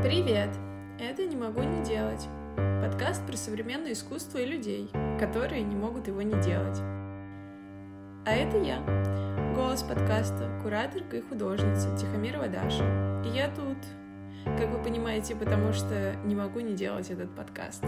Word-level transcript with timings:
Привет! 0.00 0.50
Это 1.00 1.26
«Не 1.26 1.34
могу 1.34 1.60
не 1.60 1.82
делать»— 1.82 2.28
подкаст 2.56 3.26
про 3.26 3.36
современное 3.36 3.94
искусство 3.94 4.38
и 4.38 4.46
людей, 4.46 4.88
которые 5.18 5.62
не 5.62 5.74
могут 5.74 6.06
его 6.06 6.22
не 6.22 6.40
делать. 6.40 6.78
А 8.24 8.32
это 8.32 8.58
я, 8.58 8.78
голос 9.56 9.82
подкаста, 9.82 10.56
кураторка 10.62 11.16
и 11.16 11.20
художница 11.20 11.96
Тихомирова 11.96 12.46
Даша. 12.46 12.84
И 13.26 13.36
я 13.36 13.48
тут, 13.48 13.76
как 14.44 14.70
вы 14.70 14.80
понимаете, 14.84 15.34
потому 15.34 15.72
что 15.72 16.14
не 16.24 16.36
могу 16.36 16.60
не 16.60 16.74
делать 16.74 17.10
этот 17.10 17.34
подкаст. 17.34 17.82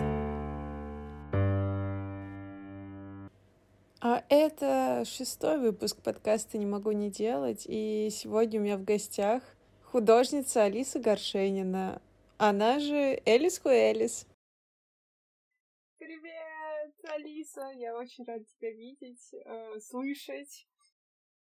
А 4.00 4.24
это 4.28 5.04
шестой 5.06 5.60
выпуск 5.60 5.98
подкаста 6.02 6.58
«Не 6.58 6.66
могу 6.66 6.90
не 6.90 7.08
делать», 7.08 7.66
и 7.68 8.08
сегодня 8.10 8.58
у 8.58 8.64
меня 8.64 8.76
в 8.76 8.82
гостях 8.82 9.44
художница 9.90 10.64
Алиса 10.64 11.00
Горшенина, 11.00 12.00
она 12.38 12.78
же 12.78 13.20
Элис 13.26 13.58
Хуэлис. 13.58 14.26
Привет, 15.98 16.94
Алиса! 17.02 17.72
Я 17.74 17.96
очень 17.96 18.24
рада 18.24 18.44
тебя 18.44 18.70
видеть, 18.70 19.34
э, 19.34 19.80
слышать. 19.80 20.68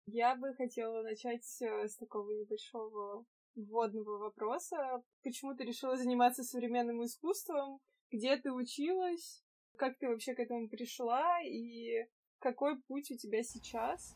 Я 0.06 0.36
бы 0.36 0.52
хотела 0.54 1.02
начать 1.02 1.46
э, 1.62 1.88
с 1.88 1.96
такого 1.96 2.30
небольшого 2.32 3.24
вводного 3.54 4.18
вопроса. 4.18 5.02
Почему 5.22 5.54
ты 5.54 5.64
решила 5.64 5.96
заниматься 5.96 6.44
современным 6.44 7.02
искусством? 7.02 7.80
Где 8.10 8.36
ты 8.36 8.52
училась? 8.52 9.42
Как 9.76 9.96
ты 9.98 10.06
вообще 10.06 10.34
к 10.34 10.40
этому 10.40 10.68
пришла? 10.68 11.40
И 11.42 12.06
какой 12.40 12.78
путь 12.82 13.10
у 13.10 13.16
тебя 13.16 13.42
сейчас? 13.42 14.14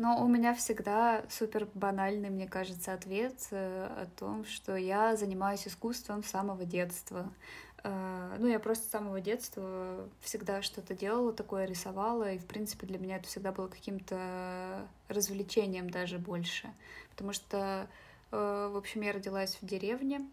Но 0.00 0.24
у 0.24 0.26
меня 0.26 0.54
всегда 0.54 1.22
супер 1.28 1.68
банальный, 1.74 2.30
мне 2.30 2.48
кажется, 2.48 2.94
ответ 2.94 3.34
э, 3.50 3.84
о 3.84 4.06
том, 4.18 4.46
что 4.46 4.74
я 4.74 5.14
занимаюсь 5.14 5.68
искусством 5.68 6.24
с 6.24 6.30
самого 6.30 6.64
детства. 6.64 7.30
Э, 7.82 8.34
ну, 8.38 8.46
я 8.46 8.58
просто 8.60 8.86
с 8.86 8.90
самого 8.90 9.20
детства 9.20 10.08
всегда 10.22 10.62
что-то 10.62 10.94
делала 10.94 11.34
такое, 11.34 11.66
рисовала, 11.66 12.32
и, 12.32 12.38
в 12.38 12.46
принципе, 12.46 12.86
для 12.86 12.98
меня 12.98 13.16
это 13.16 13.28
всегда 13.28 13.52
было 13.52 13.68
каким-то 13.68 14.88
развлечением 15.08 15.90
даже 15.90 16.16
больше. 16.18 16.72
Потому 17.10 17.34
что, 17.34 17.86
э, 18.32 18.70
в 18.72 18.78
общем, 18.78 19.02
я 19.02 19.12
родилась 19.12 19.58
в 19.60 19.66
деревне, 19.66 20.26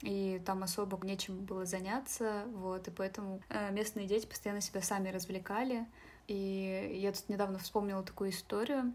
и 0.00 0.40
там 0.46 0.62
особо 0.62 0.98
нечем 1.06 1.36
было 1.36 1.66
заняться, 1.66 2.44
вот, 2.54 2.88
и 2.88 2.90
поэтому 2.90 3.42
местные 3.72 4.06
дети 4.06 4.26
постоянно 4.26 4.62
себя 4.62 4.80
сами 4.80 5.10
развлекали, 5.10 5.86
и 6.26 6.98
я 7.00 7.12
тут 7.12 7.28
недавно 7.28 7.58
вспомнила 7.58 8.02
такую 8.02 8.30
историю. 8.30 8.92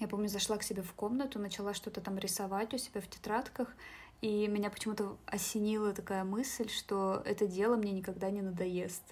Я 0.00 0.08
помню, 0.08 0.28
зашла 0.28 0.56
к 0.56 0.62
себе 0.62 0.82
в 0.82 0.92
комнату, 0.92 1.38
начала 1.38 1.74
что-то 1.74 2.00
там 2.00 2.18
рисовать 2.18 2.72
у 2.72 2.78
себя 2.78 3.00
в 3.00 3.08
тетрадках, 3.08 3.74
и 4.20 4.46
меня 4.46 4.70
почему-то 4.70 5.16
осенила 5.26 5.92
такая 5.92 6.24
мысль, 6.24 6.68
что 6.68 7.22
это 7.24 7.46
дело 7.46 7.76
мне 7.76 7.92
никогда 7.92 8.30
не 8.30 8.42
надоест. 8.42 9.02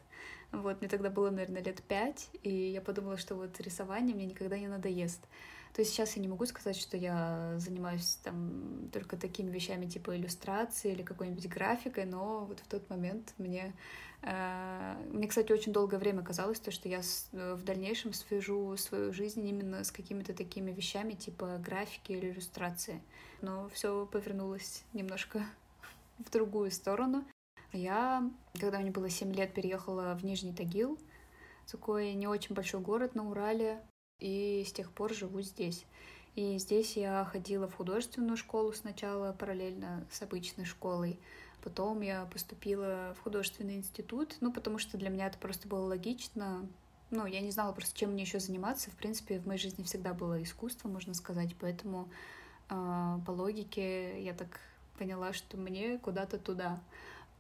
Вот, 0.53 0.81
мне 0.81 0.89
тогда 0.89 1.11
было, 1.11 1.31
наверное, 1.31 1.62
лет 1.62 1.83
пять, 1.83 2.28
и 2.43 2.51
я 2.51 2.81
подумала, 2.81 3.17
что 3.17 3.34
вот 3.34 3.61
рисование 3.61 4.15
мне 4.15 4.27
никогда 4.27 4.59
не 4.59 4.69
надоест. 4.69 5.21
То 5.75 5.83
есть 5.83 5.93
сейчас 5.93 6.17
я 6.17 6.23
не 6.23 6.28
могу 6.28 6.47
сказать, 6.47 6.77
что 6.77 6.97
я 6.97 7.55
занимаюсь 7.59 8.19
там 8.25 8.89
только 8.93 9.19
такими 9.19 9.50
вещами 9.50 9.84
типа 9.84 10.17
иллюстрации 10.17 10.93
или 10.93 11.03
какой-нибудь 11.03 11.48
графикой, 11.48 12.06
но 12.06 12.47
вот 12.47 12.61
в 12.61 12.67
тот 12.67 12.89
момент 12.89 13.34
мне... 13.39 13.75
Мне, 14.22 15.28
кстати, 15.28 15.53
очень 15.53 15.72
долгое 15.72 15.98
время 15.98 16.22
казалось, 16.22 16.59
то, 16.59 16.70
что 16.70 16.89
я 16.89 17.00
в 17.33 17.62
дальнейшем 17.62 18.12
свяжу 18.12 18.77
свою 18.77 19.12
жизнь 19.12 19.47
именно 19.47 19.84
с 19.84 19.92
какими-то 19.92 20.34
такими 20.34 20.72
вещами 20.72 21.12
типа 21.12 21.59
графики 21.59 22.12
или 22.12 22.31
иллюстрации. 22.31 23.03
Но 23.41 23.69
все 23.69 24.06
повернулось 24.06 24.83
немножко 24.92 25.44
в 26.19 26.31
другую 26.31 26.70
сторону. 26.70 27.25
Я, 27.72 28.28
когда 28.59 28.78
мне 28.78 28.91
было 28.91 29.11
7 29.11 29.33
лет, 29.33 29.53
переехала 29.53 30.14
в 30.14 30.25
Нижний 30.25 30.53
Тагил, 30.53 30.98
такой 31.71 32.15
не 32.15 32.26
очень 32.26 32.55
большой 32.55 32.81
город 32.81 33.15
на 33.15 33.28
Урале, 33.28 33.82
и 34.19 34.65
с 34.66 34.72
тех 34.72 34.93
пор 34.93 35.12
живу 35.12 35.43
здесь. 35.43 35.84
И 36.34 36.59
здесь 36.59 36.97
я 36.97 37.25
ходила 37.25 37.66
в 37.66 37.75
художественную 37.75 38.37
школу 38.37 38.72
сначала, 38.72 39.32
параллельно 39.32 40.06
с 40.10 40.21
обычной 40.22 40.65
школой. 40.65 41.19
Потом 41.62 42.00
я 42.00 42.27
поступила 42.27 43.15
в 43.19 43.22
художественный 43.22 43.77
институт, 43.77 44.37
ну, 44.41 44.53
потому 44.53 44.78
что 44.78 44.97
для 44.97 45.11
меня 45.11 45.27
это 45.27 45.39
просто 45.39 45.69
было 45.69 45.87
логично. 45.87 46.67
Ну, 47.11 47.27
я 47.27 47.41
не 47.41 47.50
знала 47.50 47.72
просто, 47.72 47.97
чем 47.97 48.12
мне 48.12 48.22
еще 48.22 48.41
заниматься. 48.41 48.91
В 48.91 48.94
принципе, 48.94 49.39
в 49.39 49.47
моей 49.47 49.61
жизни 49.61 49.83
всегда 49.83 50.15
было 50.15 50.43
искусство, 50.43 50.89
можно 50.89 51.15
сказать, 51.15 51.55
поэтому 51.61 52.09
э, 52.69 53.19
по 53.27 53.31
логике 53.31 54.22
я 54.22 54.34
так 54.34 54.61
поняла, 54.99 55.33
что 55.33 55.56
мне 55.56 55.99
куда-то 55.99 56.39
туда. 56.39 56.81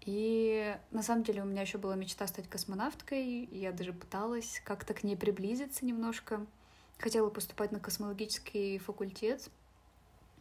И 0.02 0.76
на 0.90 1.02
самом 1.02 1.24
деле 1.24 1.42
у 1.42 1.46
меня 1.46 1.62
еще 1.62 1.78
была 1.78 1.96
мечта 1.96 2.26
стать 2.26 2.48
космонавткой. 2.48 3.46
Я 3.46 3.72
даже 3.72 3.92
пыталась 3.92 4.60
как-то 4.64 4.94
к 4.94 5.04
ней 5.04 5.16
приблизиться 5.16 5.84
немножко 5.84 6.46
хотела 6.98 7.30
поступать 7.30 7.72
на 7.72 7.80
космологический 7.80 8.78
факультет 8.78 9.50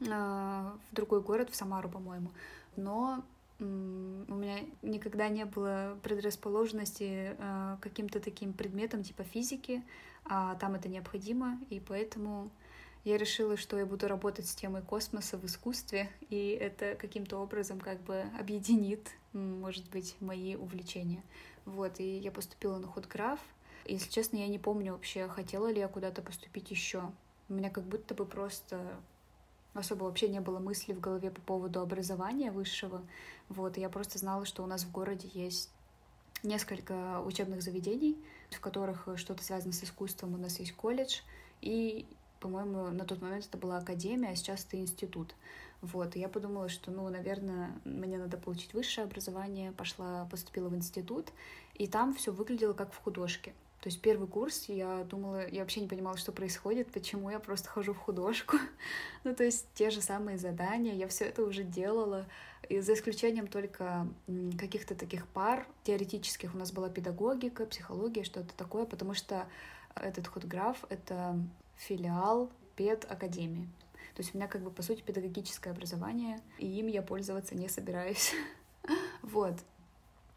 а, 0.10 0.76
в 0.92 0.96
другой 0.96 1.22
город, 1.22 1.50
в 1.50 1.56
Самару, 1.56 1.90
по-моему. 1.90 2.32
Но 2.76 3.24
у 3.60 3.64
меня 3.64 4.60
никогда 4.82 5.30
не 5.30 5.46
было 5.46 5.98
предрасположенности 6.04 7.36
э, 7.38 7.78
каким-то 7.82 8.20
таким 8.20 8.54
предметам 8.54 9.04
типа 9.04 9.24
физики, 9.24 9.82
а 10.26 10.56
там 10.56 10.76
это 10.76 10.90
необходимо, 10.90 11.60
и 11.70 11.80
поэтому 11.80 12.52
я 13.04 13.18
решила, 13.18 13.56
что 13.56 13.78
я 13.78 13.86
буду 13.86 14.08
работать 14.08 14.48
с 14.48 14.56
темой 14.56 14.82
космоса 14.82 15.38
в 15.38 15.46
искусстве, 15.46 16.10
и 16.30 16.50
это 16.50 16.96
каким-то 16.96 17.38
образом 17.38 17.80
как 17.80 18.02
бы 18.02 18.26
объединит, 18.38 19.12
может 19.32 19.90
быть, 19.90 20.16
мои 20.20 20.56
увлечения. 20.56 21.24
Вот, 21.66 22.00
и 22.00 22.18
я 22.18 22.32
поступила 22.32 22.78
на 22.78 22.88
худграф, 22.88 23.40
если 23.86 24.10
честно, 24.10 24.38
я 24.38 24.48
не 24.48 24.58
помню 24.58 24.94
вообще, 24.94 25.28
хотела 25.28 25.72
ли 25.72 25.80
я 25.80 25.88
куда-то 25.88 26.22
поступить 26.22 26.72
еще. 26.72 27.04
У 27.50 27.54
меня 27.54 27.70
как 27.70 27.84
будто 27.84 28.16
бы 28.16 28.26
просто 28.26 28.98
особо 29.76 30.06
вообще 30.06 30.30
не 30.30 30.40
было 30.40 30.60
мысли 30.60 30.94
в 30.94 31.00
голове 31.00 31.30
по 31.30 31.42
поводу 31.42 31.82
образования 31.82 32.52
высшего. 32.52 33.02
Вот, 33.50 33.78
и 33.78 33.82
я 33.82 33.90
просто 33.90 34.18
знала, 34.18 34.46
что 34.46 34.64
у 34.64 34.66
нас 34.66 34.84
в 34.84 34.92
городе 34.92 35.30
есть 35.34 35.70
несколько 36.44 37.22
учебных 37.22 37.62
заведений, 37.62 38.18
в 38.52 38.60
которых 38.60 39.08
что-то 39.18 39.44
связано 39.44 39.74
с 39.74 39.84
искусством. 39.84 40.34
У 40.34 40.38
нас 40.38 40.60
есть 40.60 40.74
колледж, 40.74 41.20
и, 41.62 42.06
по-моему, 42.40 42.90
на 42.90 43.06
тот 43.06 43.22
момент 43.22 43.46
это 43.46 43.58
была 43.58 43.78
академия, 43.78 44.30
а 44.30 44.36
сейчас 44.36 44.66
это 44.66 44.78
институт. 44.78 45.36
Вот, 45.82 46.16
и 46.16 46.20
я 46.20 46.30
подумала, 46.30 46.70
что, 46.70 46.90
ну, 46.90 47.08
наверное, 47.10 47.72
мне 47.84 48.18
надо 48.18 48.38
получить 48.38 48.74
высшее 48.74 49.06
образование, 49.06 49.72
пошла, 49.72 50.26
поступила 50.32 50.70
в 50.70 50.76
институт, 50.76 51.32
и 51.76 51.86
там 51.88 52.14
все 52.16 52.32
выглядело 52.32 52.74
как 52.74 52.94
в 52.94 52.98
художке. 52.98 53.54
То 53.86 53.90
есть 53.90 54.02
первый 54.02 54.28
курс 54.28 54.66
я 54.68 55.04
думала, 55.04 55.48
я 55.48 55.62
вообще 55.62 55.80
не 55.80 55.88
понимала, 55.88 56.18
что 56.18 56.32
происходит, 56.32 56.92
почему 56.92 57.30
я 57.30 57.40
просто 57.40 57.70
хожу 57.70 57.94
в 57.94 58.00
художку. 58.00 58.58
ну, 59.24 59.36
то 59.36 59.44
есть 59.44 59.68
те 59.76 59.92
же 59.92 60.02
самые 60.02 60.40
задания, 60.40 60.96
я 60.96 61.08
все 61.08 61.26
это 61.26 61.44
уже 61.44 61.62
делала, 61.62 62.26
и 62.68 62.80
за 62.80 62.96
исключением 62.96 63.46
только 63.46 64.08
каких-то 64.58 64.96
таких 64.96 65.28
пар 65.28 65.68
теоретических. 65.84 66.56
У 66.56 66.58
нас 66.58 66.72
была 66.72 66.90
педагогика, 66.90 67.68
психология, 67.68 68.24
что-то 68.24 68.56
такое, 68.56 68.86
потому 68.86 69.14
что 69.14 69.48
этот 69.94 70.26
худграф— 70.26 70.84
это 70.90 71.40
филиал 71.76 72.50
педакадемии. 72.76 73.70
То 74.16 74.24
есть 74.24 74.34
у 74.34 74.40
меня 74.40 74.48
как 74.48 74.64
бы, 74.64 74.72
по 74.72 74.82
сути, 74.82 75.04
педагогическое 75.04 75.72
образование, 75.72 76.40
и 76.58 76.66
им 76.66 76.88
я 76.88 77.04
пользоваться 77.04 77.54
не 77.54 77.70
собираюсь. 77.70 78.34
вот. 79.22 79.54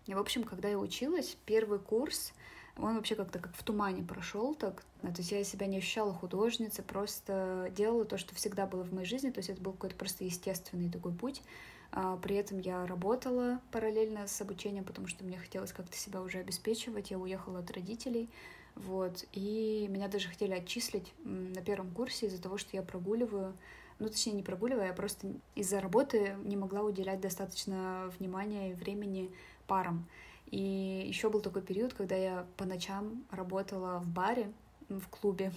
И, 0.04 0.12
в 0.12 0.18
общем, 0.18 0.44
когда 0.44 0.68
я 0.68 0.78
училась, 0.78 1.38
первый 1.46 1.78
курс— 1.78 2.34
он 2.78 2.96
вообще 2.96 3.14
как-то 3.14 3.38
как 3.38 3.54
в 3.54 3.62
тумане 3.62 4.02
прошел 4.02 4.54
так. 4.54 4.84
То 5.02 5.14
есть 5.18 5.32
я 5.32 5.42
себя 5.44 5.66
не 5.66 5.78
ощущала 5.78 6.12
художницей, 6.14 6.84
просто 6.84 7.72
делала 7.76 8.04
то, 8.04 8.18
что 8.18 8.34
всегда 8.34 8.66
было 8.66 8.84
в 8.84 8.92
моей 8.92 9.06
жизни, 9.06 9.30
то 9.30 9.38
есть 9.38 9.50
это 9.50 9.60
был 9.60 9.72
какой-то 9.72 9.96
просто 9.96 10.24
естественный 10.24 10.90
такой 10.90 11.12
путь. 11.12 11.42
А, 11.90 12.16
при 12.16 12.36
этом 12.36 12.58
я 12.58 12.86
работала 12.86 13.60
параллельно 13.72 14.26
с 14.26 14.40
обучением, 14.40 14.84
потому 14.84 15.08
что 15.08 15.24
мне 15.24 15.38
хотелось 15.38 15.72
как-то 15.72 15.96
себя 15.96 16.20
уже 16.20 16.38
обеспечивать. 16.38 17.10
Я 17.10 17.18
уехала 17.18 17.60
от 17.60 17.70
родителей, 17.70 18.28
вот, 18.74 19.24
и 19.32 19.86
меня 19.88 20.08
даже 20.08 20.28
хотели 20.28 20.52
отчислить 20.52 21.12
на 21.24 21.62
первом 21.62 21.90
курсе 21.90 22.26
из-за 22.26 22.40
того, 22.40 22.58
что 22.58 22.76
я 22.76 22.82
прогуливаю 22.82 23.54
ну, 23.98 24.08
точнее, 24.08 24.32
не 24.32 24.42
прогуливая, 24.42 24.88
я 24.88 24.92
просто 24.92 25.26
из-за 25.56 25.80
работы 25.80 26.36
не 26.44 26.56
могла 26.56 26.82
уделять 26.82 27.20
достаточно 27.20 28.12
внимания 28.18 28.70
и 28.70 28.74
времени 28.74 29.30
парам. 29.66 30.06
И 30.50 31.04
еще 31.06 31.28
был 31.28 31.40
такой 31.40 31.62
период, 31.62 31.92
когда 31.92 32.16
я 32.16 32.46
по 32.56 32.64
ночам 32.64 33.24
работала 33.30 33.98
в 33.98 34.08
баре, 34.08 34.50
в 34.88 35.06
клубе, 35.08 35.52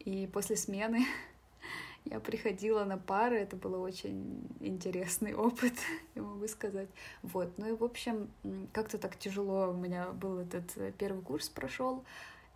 и 0.00 0.28
после 0.32 0.56
смены 0.56 1.06
я 2.04 2.18
приходила 2.18 2.84
на 2.84 2.98
пары, 2.98 3.38
это 3.38 3.56
был 3.56 3.80
очень 3.80 4.44
интересный 4.60 5.34
опыт, 5.34 5.74
я 6.16 6.22
могу 6.22 6.48
сказать. 6.48 6.88
Вот, 7.22 7.56
ну 7.58 7.68
и, 7.68 7.72
в 7.76 7.84
общем, 7.84 8.28
как-то 8.72 8.98
так 8.98 9.16
тяжело 9.18 9.70
у 9.70 9.74
меня 9.74 10.10
был 10.10 10.38
этот 10.38 10.76
э, 10.76 10.92
первый 10.98 11.22
курс 11.22 11.48
прошел, 11.48 12.04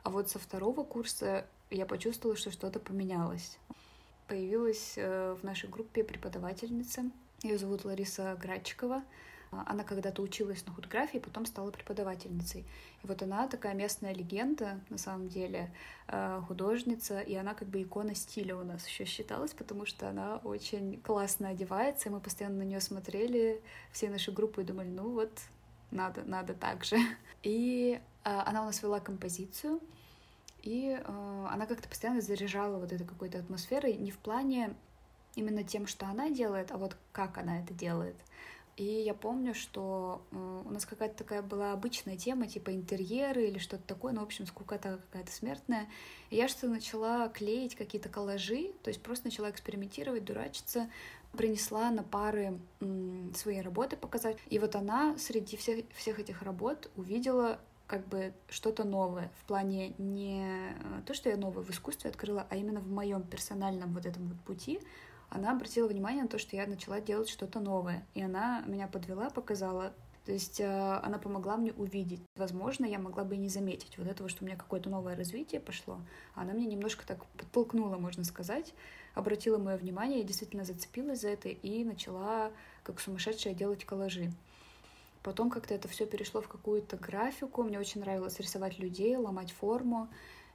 а 0.02 0.10
вот 0.10 0.30
со 0.30 0.40
второго 0.40 0.82
курса 0.82 1.46
я 1.70 1.86
почувствовала, 1.86 2.36
что 2.36 2.50
что-то 2.50 2.80
поменялось. 2.80 3.58
появилась 4.26 4.94
э, 4.96 5.36
в 5.40 5.44
нашей 5.44 5.68
группе 5.68 6.02
преподавательница. 6.02 7.04
Ее 7.42 7.58
зовут 7.58 7.84
Лариса 7.84 8.36
Градчикова. 8.40 9.02
Она 9.66 9.84
когда-то 9.84 10.22
училась 10.22 10.64
на 10.66 10.72
худографии, 10.72 11.18
потом 11.18 11.44
стала 11.44 11.70
преподавательницей. 11.70 12.64
И 13.02 13.06
вот 13.06 13.22
она 13.22 13.46
такая 13.48 13.74
местная 13.74 14.14
легенда, 14.14 14.80
на 14.88 14.96
самом 14.96 15.28
деле, 15.28 15.70
э, 16.08 16.40
художница, 16.48 17.20
и 17.20 17.34
она 17.34 17.52
как 17.54 17.68
бы 17.68 17.82
икона 17.82 18.14
стиля 18.14 18.56
у 18.56 18.64
нас 18.64 18.86
еще 18.86 19.04
считалась, 19.04 19.52
потому 19.52 19.84
что 19.84 20.08
она 20.08 20.38
очень 20.38 21.00
классно 21.02 21.50
одевается, 21.50 22.08
и 22.08 22.12
мы 22.12 22.20
постоянно 22.20 22.58
на 22.58 22.62
нее 22.62 22.80
смотрели, 22.80 23.60
всей 23.92 24.08
нашей 24.08 24.32
группы, 24.32 24.62
и 24.62 24.64
думали, 24.64 24.88
ну 24.88 25.10
вот, 25.10 25.32
надо, 25.90 26.22
надо 26.24 26.54
так 26.54 26.84
же. 26.84 26.96
И 27.42 28.00
э, 28.24 28.30
она 28.46 28.62
у 28.62 28.66
нас 28.66 28.82
вела 28.82 29.00
композицию, 29.00 29.80
и 30.62 30.96
э, 30.96 31.46
она 31.50 31.66
как-то 31.66 31.88
постоянно 31.88 32.20
заряжала 32.20 32.78
вот 32.78 32.92
этой 32.92 33.04
какой-то 33.04 33.38
атмосферой, 33.38 33.94
не 33.94 34.12
в 34.12 34.18
плане 34.18 34.74
именно 35.34 35.64
тем, 35.64 35.86
что 35.86 36.06
она 36.06 36.30
делает, 36.30 36.70
а 36.70 36.76
вот 36.76 36.96
как 37.12 37.38
она 37.38 37.60
это 37.60 37.74
делает. 37.74 38.16
И 38.76 38.84
я 38.84 39.12
помню, 39.12 39.54
что 39.54 40.22
э, 40.30 40.62
у 40.64 40.70
нас 40.70 40.86
какая-то 40.86 41.18
такая 41.18 41.42
была 41.42 41.72
обычная 41.72 42.16
тема, 42.16 42.46
типа 42.46 42.74
интерьеры 42.74 43.44
или 43.44 43.58
что-то 43.58 43.82
такое, 43.82 44.12
ну, 44.12 44.20
в 44.20 44.24
общем, 44.24 44.46
скукота 44.46 44.98
какая-то 45.10 45.30
смертная. 45.30 45.88
И 46.30 46.36
я 46.36 46.48
что-то 46.48 46.68
начала 46.68 47.28
клеить 47.28 47.74
какие-то 47.74 48.08
коллажи, 48.08 48.72
то 48.82 48.88
есть 48.88 49.02
просто 49.02 49.26
начала 49.26 49.50
экспериментировать, 49.50 50.24
дурачиться, 50.24 50.90
принесла 51.36 51.90
на 51.90 52.02
пары 52.02 52.58
свои 53.34 53.60
работы 53.60 53.96
показать. 53.96 54.38
И 54.48 54.58
вот 54.58 54.74
она 54.74 55.18
среди 55.18 55.58
всех, 55.58 55.84
всех 55.94 56.18
этих 56.18 56.42
работ 56.42 56.90
увидела 56.96 57.60
как 57.86 58.08
бы 58.08 58.32
что-то 58.48 58.84
новое 58.84 59.30
в 59.38 59.44
плане 59.44 59.92
не 59.98 60.74
то, 61.06 61.12
что 61.12 61.28
я 61.28 61.36
новое 61.36 61.62
в 61.62 61.70
искусстве 61.70 62.08
открыла, 62.08 62.46
а 62.48 62.56
именно 62.56 62.80
в 62.80 62.90
моем 62.90 63.22
персональном 63.22 63.92
вот 63.92 64.06
этом 64.06 64.28
вот 64.28 64.40
пути 64.40 64.80
она 65.34 65.52
обратила 65.52 65.88
внимание 65.88 66.22
на 66.22 66.28
то, 66.28 66.38
что 66.38 66.56
я 66.56 66.66
начала 66.66 67.00
делать 67.00 67.30
что-то 67.30 67.58
новое. 67.58 68.06
И 68.12 68.22
она 68.22 68.62
меня 68.66 68.86
подвела, 68.86 69.30
показала. 69.30 69.94
То 70.26 70.32
есть 70.32 70.60
э, 70.60 70.66
она 70.66 71.18
помогла 71.18 71.56
мне 71.56 71.72
увидеть. 71.72 72.20
Возможно, 72.36 72.84
я 72.84 72.98
могла 72.98 73.24
бы 73.24 73.34
и 73.34 73.38
не 73.38 73.48
заметить 73.48 73.96
вот 73.96 74.06
этого, 74.06 74.28
что 74.28 74.44
у 74.44 74.46
меня 74.46 74.56
какое-то 74.56 74.90
новое 74.90 75.16
развитие 75.16 75.60
пошло. 75.60 76.00
Она 76.34 76.52
меня 76.52 76.66
немножко 76.66 77.06
так 77.06 77.24
подтолкнула, 77.38 77.96
можно 77.96 78.24
сказать, 78.24 78.74
обратила 79.14 79.58
мое 79.58 79.76
внимание, 79.76 80.18
я 80.18 80.24
действительно 80.24 80.64
зацепилась 80.64 81.22
за 81.22 81.30
это 81.30 81.48
и 81.48 81.82
начала 81.82 82.52
как 82.82 83.00
сумасшедшая 83.00 83.54
делать 83.54 83.84
коллажи. 83.84 84.32
Потом 85.22 85.50
как-то 85.50 85.74
это 85.74 85.88
все 85.88 86.06
перешло 86.06 86.40
в 86.42 86.48
какую-то 86.48 86.96
графику. 86.98 87.62
Мне 87.62 87.78
очень 87.80 88.00
нравилось 88.00 88.38
рисовать 88.38 88.78
людей, 88.78 89.16
ломать 89.16 89.50
форму. 89.50 90.08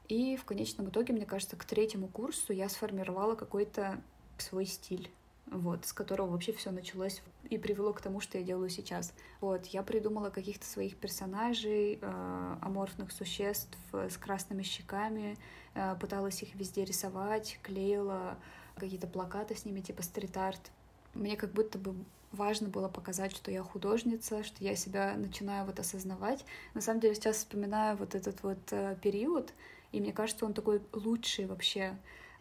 И 0.08 0.38
в 0.38 0.46
конечном 0.46 0.90
итоге, 0.90 1.14
мне 1.14 1.26
кажется, 1.26 1.56
к 1.56 1.66
третьему 1.66 2.08
курсу 2.08 2.54
я 2.54 2.70
сформировала 2.70 3.36
какой-то 3.36 4.02
свой 4.42 4.66
стиль 4.66 5.12
вот, 5.52 5.86
с 5.86 5.94
которого 5.94 6.32
вообще 6.32 6.52
все 6.52 6.72
началось 6.72 7.22
и 7.50 7.58
привело 7.58 7.94
к 7.94 8.02
тому, 8.02 8.20
что 8.20 8.38
я 8.38 8.44
делаю 8.44 8.70
сейчас. 8.70 9.14
Вот, 9.40 9.66
я 9.68 9.84
придумала 9.84 10.30
каких-то 10.30 10.66
своих 10.66 10.98
персонажей, 10.98 12.00
э, 12.02 12.56
аморфных 12.62 13.12
существ 13.12 13.78
с 13.94 14.18
красными 14.18 14.64
щеками, 14.64 15.38
э, 15.74 15.96
пыталась 16.00 16.42
их 16.44 16.54
везде 16.56 16.84
рисовать, 16.84 17.60
клеила 17.64 18.38
какие-то 18.76 19.08
плакаты 19.08 19.56
с 19.56 19.66
ними, 19.66 19.80
типа 19.80 20.04
стрит-арт. 20.04 20.72
Мне 21.14 21.38
как 21.38 21.52
будто 21.54 21.80
бы 21.80 21.96
важно 22.32 22.68
было 22.68 22.90
показать, 22.90 23.36
что 23.36 23.50
я 23.50 23.64
художница, 23.64 24.44
что 24.44 24.64
я 24.64 24.76
себя 24.76 25.14
начинаю 25.16 25.66
вот 25.66 25.80
осознавать. 25.80 26.44
На 26.74 26.82
самом 26.82 27.00
деле 27.00 27.16
сейчас 27.16 27.38
вспоминаю 27.38 27.96
вот 27.98 28.16
этот 28.16 28.44
вот 28.44 28.60
э, 28.72 28.98
период, 29.02 29.54
и 29.94 30.02
мне 30.02 30.12
кажется, 30.12 30.46
он 30.46 30.54
такой 30.54 30.82
лучший 30.92 31.46
вообще 31.46 31.98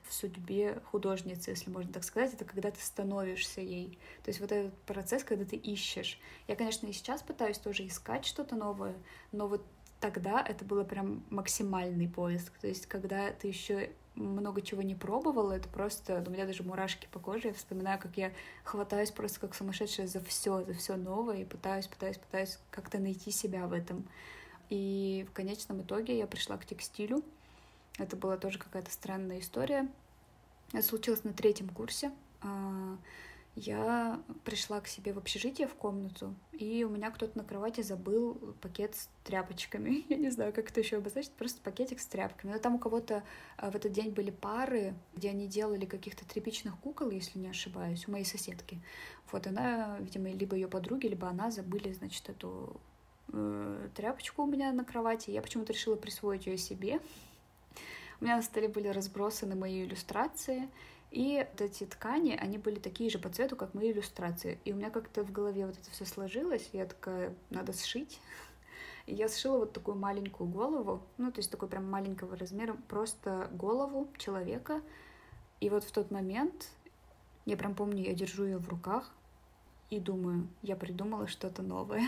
в 0.09 0.13
судьбе 0.13 0.81
художницы, 0.91 1.51
если 1.51 1.71
можно 1.71 1.93
так 1.93 2.05
сказать, 2.05 2.35
это 2.35 2.45
когда 2.45 2.71
ты 2.71 2.81
становишься 2.81 3.61
ей. 3.61 3.99
То 4.23 4.31
есть 4.31 4.41
вот 4.41 4.53
этот 4.53 4.75
процесс, 4.83 5.25
когда 5.25 5.45
ты 5.45 5.57
ищешь. 5.57 6.21
Я, 6.49 6.57
конечно, 6.57 6.87
и 6.87 6.93
сейчас 6.93 7.23
пытаюсь 7.23 7.59
тоже 7.59 7.87
искать 7.87 8.25
что-то 8.25 8.57
новое, 8.57 8.95
но 9.33 9.49
вот 9.49 9.65
тогда 10.01 10.45
это 10.47 10.65
было 10.65 10.85
прям 10.85 11.25
максимальный 11.31 12.09
поиск. 12.09 12.53
То 12.59 12.69
есть 12.69 12.87
когда 12.87 13.31
ты 13.33 13.49
еще 13.49 13.91
много 14.15 14.63
чего 14.63 14.83
не 14.83 14.95
пробовала, 14.95 15.53
это 15.53 15.69
просто, 15.69 16.25
у 16.27 16.31
меня 16.31 16.47
даже 16.47 16.63
мурашки 16.63 17.09
по 17.13 17.19
коже, 17.19 17.49
я 17.49 17.55
вспоминаю, 17.55 17.99
как 18.01 18.17
я 18.17 18.33
хватаюсь 18.65 19.11
просто 19.11 19.41
как 19.41 19.55
сумасшедшая 19.55 20.07
за 20.07 20.21
все, 20.21 20.65
за 20.65 20.73
все 20.73 20.97
новое, 20.97 21.43
и 21.43 21.45
пытаюсь, 21.45 21.87
пытаюсь, 21.87 22.17
пытаюсь 22.17 22.59
как-то 22.71 22.99
найти 22.99 23.31
себя 23.31 23.67
в 23.67 23.73
этом. 23.73 24.09
И 24.71 25.27
в 25.31 25.33
конечном 25.33 25.83
итоге 25.83 26.19
я 26.19 26.27
пришла 26.27 26.57
к 26.57 26.67
текстилю, 26.67 27.23
это 27.99 28.17
была 28.17 28.37
тоже 28.37 28.59
какая-то 28.59 28.91
странная 28.91 29.41
история. 29.41 29.89
Это 30.73 30.83
случилось 30.83 31.25
на 31.25 31.33
третьем 31.33 31.69
курсе. 31.69 32.13
А, 32.43 32.97
я 33.57 34.21
пришла 34.45 34.83
к 34.83 34.87
себе 34.87 35.15
в 35.15 35.19
общежитие 35.19 35.67
в 35.67 35.75
комнату, 35.75 36.35
и 36.53 36.85
у 36.85 36.91
меня 36.91 37.11
кто-то 37.11 37.39
на 37.39 37.43
кровати 37.43 37.81
забыл 37.81 38.35
пакет 38.61 38.95
с 38.95 39.09
тряпочками. 39.25 40.05
Я 40.11 40.19
не 40.19 40.29
знаю, 40.29 40.53
как 40.53 40.71
это 40.71 40.81
еще 40.81 40.99
обозначить, 40.99 41.33
просто 41.33 41.63
пакетик 41.63 42.01
с 42.01 42.07
тряпками. 42.07 42.53
Но 42.53 42.59
там 42.59 42.75
у 42.75 42.79
кого-то 42.79 43.23
а, 43.57 43.71
в 43.71 43.75
этот 43.75 43.93
день 43.93 44.11
были 44.11 44.31
пары, 44.31 44.95
где 45.15 45.31
они 45.31 45.47
делали 45.47 45.87
каких-то 45.87 46.27
тряпичных 46.27 46.77
кукол, 46.81 47.11
если 47.11 47.39
не 47.39 47.49
ошибаюсь, 47.49 48.07
у 48.07 48.11
моей 48.11 48.27
соседки. 48.27 48.79
Вот 49.33 49.47
она, 49.47 49.97
видимо, 50.01 50.31
либо 50.31 50.55
ее 50.55 50.69
подруги, 50.69 51.07
либо 51.07 51.27
она 51.27 51.51
забыли, 51.51 51.95
значит, 51.95 52.29
эту 52.29 52.79
э, 53.33 53.89
тряпочку 53.95 54.43
у 54.43 54.47
меня 54.47 54.71
на 54.73 54.85
кровати. 54.85 55.31
Я 55.31 55.41
почему-то 55.41 55.73
решила 55.73 55.97
присвоить 55.97 56.47
ее 56.47 56.59
себе. 56.59 57.01
У 58.21 58.25
меня 58.25 58.37
на 58.37 58.43
столе 58.43 58.69
были 58.69 58.89
разбросаны 58.89 59.55
мои 59.55 59.85
иллюстрации, 59.85 60.69
и 61.11 61.47
вот 61.51 61.61
эти 61.61 61.85
ткани, 61.85 62.33
они 62.33 62.59
были 62.59 62.79
такие 62.79 63.11
же 63.11 63.19
по 63.19 63.29
цвету, 63.29 63.57
как 63.57 63.75
мои 63.75 63.93
иллюстрации. 63.93 64.59
И 64.65 64.73
у 64.73 64.77
меня 64.77 64.91
как-то 64.91 65.23
в 65.23 65.33
голове 65.33 65.67
вот 65.67 65.79
это 65.79 65.91
все 65.91 66.05
сложилось, 66.05 66.69
и 66.73 66.79
я 66.79 66.87
такая, 66.87 67.35
надо 67.51 67.73
сшить. 67.73 68.21
И 69.07 69.15
я 69.15 69.29
сшила 69.29 69.59
вот 69.59 69.73
такую 69.73 69.97
маленькую 69.97 70.51
голову, 70.51 71.01
ну, 71.17 71.31
то 71.31 71.39
есть 71.39 71.51
такой 71.51 71.69
прям 71.69 71.89
маленького 71.89 72.37
размера, 72.37 72.77
просто 72.89 73.49
голову 73.53 74.09
человека. 74.19 74.83
И 75.61 75.71
вот 75.71 75.85
в 75.85 75.93
тот 75.93 76.11
момент, 76.11 76.69
я 77.45 77.57
прям 77.57 77.75
помню, 77.75 78.03
я 78.03 78.15
держу 78.15 78.45
ее 78.45 78.59
в 78.59 78.69
руках 78.69 79.15
и 79.91 80.01
думаю, 80.01 80.49
я 80.63 80.75
придумала 80.75 81.29
что-то 81.29 81.63
новое. 81.63 82.03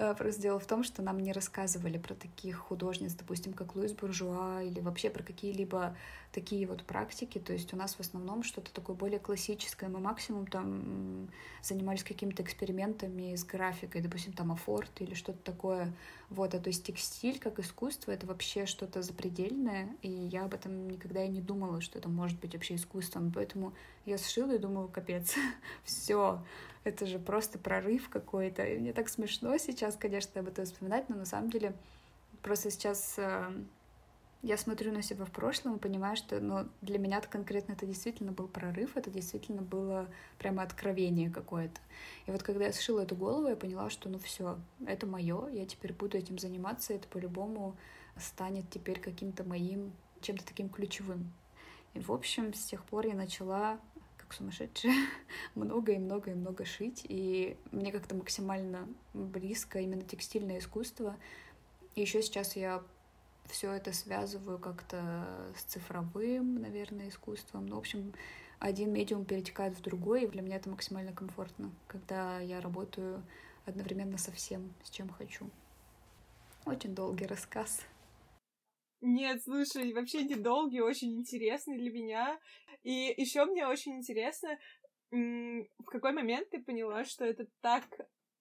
Э, 0.00 0.14
просто 0.14 0.40
дело 0.40 0.60
в 0.60 0.66
том, 0.66 0.84
что 0.84 1.02
нам 1.02 1.18
не 1.18 1.32
рассказывали 1.32 1.98
про 1.98 2.14
таких 2.14 2.56
художниц, 2.56 3.14
допустим, 3.14 3.52
как 3.52 3.74
Луис 3.74 3.92
Буржуа, 3.92 4.62
или 4.62 4.78
вообще 4.78 5.10
про 5.10 5.24
какие-либо 5.24 5.96
такие 6.30 6.68
вот 6.68 6.84
практики. 6.84 7.38
То 7.38 7.52
есть 7.52 7.74
у 7.74 7.76
нас 7.76 7.94
в 7.94 8.00
основном 8.00 8.44
что-то 8.44 8.72
такое 8.72 8.94
более 8.94 9.18
классическое. 9.18 9.88
Мы 9.88 9.98
максимум 9.98 10.46
там 10.46 11.28
занимались 11.62 12.04
какими-то 12.04 12.44
экспериментами 12.44 13.34
с 13.34 13.44
графикой, 13.44 14.00
допустим, 14.00 14.34
там 14.34 14.52
афорт 14.52 14.92
или 15.00 15.14
что-то 15.14 15.42
такое. 15.42 15.92
Вот, 16.30 16.54
а 16.54 16.60
то 16.60 16.68
есть 16.68 16.84
текстиль 16.84 17.40
как 17.40 17.58
искусство— 17.58 18.12
это 18.12 18.24
вообще 18.26 18.66
что-то 18.66 19.02
запредельное, 19.02 19.88
и 20.02 20.10
я 20.10 20.44
об 20.44 20.54
этом 20.54 20.88
никогда 20.88 21.24
и 21.24 21.28
не 21.28 21.40
думала, 21.40 21.80
что 21.80 21.98
это 21.98 22.08
может 22.08 22.38
быть 22.38 22.54
вообще 22.54 22.76
искусством. 22.76 23.32
Поэтому 23.34 23.72
я 24.06 24.16
сшила 24.16 24.52
и 24.54 24.58
думаю, 24.58 24.88
капец, 24.88 25.34
все, 25.82 26.40
это 26.84 27.06
же 27.06 27.18
просто 27.18 27.58
прорыв 27.58 28.08
какой-то. 28.08 28.64
И 28.64 28.78
мне 28.78 28.92
так 28.92 29.08
смешно 29.08 29.56
сейчас, 29.58 29.96
конечно, 29.96 30.40
об 30.40 30.48
этом 30.48 30.64
вспоминать, 30.64 31.08
но 31.08 31.16
на 31.16 31.24
самом 31.24 31.50
деле 31.50 31.74
просто 32.42 32.70
сейчас 32.70 33.14
э, 33.18 33.50
я 34.42 34.56
смотрю 34.56 34.92
на 34.92 35.02
себя 35.02 35.24
в 35.24 35.30
прошлом 35.30 35.76
и 35.76 35.80
понимаю, 35.80 36.16
что 36.16 36.40
ну, 36.40 36.68
для 36.80 36.98
меня 36.98 37.18
-то 37.18 37.28
конкретно 37.28 37.72
это 37.72 37.86
действительно 37.86 38.32
был 38.32 38.46
прорыв, 38.46 38.96
это 38.96 39.10
действительно 39.10 39.62
было 39.62 40.08
прямо 40.38 40.62
откровение 40.62 41.30
какое-то. 41.30 41.80
И 42.26 42.30
вот 42.30 42.42
когда 42.42 42.66
я 42.66 42.72
сшила 42.72 43.00
эту 43.00 43.16
голову, 43.16 43.48
я 43.48 43.56
поняла, 43.56 43.90
что 43.90 44.08
ну 44.08 44.18
все, 44.18 44.58
это 44.86 45.06
мое, 45.06 45.48
я 45.48 45.66
теперь 45.66 45.92
буду 45.92 46.16
этим 46.16 46.38
заниматься, 46.38 46.94
это 46.94 47.08
по-любому 47.08 47.76
станет 48.16 48.70
теперь 48.70 49.00
каким-то 49.00 49.42
моим, 49.44 49.92
чем-то 50.20 50.44
таким 50.44 50.68
ключевым. 50.68 51.32
И, 51.94 52.00
в 52.00 52.12
общем, 52.12 52.54
с 52.54 52.64
тех 52.64 52.84
пор 52.84 53.06
я 53.06 53.14
начала 53.14 53.80
как 54.28 54.36
сумасшедшая, 54.36 54.94
много 55.54 55.92
и 55.92 55.98
много 55.98 56.30
и 56.30 56.34
много 56.34 56.66
шить, 56.66 57.06
и 57.08 57.56
мне 57.72 57.90
как-то 57.90 58.14
максимально 58.14 58.86
близко 59.14 59.78
именно 59.78 60.02
текстильное 60.02 60.58
искусство. 60.58 61.16
И 61.94 62.02
еще 62.02 62.20
сейчас 62.20 62.54
я 62.54 62.82
все 63.46 63.72
это 63.72 63.94
связываю 63.94 64.58
как-то 64.58 65.26
с 65.56 65.62
цифровым, 65.62 66.60
наверное, 66.60 67.08
искусством. 67.08 67.66
Ну, 67.66 67.76
в 67.76 67.78
общем, 67.78 68.12
один 68.58 68.92
медиум 68.92 69.24
перетекает 69.24 69.74
в 69.74 69.80
другой, 69.80 70.24
и 70.24 70.26
для 70.26 70.42
меня 70.42 70.56
это 70.56 70.68
максимально 70.68 71.12
комфортно, 71.12 71.72
когда 71.86 72.38
я 72.40 72.60
работаю 72.60 73.22
одновременно 73.64 74.18
со 74.18 74.30
всем, 74.30 74.74
с 74.84 74.90
чем 74.90 75.08
хочу. 75.08 75.48
Очень 76.66 76.94
долгий 76.94 77.26
рассказ. 77.26 77.80
Нет, 79.00 79.42
слушай, 79.44 79.92
вообще 79.94 80.24
недолгий, 80.24 80.80
очень 80.80 81.14
интересный 81.14 81.78
для 81.78 81.90
меня. 81.90 82.38
И 82.82 83.14
еще 83.16 83.44
мне 83.44 83.66
очень 83.66 83.96
интересно, 83.96 84.58
в 85.10 85.84
какой 85.86 86.12
момент 86.12 86.50
ты 86.50 86.62
поняла, 86.62 87.04
что 87.04 87.24
это 87.24 87.46
так 87.60 87.84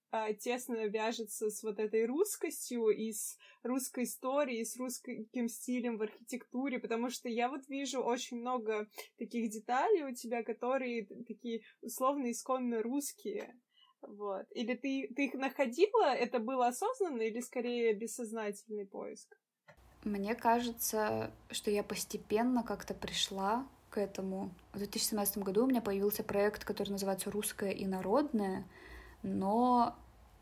а, 0.09 0.33
тесно 0.33 0.85
вяжется 0.87 1.49
с 1.49 1.63
вот 1.63 1.79
этой 1.79 2.05
русскостью 2.05 2.89
и 2.89 3.11
с 3.11 3.37
русской 3.63 4.05
историей, 4.05 4.63
с 4.63 4.77
русским 4.77 5.49
стилем 5.49 5.97
в 5.97 6.03
архитектуре, 6.03 6.79
потому 6.79 7.09
что 7.09 7.27
я 7.27 7.49
вот 7.49 7.67
вижу 7.67 8.01
очень 8.01 8.37
много 8.37 8.87
таких 9.17 9.49
деталей 9.49 10.03
у 10.03 10.15
тебя, 10.15 10.43
которые 10.43 11.07
такие 11.27 11.61
условно 11.81 12.31
исконно 12.31 12.81
русские. 12.81 13.59
Вот. 14.01 14.45
Или 14.51 14.75
ты, 14.75 15.11
ты 15.13 15.25
их 15.25 15.33
находила, 15.33 16.15
это 16.15 16.39
было 16.39 16.67
осознанно 16.67 17.23
или 17.23 17.41
скорее 17.41 17.93
бессознательный 17.93 18.85
поиск? 18.85 19.37
Мне 20.03 20.35
кажется, 20.35 21.33
что 21.49 21.69
я 21.69 21.83
постепенно 21.83 22.63
как-то 22.63 22.93
пришла 22.93 23.67
к 23.97 23.99
этому. 23.99 24.51
В 24.73 24.77
2017 24.77 25.39
году 25.39 25.63
у 25.63 25.67
меня 25.67 25.81
появился 25.81 26.23
проект, 26.23 26.63
который 26.63 26.91
называется 26.91 27.31
«Русское 27.31 27.71
и 27.71 27.87
народное», 27.87 28.63
но 29.23 29.95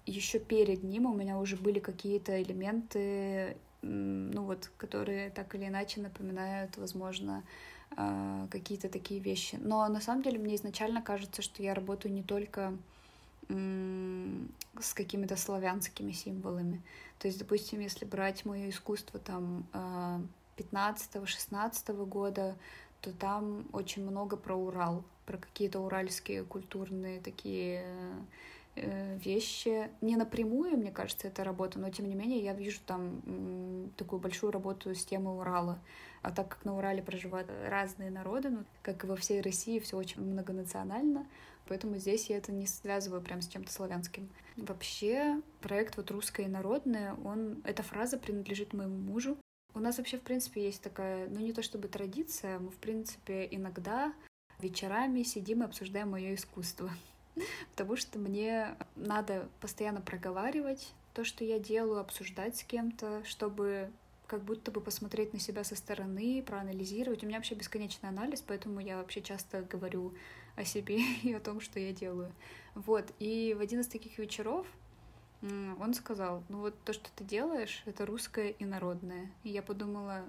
еще 0.06 0.40
перед 0.40 0.84
ним 0.84 1.06
у 1.06 1.14
меня 1.14 1.40
уже 1.40 1.56
были 1.56 1.80
какие-то 1.80 2.44
элементы, 2.44 3.56
ну 3.82 4.44
вот, 4.44 4.70
которые 4.76 5.30
так 5.30 5.56
или 5.56 5.68
иначе 5.68 6.02
напоминают, 6.02 6.76
возможно, 6.76 7.44
а, 7.96 8.48
какие-то 8.52 8.90
такие 8.90 9.22
вещи. 9.22 9.58
Но 9.62 9.88
на 9.88 10.02
самом 10.02 10.22
деле 10.22 10.38
мне 10.38 10.56
изначально 10.56 11.02
кажется, 11.02 11.42
что 11.42 11.64
я 11.64 11.74
работаю 11.74 12.14
не 12.14 12.24
только 12.24 12.74
с 13.48 14.94
какими-то 14.94 15.38
славянскими 15.38 16.12
символами. 16.12 16.82
То 17.20 17.28
есть, 17.28 17.40
допустим, 17.40 17.80
если 17.80 18.04
брать 18.04 18.44
мое 18.44 18.70
искусство 18.70 19.20
там 19.20 19.66
15-16 20.58 21.84
а, 21.88 21.94
года, 22.06 22.56
то 23.06 23.14
там 23.14 23.66
очень 23.72 24.04
много 24.04 24.36
про 24.36 24.56
Урал, 24.56 25.04
про 25.28 25.38
какие-то 25.38 25.80
уральские 25.80 26.44
культурные 26.44 27.20
такие 27.22 27.86
э, 28.76 29.18
вещи. 29.20 29.92
Не 30.02 30.16
напрямую, 30.16 30.76
мне 30.76 30.92
кажется, 30.92 31.28
эта 31.28 31.44
работа, 31.44 31.78
но 31.78 31.92
тем 31.92 32.10
не 32.10 32.16
менее 32.16 32.44
я 32.44 32.54
вижу 32.54 32.80
там 32.84 33.92
такую 33.96 34.20
большую 34.20 34.52
работу 34.52 34.96
с 34.96 35.06
темой 35.06 35.38
Урала. 35.38 35.78
А 36.24 36.32
так 36.32 36.48
как 36.48 36.66
на 36.66 36.76
Урале 36.76 37.04
проживают 37.04 37.48
разные 37.70 38.10
народы, 38.10 38.50
ну, 38.50 38.64
как 38.82 39.04
и 39.04 39.08
во 39.08 39.16
всей 39.16 39.42
России, 39.42 39.78
все 39.78 39.98
очень 39.98 40.24
многонационально, 40.24 41.28
поэтому 41.68 41.98
здесь 41.98 42.32
я 42.32 42.38
это 42.38 42.52
не 42.52 42.66
связываю 42.66 43.22
прям 43.22 43.44
с 43.44 43.48
чем-то 43.48 43.72
славянским. 43.72 44.28
Вообще, 44.58 45.40
проект 45.62 45.98
вот 45.98 46.10
«Русское 46.10 46.48
и 46.48 46.50
народное», 46.50 47.16
он, 47.24 47.62
эта 47.66 47.84
фраза 47.84 48.18
принадлежит 48.18 48.74
моему 48.74 48.98
мужу. 48.98 49.38
У 49.76 49.80
нас 49.80 49.98
вообще, 49.98 50.18
в 50.18 50.22
принципе, 50.22 50.64
есть 50.64 50.82
такая, 50.82 51.28
ну 51.28 51.42
не 51.42 51.52
то 51.52 51.62
чтобы 51.62 51.90
традиция, 51.90 52.60
мы, 52.60 52.72
в 52.72 52.78
принципе, 52.78 53.46
иногда 53.52 54.14
вечерами 54.60 55.22
сидим 55.24 55.62
и 55.62 55.66
обсуждаем 55.66 56.12
мое 56.12 56.36
искусство. 56.36 56.90
Потому 57.72 57.98
что 57.98 58.18
мне 58.18 58.78
надо 58.96 59.50
постоянно 59.60 60.00
проговаривать 60.00 60.94
то, 61.14 61.26
что 61.26 61.44
я 61.44 61.60
делаю, 61.60 62.00
обсуждать 62.00 62.56
с 62.56 62.64
кем-то, 62.64 63.22
чтобы 63.26 63.92
как 64.28 64.44
будто 64.44 64.72
бы 64.72 64.80
посмотреть 64.80 65.34
на 65.34 65.40
себя 65.40 65.66
со 65.66 65.76
стороны, 65.76 66.42
проанализировать. 66.42 67.24
У 67.24 67.28
меня 67.28 67.38
вообще 67.38 67.56
бесконечный 67.56 68.10
анализ, 68.10 68.42
поэтому 68.42 68.80
я 68.80 68.98
вообще 68.98 69.22
часто 69.22 69.62
говорю 69.62 70.14
о 70.56 70.64
себе 70.64 71.02
и 71.24 71.34
о 71.34 71.42
том, 71.42 71.60
что 71.60 71.82
я 71.82 71.92
делаю. 71.92 72.32
Вот, 72.76 73.12
и 73.20 73.54
в 73.58 73.62
один 73.62 73.82
из 73.82 73.88
таких 73.88 74.18
вечеров 74.20 74.66
он 75.80 75.94
сказал, 75.94 76.44
ну 76.50 76.60
вот 76.60 76.76
то, 76.84 76.94
что 76.94 77.10
ты 77.16 77.24
делаешь, 77.24 77.84
это 77.86 78.06
русское 78.06 78.52
и 78.52 78.66
народное. 78.66 79.32
И 79.44 79.50
я 79.50 79.62
подумала, 79.62 80.24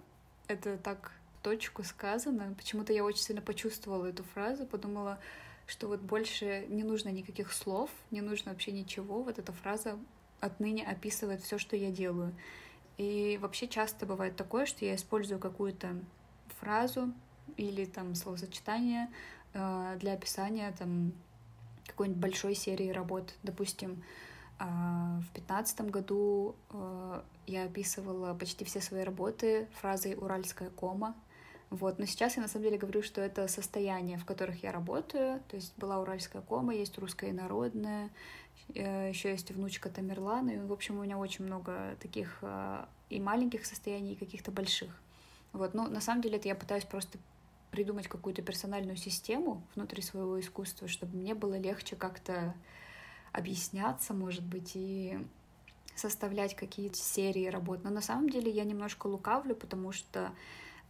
это 0.49 0.77
так 0.77 1.13
точку 1.43 1.85
сказано. 1.85 2.55
Почему-то 2.57 2.93
я 2.93 3.05
очень 3.05 3.23
сильно 3.23 3.43
почувствовала 3.43 4.07
эту 4.07 4.25
фразу, 4.25 4.67
подумала, 4.67 5.19
что 5.67 5.89
вот 5.89 6.01
больше 6.01 6.67
не 6.69 6.83
нужно 6.83 7.09
никаких 7.11 7.53
слов, 7.53 7.91
не 8.11 8.21
нужно 8.21 8.53
вообще 8.53 8.73
ничего. 8.73 9.23
Вот 9.23 9.39
эта 9.39 9.53
фраза 9.53 9.99
отныне 10.41 10.85
описывает 10.85 11.43
все, 11.43 11.59
что 11.59 11.77
я 11.77 11.91
делаю. 11.91 12.35
И 12.99 13.39
вообще 13.41 13.69
часто 13.69 14.07
бывает 14.07 14.37
такое, 14.37 14.67
что 14.67 14.85
я 14.85 14.95
использую 14.95 15.39
какую-то 15.39 15.97
фразу 16.61 17.13
или 17.57 17.85
там 17.85 18.15
словосочетание 18.15 19.09
э, 19.53 19.97
для 20.01 20.15
описания 20.15 20.75
там 20.79 21.13
какой-нибудь 21.87 22.21
большой 22.21 22.55
серии 22.55 22.91
работ. 22.91 23.35
Допустим, 23.43 24.03
а, 24.59 25.21
в 25.21 25.33
пятнадцатом 25.35 25.89
году 25.89 26.55
а, 26.71 27.23
я 27.47 27.65
описывала 27.65 28.35
почти 28.35 28.65
все 28.65 28.81
свои 28.81 29.03
работы 29.03 29.69
фразой 29.81 30.15
«уральская 30.15 30.71
кома». 30.71 31.15
Вот. 31.71 31.99
Но 31.99 32.07
сейчас 32.07 32.37
я 32.37 32.43
на 32.43 32.49
самом 32.49 32.65
деле 32.65 32.79
говорю, 32.79 33.03
что 33.03 33.21
это 33.21 33.49
состояние, 33.49 34.19
в 34.19 34.25
которых 34.25 34.63
я 34.63 34.73
работаю. 34.73 35.41
То 35.49 35.57
есть 35.57 35.77
была 35.77 36.01
уральская 36.01 36.43
кома, 36.43 36.75
есть 36.75 36.97
русская 36.99 37.33
народная, 37.33 38.11
э, 38.75 39.09
еще 39.09 39.31
есть 39.31 39.51
внучка 39.51 39.91
Тамерлана. 39.91 40.51
И, 40.51 40.59
в 40.59 40.73
общем, 40.73 40.99
у 40.99 41.03
меня 41.03 41.19
очень 41.19 41.45
много 41.45 41.97
таких 42.01 42.39
а, 42.43 42.89
и 43.11 43.21
маленьких 43.21 43.67
состояний, 43.67 44.13
и 44.13 44.17
каких-то 44.17 44.53
больших. 44.53 44.91
Вот. 45.53 45.75
Но 45.75 45.89
на 45.89 46.01
самом 46.01 46.23
деле 46.23 46.37
это 46.37 46.49
я 46.49 46.55
пытаюсь 46.55 46.85
просто 46.85 47.19
придумать 47.73 48.09
какую-то 48.09 48.43
персональную 48.43 48.97
систему 48.97 49.63
внутри 49.75 50.03
своего 50.03 50.39
искусства, 50.41 50.89
чтобы 50.89 51.17
мне 51.17 51.35
было 51.35 51.59
легче 51.59 51.97
как-то 51.97 52.55
объясняться, 53.33 54.15
может 54.15 54.45
быть, 54.45 54.73
и 54.75 55.19
составлять 55.95 56.55
какие-то 56.55 56.99
серии 56.99 57.47
работ. 57.47 57.85
Но 57.85 57.91
на 57.91 58.01
самом 58.01 58.29
деле 58.29 58.51
я 58.51 58.65
немножко 58.65 59.07
лукавлю, 59.07 59.55
потому 59.55 59.93
что 59.93 60.33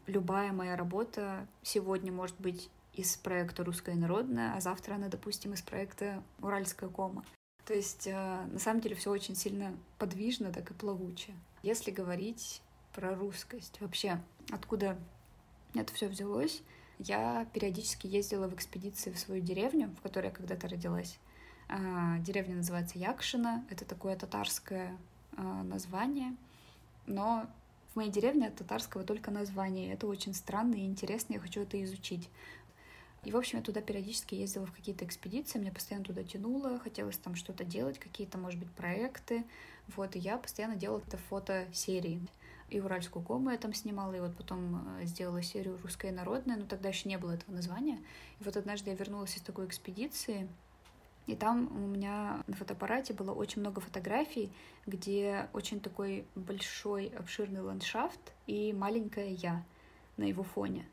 любая 0.07 0.53
моя 0.53 0.77
работа 0.77 1.47
сегодня 1.63 2.13
может 2.13 2.39
быть 2.41 2.71
из 2.93 3.17
проекта 3.17 3.63
«Русская 3.63 3.95
народная», 3.95 4.55
а 4.55 4.61
завтра 4.61 4.95
она, 4.95 5.09
допустим, 5.09 5.53
из 5.53 5.63
проекта 5.63 6.23
«Уральская 6.41 6.89
кома». 6.89 7.25
То 7.67 7.75
есть, 7.75 8.07
э, 8.07 8.13
на 8.13 8.59
самом 8.59 8.81
деле, 8.81 8.95
все 8.95 9.11
очень 9.11 9.35
сильно 9.35 9.77
подвижно, 9.99 10.53
так 10.53 10.71
и 10.71 10.75
плавуче. 10.75 11.35
Если 11.63 11.91
говорить 11.91 12.63
про 12.95 13.15
русскость, 13.15 13.81
вообще, 13.81 14.21
откуда 14.51 14.97
это 15.75 15.93
все 15.93 16.09
взялось, 16.09 16.63
я 16.99 17.47
периодически 17.53 18.07
ездила 18.07 18.49
в 18.49 18.55
экспедиции 18.55 19.11
в 19.11 19.19
свою 19.19 19.43
деревню, 19.43 19.95
в 19.99 20.01
которой 20.01 20.27
я 20.27 20.31
когда-то 20.31 20.69
родилась. 20.69 21.19
А, 21.69 22.19
деревня 22.19 22.57
называется 22.57 22.99
Якшина. 22.99 23.65
Это 23.71 23.85
такое 23.85 24.17
татарское 24.17 24.97
а, 25.37 25.63
название. 25.63 26.37
Но 27.07 27.47
в 27.93 27.97
моей 27.97 28.11
деревне 28.11 28.49
от 28.49 28.57
татарского 28.57 29.05
только 29.05 29.31
название. 29.31 29.93
Это 29.93 30.07
очень 30.07 30.35
странно 30.35 30.75
и 30.75 30.87
интересно. 30.87 31.35
Я 31.35 31.41
хочу 31.41 31.63
это 31.63 31.83
изучить. 31.85 32.29
И, 33.25 33.33
в 33.33 33.37
общем, 33.37 33.59
я 33.59 33.65
туда 33.65 33.81
периодически 33.81 34.37
ездила 34.37 34.67
в 34.67 34.73
какие-то 34.73 35.05
экспедиции, 35.05 35.59
меня 35.59 35.73
постоянно 35.73 36.05
туда 36.05 36.23
тянуло, 36.23 36.79
хотелось 36.79 37.19
там 37.19 37.35
что-то 37.35 37.65
делать, 37.65 37.99
какие-то, 37.99 38.39
может 38.39 38.61
быть, 38.61 38.71
проекты. 38.71 39.45
Вот, 39.97 40.15
и 40.15 40.21
я 40.21 40.39
постоянно 40.39 40.77
делала 40.77 41.01
какие-то 41.01 41.25
фотосерии. 41.29 42.21
И 42.69 42.81
Уральскую 42.81 43.25
кому 43.25 43.51
я 43.51 43.59
там 43.59 43.75
снимала, 43.75 44.13
и 44.13 44.21
вот 44.21 44.37
потом 44.37 45.01
э, 45.01 45.07
сделала 45.07 45.43
серию 45.43 45.77
«Русская 45.83 46.13
народная», 46.13 46.57
но 46.57 46.67
тогда 46.67 46.89
еще 46.89 47.09
не 47.09 47.19
было 47.19 47.33
этого 47.33 47.53
названия. 47.53 47.99
И 48.39 48.45
вот 48.45 48.57
однажды 48.57 48.91
я 48.91 48.97
вернулась 48.97 49.37
из 49.37 49.43
такой 49.43 49.67
экспедиции, 49.67 50.49
и 51.27 51.35
там 51.35 51.69
у 51.77 51.87
меня 51.87 52.43
на 52.47 52.55
фотоаппарате 52.55 53.13
было 53.13 53.33
очень 53.33 53.61
много 53.61 53.81
фотографий, 53.81 54.53
где 54.87 55.49
очень 55.53 55.81
такой 55.81 56.25
большой, 56.35 57.09
обширный 57.09 57.61
ландшафт 57.61 58.33
и 58.47 58.73
маленькая 58.73 59.31
я 59.31 59.65
на 60.17 60.25
его 60.25 60.43
фоне. 60.43 60.87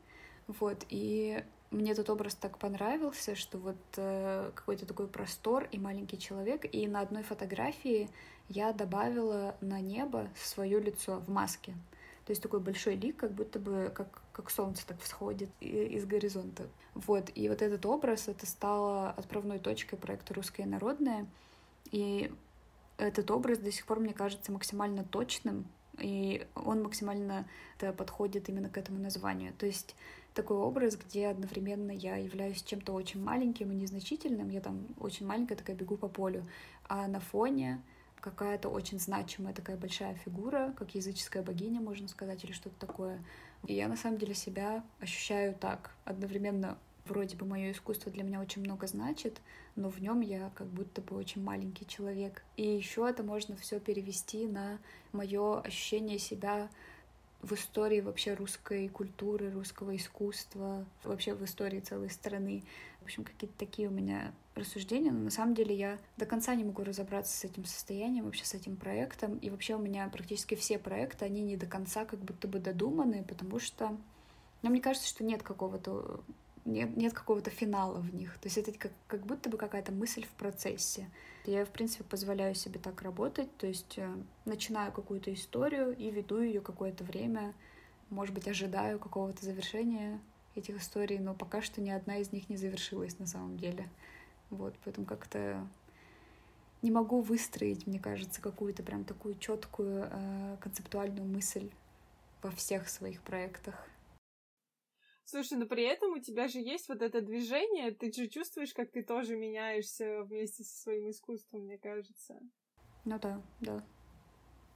Вот, 0.46 0.84
и 0.88 1.42
мне 1.70 1.92
этот 1.92 2.10
образ 2.10 2.34
так 2.34 2.58
понравился, 2.58 3.34
что 3.34 3.58
вот 3.58 3.76
э, 3.96 4.50
какой-то 4.54 4.86
такой 4.86 5.08
простор 5.08 5.68
и 5.72 5.78
маленький 5.78 6.18
человек. 6.18 6.66
И 6.72 6.86
на 6.86 7.00
одной 7.00 7.22
фотографии 7.22 8.10
я 8.48 8.72
добавила 8.72 9.56
на 9.60 9.80
небо 9.80 10.28
свое 10.36 10.80
лицо 10.80 11.18
в 11.20 11.28
маске. 11.30 11.72
То 12.26 12.30
есть 12.30 12.42
такой 12.42 12.60
большой 12.60 12.96
лик, 12.96 13.16
как 13.16 13.32
будто 13.32 13.58
бы 13.58 13.92
как, 13.94 14.22
как 14.34 14.50
солнце 14.50 14.86
так 14.86 15.00
всходит 15.00 15.48
из 15.60 16.04
горизонта. 16.04 16.66
Вот, 16.94 17.30
и 17.34 17.48
вот 17.48 17.62
этот 17.62 17.86
образ, 17.86 18.28
это 18.28 18.44
стало 18.44 19.10
отправной 19.10 19.58
точкой 19.58 19.96
проекта 19.96 20.34
«Русское 20.34 20.66
народное». 20.66 21.26
И 21.90 22.30
этот 22.98 23.30
образ 23.30 23.58
до 23.58 23.72
сих 23.72 23.86
пор, 23.86 24.00
мне 24.00 24.12
кажется, 24.12 24.52
максимально 24.52 25.04
точным, 25.04 25.66
и 25.98 26.46
он 26.54 26.82
максимально 26.82 27.46
подходит 27.96 28.48
именно 28.48 28.68
к 28.68 28.76
этому 28.76 28.98
названию. 28.98 29.52
То 29.54 29.66
есть 29.66 29.94
такой 30.34 30.56
образ, 30.56 30.96
где 30.96 31.28
одновременно 31.28 31.92
я 31.92 32.16
являюсь 32.16 32.62
чем-то 32.62 32.92
очень 32.92 33.22
маленьким 33.22 33.70
и 33.70 33.76
незначительным, 33.76 34.50
я 34.50 34.60
там 34.60 34.86
очень 34.98 35.26
маленькая 35.26 35.54
такая 35.54 35.76
бегу 35.76 35.96
по 35.96 36.08
полю, 36.08 36.44
а 36.88 37.06
на 37.06 37.20
фоне 37.20 37.80
какая-то 38.20 38.68
очень 38.68 38.98
значимая 38.98 39.54
такая 39.54 39.76
большая 39.76 40.14
фигура, 40.14 40.74
как 40.76 40.94
языческая 40.94 41.42
богиня, 41.42 41.80
можно 41.80 42.08
сказать, 42.08 42.42
или 42.42 42.52
что-то 42.52 42.74
такое. 42.84 43.22
И 43.66 43.74
я 43.74 43.88
на 43.88 43.96
самом 43.96 44.18
деле 44.18 44.34
себя 44.34 44.84
ощущаю 45.00 45.54
так. 45.54 45.94
Одновременно 46.04 46.78
вроде 47.06 47.36
бы 47.36 47.46
мое 47.46 47.72
искусство 47.72 48.10
для 48.10 48.22
меня 48.22 48.40
очень 48.40 48.62
много 48.62 48.86
значит, 48.86 49.40
но 49.76 49.88
в 49.90 50.00
нем 50.00 50.20
я 50.20 50.50
как 50.54 50.66
будто 50.66 51.00
бы 51.00 51.16
очень 51.16 51.42
маленький 51.42 51.86
человек. 51.86 52.44
И 52.56 52.66
еще 52.66 53.08
это 53.08 53.22
можно 53.22 53.56
все 53.56 53.80
перевести 53.80 54.46
на 54.46 54.78
мое 55.12 55.60
ощущение 55.60 56.18
себя 56.18 56.68
в 57.44 57.52
истории 57.52 58.00
вообще 58.00 58.34
русской 58.34 58.88
культуры, 58.88 59.50
русского 59.50 59.94
искусства, 59.96 60.84
вообще 61.02 61.34
в 61.34 61.44
истории 61.44 61.80
целой 61.80 62.10
страны. 62.10 62.64
В 63.00 63.04
общем, 63.04 63.22
какие-то 63.24 63.56
такие 63.58 63.88
у 63.88 63.90
меня 63.90 64.32
рассуждения, 64.54 65.12
но 65.12 65.24
на 65.24 65.30
самом 65.30 65.54
деле 65.54 65.74
я 65.74 65.98
до 66.16 66.26
конца 66.26 66.54
не 66.54 66.64
могу 66.64 66.84
разобраться 66.84 67.36
с 67.36 67.44
этим 67.44 67.64
состоянием, 67.64 68.24
вообще 68.24 68.44
с 68.44 68.54
этим 68.54 68.76
проектом, 68.76 69.36
и 69.38 69.50
вообще 69.50 69.74
у 69.74 69.78
меня 69.78 70.08
практически 70.08 70.54
все 70.54 70.78
проекты, 70.78 71.24
они 71.24 71.42
не 71.42 71.56
до 71.56 71.66
конца 71.66 72.04
как 72.04 72.20
будто 72.20 72.48
бы 72.48 72.58
додуманы, 72.60 73.24
потому 73.24 73.58
что, 73.58 73.96
ну, 74.62 74.70
мне 74.70 74.80
кажется, 74.80 75.08
что 75.08 75.22
нет 75.24 75.42
какого-то 75.42 76.22
нет, 76.64 76.96
нет 76.96 77.12
какого-то 77.12 77.50
финала 77.50 77.98
в 78.00 78.14
них. 78.14 78.38
То 78.38 78.46
есть 78.46 78.58
это 78.58 78.72
как, 78.72 78.92
как 79.06 79.26
будто 79.26 79.48
бы 79.48 79.58
какая-то 79.58 79.92
мысль 79.92 80.24
в 80.24 80.30
процессе. 80.30 81.08
Я, 81.44 81.64
в 81.64 81.70
принципе, 81.70 82.04
позволяю 82.04 82.54
себе 82.54 82.80
так 82.80 83.02
работать, 83.02 83.54
то 83.58 83.66
есть 83.66 83.98
э, 83.98 84.16
начинаю 84.46 84.92
какую-то 84.92 85.32
историю 85.32 85.94
и 85.94 86.10
веду 86.10 86.40
ее 86.40 86.62
какое-то 86.62 87.04
время, 87.04 87.52
может 88.08 88.34
быть, 88.34 88.48
ожидаю 88.48 88.98
какого-то 88.98 89.44
завершения 89.44 90.20
этих 90.54 90.80
историй, 90.80 91.18
но 91.18 91.34
пока 91.34 91.60
что 91.60 91.82
ни 91.82 91.90
одна 91.90 92.16
из 92.16 92.32
них 92.32 92.48
не 92.48 92.56
завершилась 92.56 93.18
на 93.18 93.26
самом 93.26 93.58
деле. 93.58 93.88
Вот, 94.48 94.74
поэтому 94.84 95.06
как-то 95.06 95.66
не 96.80 96.90
могу 96.90 97.20
выстроить, 97.20 97.86
мне 97.86 97.98
кажется, 97.98 98.40
какую-то 98.40 98.82
прям 98.82 99.04
такую 99.04 99.36
четкую 99.36 100.08
э, 100.10 100.56
концептуальную 100.60 101.26
мысль 101.26 101.70
во 102.42 102.50
всех 102.50 102.88
своих 102.88 103.20
проектах. 103.22 103.88
Слушай, 105.24 105.58
но 105.58 105.66
при 105.66 105.84
этом 105.84 106.12
у 106.12 106.18
тебя 106.18 106.48
же 106.48 106.58
есть 106.60 106.88
вот 106.88 107.00
это 107.00 107.20
движение, 107.20 107.92
ты 107.92 108.12
же 108.12 108.28
чувствуешь, 108.28 108.74
как 108.74 108.90
ты 108.90 109.02
тоже 109.02 109.36
меняешься 109.36 110.22
вместе 110.24 110.64
со 110.64 110.82
своим 110.82 111.10
искусством, 111.10 111.62
мне 111.62 111.78
кажется. 111.78 112.38
Ну 113.04 113.18
да, 113.18 113.42
да. 113.60 113.82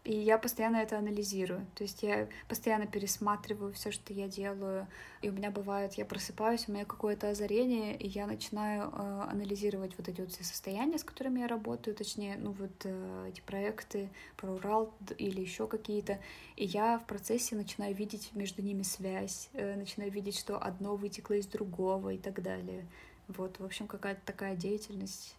И 0.04 0.14
я 0.16 0.38
постоянно 0.38 0.76
это 0.76 0.96
анализирую. 0.96 1.66
То 1.74 1.82
есть 1.82 2.02
я 2.02 2.28
постоянно 2.48 2.86
пересматриваю 2.86 3.72
все, 3.74 3.90
что 3.90 4.12
я 4.14 4.26
делаю. 4.26 4.86
И 5.20 5.28
у 5.28 5.32
меня 5.32 5.50
бывает, 5.50 5.94
я 5.94 6.06
просыпаюсь, 6.06 6.66
у 6.66 6.72
меня 6.72 6.84
какое-то 6.84 7.30
озарение, 7.30 7.96
и 7.96 8.08
я 8.08 8.26
начинаю 8.26 8.90
э, 8.90 9.26
анализировать 9.28 9.98
вот 9.98 10.08
эти 10.08 10.20
вот 10.20 10.30
все 10.30 10.44
состояния, 10.44 10.98
с 10.98 11.04
которыми 11.04 11.40
я 11.40 11.48
работаю, 11.48 11.94
точнее, 11.94 12.36
ну 12.38 12.52
вот 12.52 12.70
э, 12.84 13.26
эти 13.28 13.40
проекты 13.40 14.08
про 14.36 14.52
Урал 14.52 14.94
или 15.18 15.40
еще 15.40 15.66
какие-то. 15.66 16.18
И 16.56 16.64
я 16.64 16.98
в 16.98 17.06
процессе 17.06 17.54
начинаю 17.54 17.94
видеть 17.94 18.30
между 18.32 18.62
ними 18.62 18.82
связь, 18.82 19.50
э, 19.52 19.74
начинаю 19.74 20.10
видеть, 20.10 20.38
что 20.38 20.58
одно 20.58 20.96
вытекло 20.96 21.34
из 21.34 21.46
другого 21.46 22.14
и 22.14 22.18
так 22.18 22.42
далее. 22.42 22.86
Вот, 23.26 23.58
в 23.58 23.64
общем, 23.64 23.86
какая-то 23.86 24.22
такая 24.24 24.56
деятельность 24.56 25.36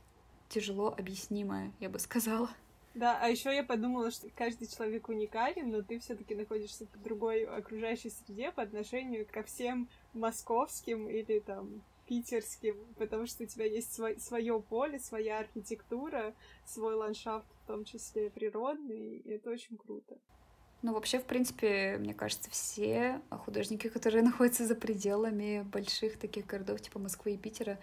тяжело 0.47 0.93
объяснимая, 0.95 1.71
я 1.79 1.89
бы 1.89 1.97
сказала. 1.97 2.49
Да, 2.95 3.19
а 3.21 3.29
еще 3.29 3.53
я 3.53 3.63
подумала, 3.63 4.11
что 4.11 4.27
каждый 4.35 4.67
человек 4.67 5.09
уникален, 5.09 5.69
но 5.69 5.81
ты 5.81 5.99
все-таки 5.99 6.35
находишься 6.35 6.85
в 6.85 7.03
другой 7.03 7.43
окружающей 7.43 8.09
среде 8.09 8.51
по 8.51 8.63
отношению 8.63 9.27
ко 9.31 9.43
всем 9.43 9.87
московским 10.13 11.07
или 11.07 11.39
там 11.39 11.81
питерским, 12.07 12.75
потому 12.97 13.27
что 13.27 13.43
у 13.43 13.45
тебя 13.45 13.65
есть 13.65 13.93
свой, 13.93 14.19
свое 14.19 14.59
поле, 14.59 14.99
своя 14.99 15.39
архитектура, 15.39 16.33
свой 16.65 16.95
ландшафт, 16.95 17.45
в 17.63 17.67
том 17.67 17.85
числе 17.85 18.31
природный, 18.31 19.17
и 19.17 19.29
это 19.29 19.51
очень 19.51 19.77
круто. 19.77 20.17
Ну, 20.81 20.93
вообще, 20.93 21.19
в 21.19 21.25
принципе, 21.25 21.97
мне 21.99 22.13
кажется, 22.13 22.49
все 22.49 23.21
художники, 23.29 23.89
которые 23.89 24.23
находятся 24.23 24.65
за 24.65 24.75
пределами 24.75 25.61
больших 25.71 26.17
таких 26.17 26.47
городов, 26.47 26.81
типа 26.81 26.97
Москвы 26.97 27.33
и 27.33 27.37
Питера, 27.37 27.77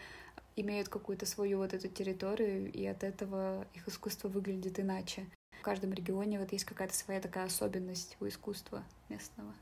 имеют 0.56 0.88
какую-то 0.88 1.26
свою 1.26 1.58
вот 1.58 1.74
эту 1.74 1.88
территорию, 1.88 2.72
и 2.72 2.84
от 2.86 3.04
этого 3.04 3.66
их 3.74 3.86
искусство 3.88 4.28
выглядит 4.28 4.80
иначе. 4.80 5.26
В 5.60 5.62
каждом 5.62 5.92
регионе 5.92 6.40
вот 6.40 6.52
есть 6.52 6.64
какая-то 6.64 6.94
своя 6.94 7.20
такая 7.20 7.44
особенность 7.46 8.16
у 8.20 8.26
искусства 8.26 8.84
местного. 9.08 9.54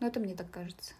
Но 0.00 0.06
это 0.06 0.20
мне 0.20 0.34
так 0.34 0.50
кажется. 0.50 0.94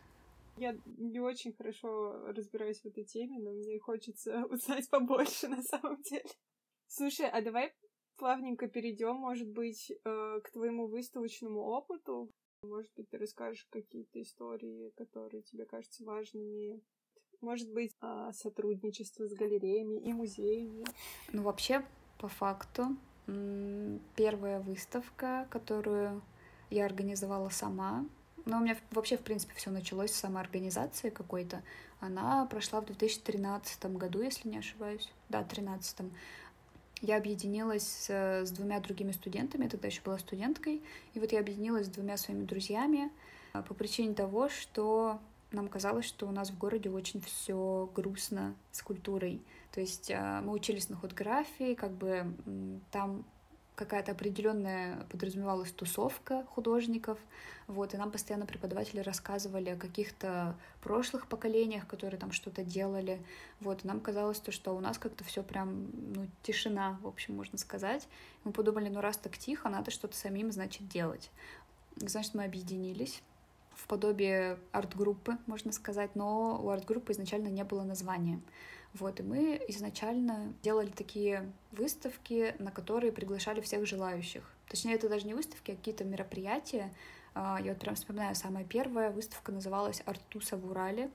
Я 0.56 0.76
не 0.98 1.20
очень 1.20 1.52
хорошо 1.54 2.26
разбираюсь 2.32 2.80
в 2.80 2.86
этой 2.86 3.04
теме, 3.04 3.38
но 3.38 3.52
мне 3.52 3.78
хочется 3.78 4.44
узнать 4.50 4.88
побольше 4.90 5.48
на 5.48 5.62
самом 5.62 6.00
деле. 6.02 6.28
Слушай, 6.86 7.28
а 7.30 7.40
давай 7.40 7.72
плавненько 8.16 8.68
перейдем, 8.68 9.16
может 9.16 9.48
быть, 9.48 9.90
э, 9.90 10.40
к 10.44 10.50
твоему 10.52 10.86
выставочному 10.88 11.60
опыту. 11.60 12.30
Может 12.62 12.92
быть, 12.94 13.08
ты 13.08 13.18
расскажешь 13.18 13.66
какие-то 13.70 14.22
истории, 14.22 14.90
которые 14.90 15.42
тебе 15.42 15.64
кажутся 15.64 16.04
важными 16.04 16.80
может 17.42 17.70
быть, 17.72 17.94
а, 18.00 18.32
сотрудничество 18.32 19.26
с 19.26 19.32
галереями 19.34 19.96
и 19.96 20.12
музеями? 20.12 20.84
Ну, 21.32 21.42
вообще, 21.42 21.84
по 22.18 22.28
факту, 22.28 22.96
первая 24.16 24.60
выставка, 24.60 25.46
которую 25.50 26.22
я 26.70 26.86
организовала 26.86 27.50
сама, 27.50 28.06
но 28.44 28.58
у 28.58 28.60
меня 28.60 28.76
вообще, 28.90 29.16
в 29.16 29.20
принципе, 29.20 29.54
все 29.54 29.70
началось 29.70 30.10
с 30.10 30.16
самоорганизации 30.16 31.10
какой-то. 31.10 31.62
Она 32.00 32.46
прошла 32.46 32.80
в 32.80 32.86
2013 32.86 33.84
году, 33.96 34.22
если 34.22 34.48
не 34.48 34.58
ошибаюсь. 34.58 35.12
Да, 35.28 35.42
в 35.42 35.48
2013. 35.48 36.12
Я 37.02 37.16
объединилась 37.16 37.86
с, 37.86 38.10
с 38.10 38.50
двумя 38.50 38.80
другими 38.80 39.12
студентами, 39.12 39.64
я 39.64 39.70
тогда 39.70 39.88
еще 39.88 40.02
была 40.02 40.18
студенткой, 40.18 40.82
и 41.14 41.20
вот 41.20 41.32
я 41.32 41.40
объединилась 41.40 41.86
с 41.86 41.90
двумя 41.90 42.16
своими 42.16 42.44
друзьями 42.44 43.10
а, 43.52 43.62
по 43.62 43.74
причине 43.74 44.14
того, 44.14 44.48
что 44.48 45.18
нам 45.52 45.68
казалось, 45.68 46.04
что 46.04 46.26
у 46.26 46.32
нас 46.32 46.50
в 46.50 46.58
городе 46.58 46.90
очень 46.90 47.20
все 47.20 47.90
грустно 47.94 48.54
с 48.70 48.82
культурой. 48.82 49.42
То 49.72 49.80
есть 49.80 50.10
а, 50.10 50.40
мы 50.42 50.52
учились 50.52 50.88
на 50.88 50.96
худграфии, 50.96 51.74
как 51.74 51.92
бы 51.92 52.34
там 52.90 53.24
какая-то 53.74 54.12
определенная 54.12 55.06
подразумевалась 55.10 55.72
тусовка 55.72 56.44
художников, 56.50 57.18
вот, 57.66 57.94
и 57.94 57.96
нам 57.96 58.10
постоянно 58.10 58.44
преподаватели 58.44 59.00
рассказывали 59.00 59.70
о 59.70 59.76
каких-то 59.76 60.56
прошлых 60.82 61.26
поколениях, 61.26 61.86
которые 61.86 62.20
там 62.20 62.32
что-то 62.32 62.64
делали, 62.64 63.24
вот, 63.60 63.84
и 63.84 63.88
нам 63.88 64.00
казалось 64.00 64.38
то, 64.40 64.52
что 64.52 64.76
у 64.76 64.80
нас 64.80 64.98
как-то 64.98 65.24
все 65.24 65.42
прям, 65.42 65.86
ну, 66.14 66.26
тишина, 66.42 66.98
в 67.02 67.06
общем, 67.06 67.34
можно 67.34 67.56
сказать. 67.58 68.06
Мы 68.44 68.52
подумали, 68.52 68.88
ну, 68.88 69.00
раз 69.00 69.16
так 69.16 69.38
тихо, 69.38 69.68
надо 69.68 69.90
что-то 69.90 70.16
самим, 70.16 70.52
значит, 70.52 70.86
делать. 70.88 71.30
Значит, 71.96 72.34
мы 72.34 72.44
объединились, 72.44 73.22
в 73.74 73.86
подобие 73.86 74.58
арт-группы, 74.72 75.38
можно 75.46 75.72
сказать, 75.72 76.14
но 76.14 76.60
у 76.62 76.68
арт-группы 76.70 77.12
изначально 77.12 77.48
не 77.48 77.64
было 77.64 77.82
названия. 77.82 78.40
Вот, 78.94 79.20
и 79.20 79.22
мы 79.22 79.60
изначально 79.68 80.52
делали 80.62 80.90
такие 80.90 81.50
выставки, 81.70 82.54
на 82.58 82.70
которые 82.70 83.10
приглашали 83.12 83.60
всех 83.62 83.86
желающих. 83.86 84.42
Точнее, 84.68 84.94
это 84.94 85.08
даже 85.08 85.26
не 85.26 85.34
выставки, 85.34 85.70
а 85.70 85.76
какие-то 85.76 86.04
мероприятия. 86.04 86.92
А, 87.34 87.58
я 87.62 87.72
вот 87.72 87.80
прям 87.80 87.94
вспоминаю, 87.94 88.34
самая 88.34 88.64
первая 88.64 89.10
выставка 89.10 89.50
называлась 89.50 90.02
«Артуса 90.04 90.58
в 90.58 90.70
Урале», 90.70 91.10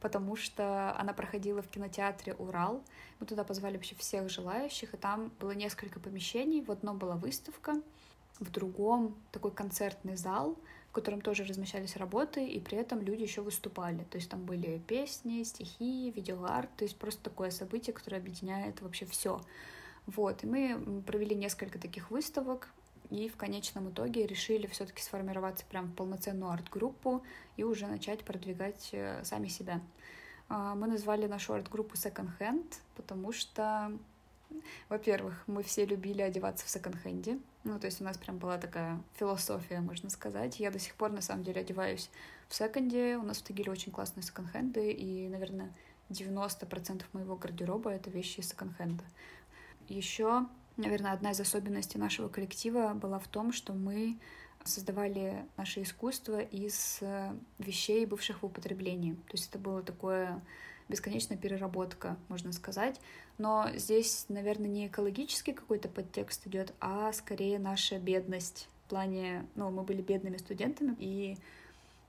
потому 0.00 0.34
что 0.34 0.96
она 0.98 1.12
проходила 1.12 1.62
в 1.62 1.68
кинотеатре 1.68 2.34
«Урал». 2.34 2.82
Мы 3.20 3.26
туда 3.26 3.44
позвали 3.44 3.76
вообще 3.76 3.94
всех 3.94 4.28
желающих, 4.28 4.92
и 4.92 4.96
там 4.96 5.30
было 5.38 5.52
несколько 5.52 6.00
помещений. 6.00 6.62
В 6.62 6.72
одном 6.72 6.98
была 6.98 7.14
выставка, 7.14 7.80
в 8.40 8.50
другом 8.50 9.16
такой 9.30 9.52
концертный 9.52 10.16
зал— 10.16 10.58
котором 10.96 11.20
тоже 11.20 11.44
размещались 11.44 11.96
работы, 11.96 12.46
и 12.46 12.58
при 12.58 12.78
этом 12.78 13.02
люди 13.02 13.22
еще 13.22 13.42
выступали. 13.42 14.04
То 14.04 14.16
есть 14.16 14.30
там 14.30 14.44
были 14.44 14.78
песни, 14.78 15.42
стихи, 15.42 16.10
видеоарт, 16.10 16.74
то 16.76 16.84
есть 16.84 16.96
просто 16.96 17.22
такое 17.22 17.50
событие, 17.50 17.92
которое 17.92 18.16
объединяет 18.16 18.80
вообще 18.80 19.04
все. 19.04 19.42
Вот, 20.06 20.42
и 20.42 20.46
мы 20.46 21.02
провели 21.06 21.34
несколько 21.36 21.78
таких 21.78 22.10
выставок, 22.10 22.70
и 23.10 23.28
в 23.28 23.36
конечном 23.36 23.90
итоге 23.90 24.26
решили 24.26 24.66
все-таки 24.66 25.02
сформироваться 25.02 25.66
прям 25.66 25.86
в 25.86 25.94
полноценную 25.94 26.50
арт-группу 26.50 27.22
и 27.56 27.62
уже 27.62 27.86
начать 27.86 28.24
продвигать 28.24 28.88
э, 28.92 29.22
сами 29.22 29.48
себя. 29.48 29.80
А, 30.48 30.74
мы 30.74 30.86
назвали 30.86 31.26
нашу 31.26 31.52
арт-группу 31.52 31.94
Second 31.94 32.30
Hand, 32.40 32.74
потому 32.96 33.32
что 33.32 33.92
во-первых, 34.88 35.42
мы 35.46 35.62
все 35.62 35.84
любили 35.84 36.22
одеваться 36.22 36.64
в 36.66 36.68
секонд-хенде. 36.68 37.38
Ну, 37.64 37.78
то 37.78 37.86
есть 37.86 38.00
у 38.00 38.04
нас 38.04 38.16
прям 38.16 38.38
была 38.38 38.58
такая 38.58 39.00
философия, 39.14 39.80
можно 39.80 40.10
сказать. 40.10 40.60
Я 40.60 40.70
до 40.70 40.78
сих 40.78 40.94
пор, 40.94 41.10
на 41.10 41.20
самом 41.20 41.42
деле, 41.42 41.60
одеваюсь 41.60 42.10
в 42.48 42.54
секонде. 42.54 43.16
У 43.16 43.22
нас 43.22 43.38
в 43.38 43.42
Тагиле 43.42 43.72
очень 43.72 43.92
классные 43.92 44.22
секонд-хенды, 44.22 44.92
и, 44.92 45.28
наверное, 45.28 45.72
90% 46.10 47.04
моего 47.12 47.36
гардероба— 47.36 47.90
это 47.92 48.10
вещи 48.10 48.40
из 48.40 48.50
секонд-хенда. 48.50 49.04
Еще, 49.88 50.46
наверное, 50.76 51.12
одна 51.12 51.32
из 51.32 51.40
особенностей 51.40 51.98
нашего 51.98 52.28
коллектива 52.28 52.94
была 52.94 53.18
в 53.18 53.26
том, 53.28 53.52
что 53.52 53.72
мы 53.72 54.18
создавали 54.64 55.46
наше 55.56 55.82
искусство 55.82 56.40
из 56.40 57.00
вещей, 57.58 58.04
бывших 58.06 58.42
в 58.42 58.46
употреблении. 58.46 59.14
То 59.14 59.32
есть 59.32 59.48
это 59.48 59.58
было 59.58 59.82
такое 59.82 60.40
бесконечная 60.88 61.36
переработка, 61.36 62.16
можно 62.28 62.52
сказать. 62.52 63.00
Но 63.38 63.68
здесь, 63.74 64.26
наверное, 64.28 64.68
не 64.68 64.86
экологический 64.86 65.52
какой-то 65.52 65.88
подтекст 65.88 66.46
идет, 66.46 66.72
а 66.80 67.12
скорее 67.12 67.58
наша 67.58 67.98
бедность. 67.98 68.68
В 68.86 68.90
плане, 68.90 69.46
ну, 69.56 69.70
мы 69.70 69.82
были 69.82 70.00
бедными 70.00 70.36
студентами, 70.36 70.94
и 70.98 71.36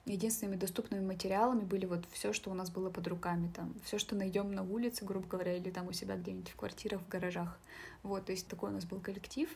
единственными 0.05 0.57
доступными 0.57 1.05
материалами 1.05 1.61
были 1.61 1.85
вот 1.85 2.05
все, 2.11 2.33
что 2.33 2.51
у 2.51 2.53
нас 2.53 2.69
было 2.69 2.89
под 2.89 3.07
руками, 3.07 3.51
там, 3.55 3.73
все, 3.83 3.97
что 3.97 4.15
найдем 4.15 4.51
на 4.51 4.63
улице, 4.63 5.03
грубо 5.03 5.27
говоря, 5.27 5.55
или 5.57 5.69
там 5.69 5.87
у 5.87 5.91
себя 5.91 6.15
где-нибудь 6.15 6.49
в 6.49 6.55
квартирах, 6.55 7.01
в 7.01 7.09
гаражах. 7.09 7.57
Вот, 8.03 8.25
то 8.25 8.31
есть 8.31 8.47
такой 8.47 8.69
у 8.69 8.73
нас 8.73 8.85
был 8.85 8.99
коллектив. 8.99 9.49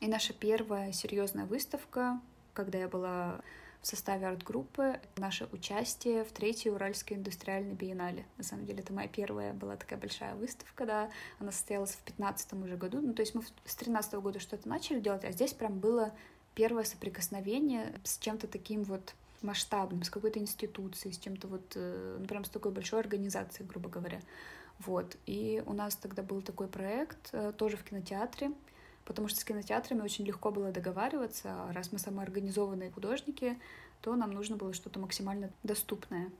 И 0.00 0.08
наша 0.08 0.32
первая 0.32 0.92
серьезная 0.92 1.46
выставка, 1.46 2.20
когда 2.54 2.78
я 2.78 2.88
была 2.88 3.40
в 3.86 3.88
составе 3.88 4.26
арт-группы 4.26 4.98
наше 5.16 5.48
участие 5.52 6.24
в 6.24 6.32
третьей 6.32 6.72
Уральской 6.72 7.16
индустриальной 7.16 7.74
биеннале. 7.74 8.26
На 8.36 8.42
самом 8.42 8.66
деле, 8.66 8.80
это 8.80 8.92
моя 8.92 9.06
первая 9.06 9.52
была 9.52 9.76
такая 9.76 9.96
большая 9.96 10.34
выставка, 10.34 10.84
да, 10.86 11.10
она 11.38 11.52
состоялась 11.52 11.92
в 11.92 11.98
15 11.98 12.54
уже 12.54 12.76
году, 12.76 13.00
ну, 13.00 13.14
то 13.14 13.22
есть 13.22 13.36
мы 13.36 13.44
с 13.64 13.76
13 13.76 14.14
-го 14.14 14.22
года 14.22 14.40
что-то 14.40 14.68
начали 14.68 14.98
делать, 14.98 15.24
а 15.24 15.30
здесь 15.30 15.52
прям 15.52 15.78
было 15.78 16.12
первое 16.56 16.82
соприкосновение 16.82 17.94
с 18.02 18.18
чем-то 18.18 18.48
таким 18.48 18.82
вот 18.82 19.14
масштабным, 19.42 20.02
с 20.02 20.10
какой-то 20.10 20.40
институцией, 20.40 21.14
с 21.14 21.18
чем-то 21.18 21.46
вот, 21.46 21.74
э, 21.76 22.16
ну, 22.18 22.26
прям 22.26 22.44
с 22.44 22.48
такой 22.48 22.72
большой 22.72 22.98
организацией, 22.98 23.68
грубо 23.68 23.88
говоря. 23.88 24.20
Вот. 24.80 25.16
И 25.26 25.62
у 25.64 25.72
нас 25.72 25.94
тогда 25.94 26.24
был 26.24 26.42
такой 26.42 26.66
проект, 26.66 27.28
э, 27.30 27.52
тоже 27.56 27.76
в 27.76 27.84
кинотеатре, 27.84 28.50
потому 29.06 29.28
что 29.28 29.40
с 29.40 29.44
кинотеатрами 29.44 30.02
очень 30.02 30.26
легко 30.26 30.50
было 30.50 30.72
договариваться, 30.72 31.54
раз 31.72 31.92
мы 31.92 31.98
самоорганизованные 31.98 32.90
художники, 32.90 33.58
то 34.02 34.14
нам 34.16 34.32
нужно 34.32 34.56
было 34.56 34.74
что-то 34.74 34.98
максимально 34.98 35.50
доступное. 35.62 36.30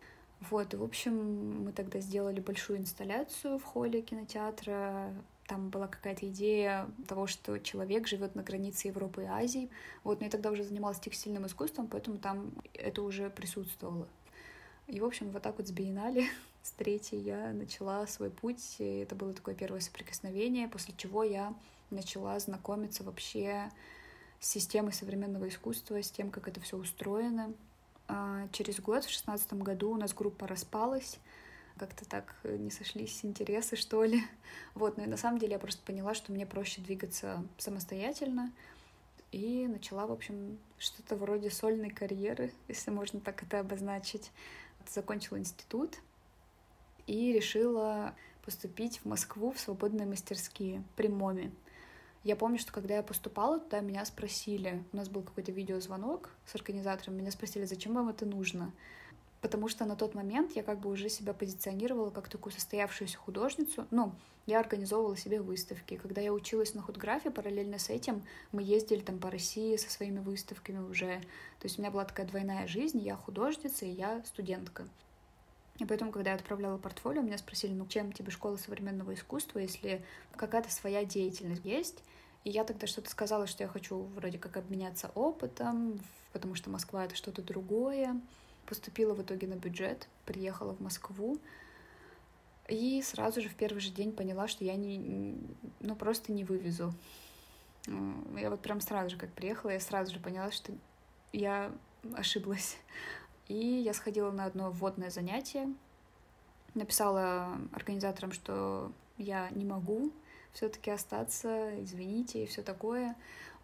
Вот, 0.51 0.75
и, 0.75 0.77
в 0.77 0.83
общем, 0.83 1.65
мы 1.65 1.73
тогда 1.73 2.01
сделали 2.01 2.41
большую 2.41 2.81
инсталляцию 2.81 3.59
в 3.59 3.65
холле 3.65 4.03
кинотеатра. 4.03 5.15
Там 5.47 5.71
была 5.71 5.87
какая-то 5.87 6.29
идея 6.29 6.91
того, 7.09 7.27
что 7.27 7.59
человек 7.59 8.07
живет 8.07 8.35
на 8.35 8.43
границе 8.43 8.89
Европы 8.89 9.23
и 9.23 9.27
Азии. 9.27 9.71
Вот, 10.05 10.21
но 10.21 10.27
я 10.27 10.31
тогда 10.31 10.51
уже 10.51 10.65
занималась 10.65 11.01
текстильным 11.01 11.47
искусством, 11.47 11.87
поэтому 11.87 12.19
там 12.19 12.51
это 12.75 13.01
уже 13.03 13.31
присутствовало. 13.31 14.09
И, 14.89 15.01
в 15.01 15.05
общем, 15.05 15.31
вот 15.31 15.43
так 15.43 15.57
вот 15.57 15.69
с 15.69 15.71
биеннале, 15.71 16.27
с 16.63 16.73
третьей 16.73 17.21
я 17.21 17.53
начала 17.53 18.07
свой 18.07 18.31
путь. 18.31 18.77
И 18.79 18.99
это 18.99 19.15
было 19.15 19.33
такое 19.33 19.55
первое 19.55 19.81
соприкосновение, 19.81 20.69
после 20.69 20.95
чего 20.97 21.23
я 21.23 21.55
начала 21.91 22.39
знакомиться 22.39 23.05
вообще 23.05 23.71
с 24.41 24.49
системой 24.49 24.93
современного 24.93 25.49
искусства, 25.49 26.03
с 26.03 26.11
тем, 26.11 26.31
как 26.31 26.49
это 26.49 26.61
все 26.61 26.77
устроено. 26.77 27.53
А, 28.09 28.49
через 28.53 28.81
год, 28.81 29.05
в 29.05 29.11
шестнадцатом 29.11 29.63
году, 29.63 29.93
у 29.93 29.97
нас 29.97 30.15
группа 30.15 30.47
распалась, 30.47 31.19
как-то 31.79 32.09
так 32.09 32.35
не 32.45 32.71
сошлись 32.71 33.25
интересы, 33.25 33.77
что 33.77 34.05
ли. 34.05 34.23
Вот, 34.75 34.97
ну 34.97 35.05
и 35.05 35.07
на 35.07 35.17
самом 35.17 35.39
деле 35.39 35.55
я 35.55 35.59
просто 35.59 35.83
поняла, 35.83 36.15
что 36.15 36.33
мне 36.33 36.47
проще 36.47 36.81
двигаться 36.81 37.43
самостоятельно, 37.59 38.53
и 39.33 39.67
начала, 39.67 40.07
в 40.07 40.13
общем, 40.13 40.59
что-то 40.79 41.17
вроде 41.17 41.51
сольной 41.51 41.91
карьеры, 41.91 42.53
если 42.69 42.91
можно 42.91 43.21
так 43.21 43.43
это 43.43 43.61
обозначить. 43.61 44.31
Закончила 44.89 45.39
институт 45.39 45.99
и 47.09 47.33
решила 47.33 48.15
поступить 48.45 48.99
в 48.99 49.05
Москву 49.07 49.51
в 49.51 49.59
свободные 49.59 50.07
мастерские 50.07 50.85
при 50.95 51.09
МОМе. 51.09 51.51
Я 52.27 52.35
помню, 52.35 52.59
что 52.59 52.73
когда 52.73 52.97
я 52.97 53.05
поступала 53.05 53.61
туда, 53.61 53.79
меня 53.79 54.05
спросили, 54.05 54.83
у 54.93 54.97
нас 54.97 55.09
был 55.09 55.23
какой-то 55.23 55.53
видеозвонок 55.53 56.31
с 56.45 56.57
организатором, 56.57 57.17
меня 57.17 57.31
спросили, 57.31 57.67
зачем 57.67 57.95
вам 57.95 58.09
это 58.09 58.27
нужно? 58.27 58.73
Потому 59.41 59.69
что 59.69 59.85
на 59.85 59.95
тот 59.95 60.17
момент 60.17 60.57
я 60.57 60.65
как 60.65 60.81
бы 60.81 60.91
уже 60.91 61.09
себя 61.09 61.35
позиционировала 61.35 62.11
как 62.11 62.29
такую 62.29 62.53
состоявшуюся 62.53 63.17
художницу. 63.17 63.87
Ну, 63.93 64.13
я 64.45 64.59
организовывала 64.59 65.17
себе 65.17 65.41
выставки. 65.41 65.95
Когда 66.03 66.21
я 66.21 66.33
училась 66.33 66.75
на 66.75 66.83
худграфе, 66.83 67.31
параллельно 67.31 67.79
с 67.79 67.91
этим 67.91 68.25
мы 68.51 68.65
ездили 68.65 69.03
там 69.03 69.21
по 69.21 69.31
России 69.31 69.77
со 69.77 69.89
своими 69.89 70.19
выставками 70.19 70.81
уже. 70.81 71.21
То 71.61 71.67
есть 71.67 71.79
у 71.79 71.81
меня 71.81 71.93
была 71.93 72.07
такая 72.07 72.27
двойная 72.27 72.67
жизнь, 72.67 72.99
я 72.99 73.15
художница 73.15 73.85
и 73.85 73.91
я 73.91 74.21
студентка. 74.25 74.89
И 75.79 75.85
поэтому, 75.85 76.11
когда 76.11 76.31
я 76.31 76.37
отправляла 76.37 76.77
портфолио, 76.77 77.23
меня 77.23 77.39
спросили, 77.39 77.73
ну, 77.73 77.87
чем 77.87 78.11
тебе 78.11 78.33
школа 78.33 78.57
современного 78.57 79.15
искусства, 79.15 79.61
если 79.61 80.05
какая-то 80.35 80.73
своя 80.73 81.05
деятельность 81.05 81.65
есть? 81.65 82.03
И 82.47 82.51
я 82.51 82.63
тогда 82.63 82.87
что-то 82.87 83.11
сказала, 83.11 83.49
что 83.49 83.65
я 83.65 83.69
хочу 83.69 84.05
вроде 84.15 84.39
как 84.39 84.57
обменяться 84.57 85.11
опытом, 85.17 85.99
потому 86.33 86.55
что 86.55 86.71
Москва— 86.71 87.05
это 87.07 87.17
что-то 87.17 87.43
другое. 87.43 88.21
Поступила 88.67 89.15
в 89.15 89.23
итоге 89.23 89.49
на 89.49 89.55
бюджет, 89.55 90.09
приехала 90.27 90.73
в 90.73 90.81
Москву, 90.81 91.41
и 92.69 93.03
сразу 93.03 93.41
же 93.41 93.49
в 93.49 93.57
первый 93.57 93.81
же 93.81 93.91
день 93.91 94.13
поняла, 94.13 94.47
что 94.47 94.63
я 94.63 94.77
не, 94.77 95.35
ну, 95.81 95.97
просто 95.97 96.31
не 96.31 96.45
вывезу. 96.45 96.95
Я 98.37 98.49
вот 98.49 98.61
прям 98.61 98.81
сразу 98.81 99.11
же, 99.11 99.17
как 99.17 99.33
приехала, 99.33 99.71
я 99.71 99.81
сразу 99.81 100.15
же 100.15 100.21
поняла, 100.21 100.53
что 100.53 100.73
я 101.33 101.73
ошиблась. 102.15 102.77
И 103.49 103.57
я 103.57 103.93
сходила 103.93 104.31
на 104.31 104.45
одно 104.45 104.71
вводное 104.71 105.11
занятие, 105.11 105.67
написала 106.75 107.59
организаторам, 107.73 108.31
что 108.31 108.93
я 109.19 109.51
не 109.51 109.65
могу, 109.65 110.13
все-таки 110.57 110.91
остаться, 110.91 111.83
извините 111.83 112.43
и 112.43 112.47
все 112.47 112.63
такое. 112.63 113.15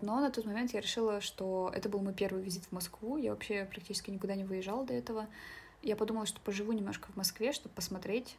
Но 0.01 0.21
на 0.21 0.31
тот 0.31 0.45
момент 0.45 0.75
я 0.75 0.81
решила, 0.81 1.21
что 1.21 1.73
это 1.75 1.89
был 1.89 2.01
мой 2.01 2.13
первый 2.13 2.43
визит 2.43 2.65
в 2.65 2.73
Москву. 2.73 3.17
Я 3.17 3.31
вообще 3.31 3.65
практически 3.65 4.11
никуда 4.11 4.35
не 4.35 4.45
выезжала 4.45 4.85
до 4.85 4.93
этого. 4.93 5.27
Я 5.81 5.97
подумала, 5.97 6.27
что 6.27 6.41
поживу 6.41 6.73
немножко 6.73 7.11
в 7.11 7.17
Москве, 7.17 7.53
чтобы 7.53 7.75
посмотреть, 7.75 8.37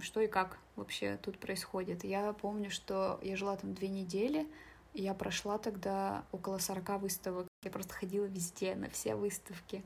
что 0.00 0.20
и 0.20 0.26
как 0.26 0.58
вообще 0.74 1.18
тут 1.22 1.38
происходит. 1.38 2.04
Я 2.04 2.32
помню, 2.32 2.70
что 2.70 3.20
я 3.22 3.36
жила 3.36 3.56
там 3.56 3.72
две 3.72 3.88
недели, 3.88 4.48
и 4.94 5.02
я 5.02 5.14
прошла 5.14 5.58
тогда 5.58 6.24
около 6.32 6.58
40 6.58 7.00
выставок. 7.00 7.46
Я 7.62 7.70
просто 7.70 7.94
ходила 7.94 8.24
везде, 8.24 8.74
на 8.74 8.90
все 8.90 9.14
выставки. 9.14 9.84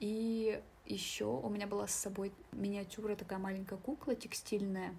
И 0.00 0.60
еще 0.86 1.26
у 1.26 1.48
меня 1.48 1.66
была 1.66 1.86
с 1.86 1.94
собой 1.94 2.32
миниатюра, 2.52 3.16
такая 3.16 3.38
маленькая 3.38 3.78
кукла 3.78 4.14
текстильная, 4.14 4.94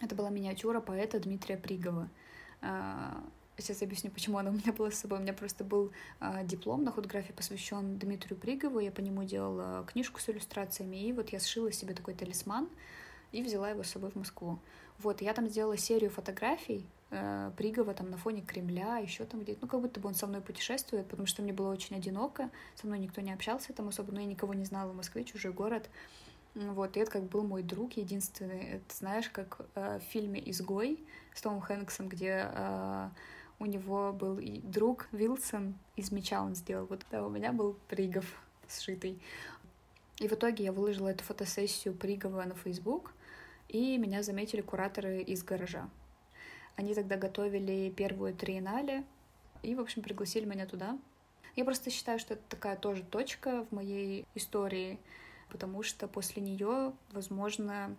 это 0.00 0.14
была 0.14 0.30
миниатюра 0.30 0.80
поэта 0.80 1.20
Дмитрия 1.20 1.56
Пригова. 1.56 2.08
А, 2.62 3.22
сейчас 3.58 3.82
объясню, 3.82 4.10
почему 4.10 4.38
она 4.38 4.50
у 4.50 4.54
меня 4.54 4.72
была 4.72 4.90
с 4.90 4.98
собой. 4.98 5.18
У 5.18 5.22
меня 5.22 5.32
просто 5.32 5.64
был 5.64 5.92
а, 6.18 6.42
диплом 6.42 6.84
на 6.84 6.92
худографии, 6.92 7.32
посвящен 7.32 7.98
Дмитрию 7.98 8.38
Пригову. 8.38 8.80
Я 8.80 8.90
по 8.90 9.00
нему 9.00 9.24
делала 9.24 9.84
книжку 9.86 10.20
с 10.20 10.28
иллюстрациями, 10.28 10.96
и 10.96 11.12
вот 11.12 11.30
я 11.30 11.40
сшила 11.40 11.70
себе 11.72 11.94
такой 11.94 12.14
талисман 12.14 12.68
и 13.32 13.42
взяла 13.42 13.70
его 13.70 13.82
с 13.82 13.90
собой 13.90 14.10
в 14.10 14.16
Москву. 14.16 14.58
Вот, 14.98 15.22
я 15.22 15.32
там 15.32 15.48
сделала 15.48 15.76
серию 15.76 16.10
фотографий 16.10 16.84
э, 17.10 17.52
Пригова 17.56 17.94
там 17.94 18.10
на 18.10 18.18
фоне 18.18 18.42
Кремля, 18.42 18.98
еще 18.98 19.24
там 19.24 19.40
где-то, 19.40 19.60
ну, 19.62 19.68
как 19.68 19.80
будто 19.80 20.00
бы 20.00 20.08
он 20.08 20.14
со 20.14 20.26
мной 20.26 20.40
путешествует, 20.40 21.06
потому 21.06 21.26
что 21.26 21.42
мне 21.42 21.52
было 21.52 21.70
очень 21.70 21.96
одиноко, 21.96 22.50
со 22.74 22.86
мной 22.86 22.98
никто 22.98 23.20
не 23.20 23.32
общался 23.32 23.72
там 23.72 23.88
особо, 23.88 24.12
но 24.12 24.20
я 24.20 24.26
никого 24.26 24.52
не 24.52 24.64
знала 24.64 24.90
в 24.90 24.96
Москве, 24.96 25.24
чужой 25.24 25.52
город. 25.52 25.88
Вот, 26.54 26.96
и 26.96 27.00
это 27.00 27.10
как 27.10 27.22
был 27.24 27.44
мой 27.44 27.62
друг 27.62 27.92
единственный. 27.92 28.70
Это 28.70 28.94
знаешь, 28.94 29.30
как 29.30 29.60
э, 29.74 30.00
в 30.00 30.02
фильме 30.02 30.42
«Изгой» 30.50 30.98
с 31.32 31.42
Томом 31.42 31.60
Хэнксом, 31.60 32.08
где 32.08 32.50
э, 32.52 33.08
у 33.60 33.66
него 33.66 34.12
был 34.12 34.38
и 34.38 34.58
друг 34.58 35.08
Вилсон, 35.12 35.74
из 35.94 36.10
меча 36.10 36.42
он 36.42 36.56
сделал. 36.56 36.86
Вот 36.86 37.06
да, 37.10 37.24
у 37.24 37.30
меня 37.30 37.52
был 37.52 37.76
Пригов 37.88 38.24
сшитый. 38.68 39.20
И 40.18 40.28
в 40.28 40.32
итоге 40.32 40.64
я 40.64 40.72
выложила 40.72 41.08
эту 41.08 41.22
фотосессию 41.24 41.94
Пригова 41.94 42.42
на 42.44 42.54
Facebook, 42.54 43.12
и 43.68 43.96
меня 43.96 44.22
заметили 44.22 44.60
кураторы 44.60 45.22
из 45.22 45.44
гаража. 45.44 45.88
Они 46.76 46.94
тогда 46.94 47.16
готовили 47.16 47.90
первую 47.90 48.34
триеннале, 48.34 49.04
и, 49.62 49.74
в 49.74 49.80
общем, 49.80 50.02
пригласили 50.02 50.46
меня 50.46 50.66
туда. 50.66 50.98
Я 51.56 51.64
просто 51.64 51.90
считаю, 51.90 52.18
что 52.18 52.34
это 52.34 52.42
такая 52.48 52.76
тоже 52.76 53.02
точка 53.02 53.66
в 53.70 53.74
моей 53.74 54.26
истории, 54.34 54.98
потому 55.50 55.82
что 55.82 56.08
после 56.08 56.42
нее, 56.42 56.92
возможно, 57.12 57.96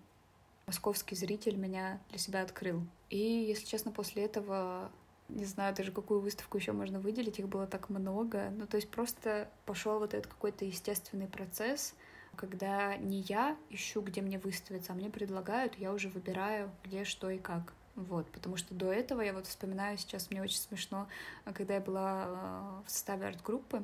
московский 0.68 1.16
зритель 1.16 1.56
меня 1.56 2.00
для 2.10 2.18
себя 2.18 2.42
открыл. 2.42 2.82
И, 3.10 3.18
если 3.18 3.66
честно, 3.66 3.92
после 3.92 4.24
этого 4.24 4.92
не 5.30 5.46
знаю 5.46 5.76
даже, 5.76 5.92
какую 5.92 6.20
выставку 6.20 6.58
еще 6.58 6.72
можно 6.72 7.00
выделить, 7.00 7.40
их 7.40 7.48
было 7.48 7.68
так 7.68 7.90
много. 7.90 8.50
Ну, 8.52 8.68
то 8.68 8.78
есть 8.78 8.90
просто 8.90 9.50
пошел 9.66 10.00
вот 10.00 10.14
этот 10.14 10.32
какой-то 10.32 10.66
естественный 10.66 11.28
процесс, 11.28 11.96
когда 12.36 12.96
не 12.98 13.22
я 13.22 13.58
ищу, 13.70 14.02
где 14.02 14.22
мне 14.22 14.40
выставиться, 14.40 14.94
а 14.94 14.96
мне 14.96 15.10
предлагают, 15.10 15.76
я 15.76 15.94
уже 15.94 16.10
выбираю, 16.10 16.72
где, 16.84 17.04
что 17.04 17.30
и 17.30 17.38
как. 17.38 17.74
Вот, 17.96 18.28
потому 18.32 18.56
что 18.56 18.74
до 18.74 18.92
этого 18.92 19.22
я 19.22 19.34
вот 19.34 19.48
вспоминаю 19.48 19.98
сейчас, 19.98 20.32
мне 20.32 20.42
очень 20.42 20.58
смешно, 20.58 21.08
когда 21.54 21.76
я 21.76 21.82
была 21.82 22.26
э, 22.26 22.88
в 22.88 22.92
составе 22.92 23.28
арт-группы, 23.28 23.84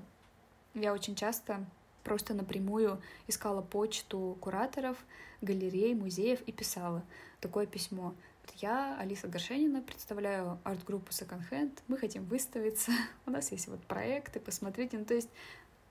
я 0.74 0.94
очень 0.94 1.16
часто 1.16 1.66
просто 2.08 2.34
напрямую 2.34 3.02
искала 3.28 3.62
почту 3.62 4.38
кураторов, 4.40 4.98
галерей, 5.42 5.94
музеев 5.94 6.42
и 6.44 6.54
писала 6.54 7.04
такое 7.42 7.66
письмо. 7.66 8.16
Я, 8.56 8.98
Алиса 8.98 9.28
Горшенина, 9.28 9.82
представляю 9.82 10.58
арт-группу 10.64 11.12
Second 11.12 11.44
Hand. 11.52 11.80
Мы 11.90 11.98
хотим 11.98 12.24
выставиться. 12.24 12.94
У 13.26 13.32
нас 13.32 13.52
есть 13.52 13.68
вот 13.68 13.82
проекты, 13.84 14.40
посмотрите. 14.40 14.98
Ну, 14.98 15.04
то 15.04 15.16
есть 15.16 15.30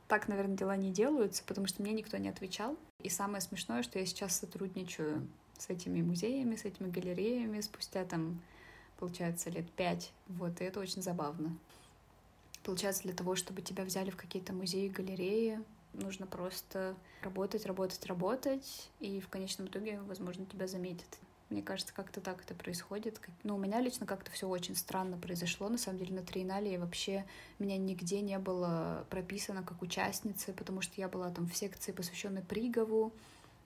так, 0.08 0.26
наверное, 0.26 0.56
дела 0.56 0.74
не 0.74 0.90
делаются, 0.90 1.42
потому 1.44 1.66
что 1.66 1.82
мне 1.82 1.92
никто 1.92 2.16
не 2.16 2.30
отвечал. 2.30 2.78
И 3.02 3.10
самое 3.10 3.42
смешное, 3.42 3.82
что 3.82 3.98
я 3.98 4.06
сейчас 4.06 4.38
сотрудничаю 4.38 5.28
с 5.58 5.68
этими 5.68 6.00
музеями, 6.00 6.56
с 6.56 6.64
этими 6.64 6.90
галереями 6.90 7.60
спустя 7.60 8.06
там, 8.06 8.40
получается, 8.98 9.50
лет 9.50 9.70
пять. 9.72 10.12
Вот, 10.28 10.62
и 10.62 10.64
это 10.64 10.80
очень 10.80 11.02
забавно. 11.02 11.58
Получается, 12.64 13.02
для 13.02 13.12
того, 13.12 13.36
чтобы 13.36 13.60
тебя 13.60 13.84
взяли 13.84 14.08
в 14.08 14.16
какие-то 14.16 14.54
музеи, 14.54 14.88
галереи, 14.88 15.60
нужно 16.00 16.26
просто 16.26 16.94
работать, 17.22 17.66
работать, 17.66 18.04
работать, 18.06 18.90
и 19.00 19.20
в 19.20 19.28
конечном 19.28 19.68
итоге, 19.68 20.00
возможно, 20.02 20.46
тебя 20.46 20.66
заметят. 20.66 21.18
Мне 21.48 21.62
кажется, 21.62 21.94
как-то 21.94 22.20
так 22.20 22.42
это 22.42 22.54
происходит. 22.54 23.20
Но 23.44 23.54
у 23.54 23.58
меня 23.58 23.80
лично 23.80 24.04
как-то 24.04 24.32
все 24.32 24.48
очень 24.48 24.74
странно 24.74 25.16
произошло. 25.16 25.68
На 25.68 25.78
самом 25.78 25.98
деле 25.98 26.14
на 26.14 26.22
триеннале 26.22 26.76
вообще 26.78 27.24
меня 27.60 27.76
нигде 27.76 28.20
не 28.20 28.38
было 28.40 29.06
прописано 29.10 29.62
как 29.62 29.80
участницы, 29.80 30.52
потому 30.52 30.80
что 30.80 31.00
я 31.00 31.08
была 31.08 31.30
там 31.30 31.46
в 31.46 31.56
секции, 31.56 31.92
посвященной 31.92 32.42
Пригову, 32.42 33.12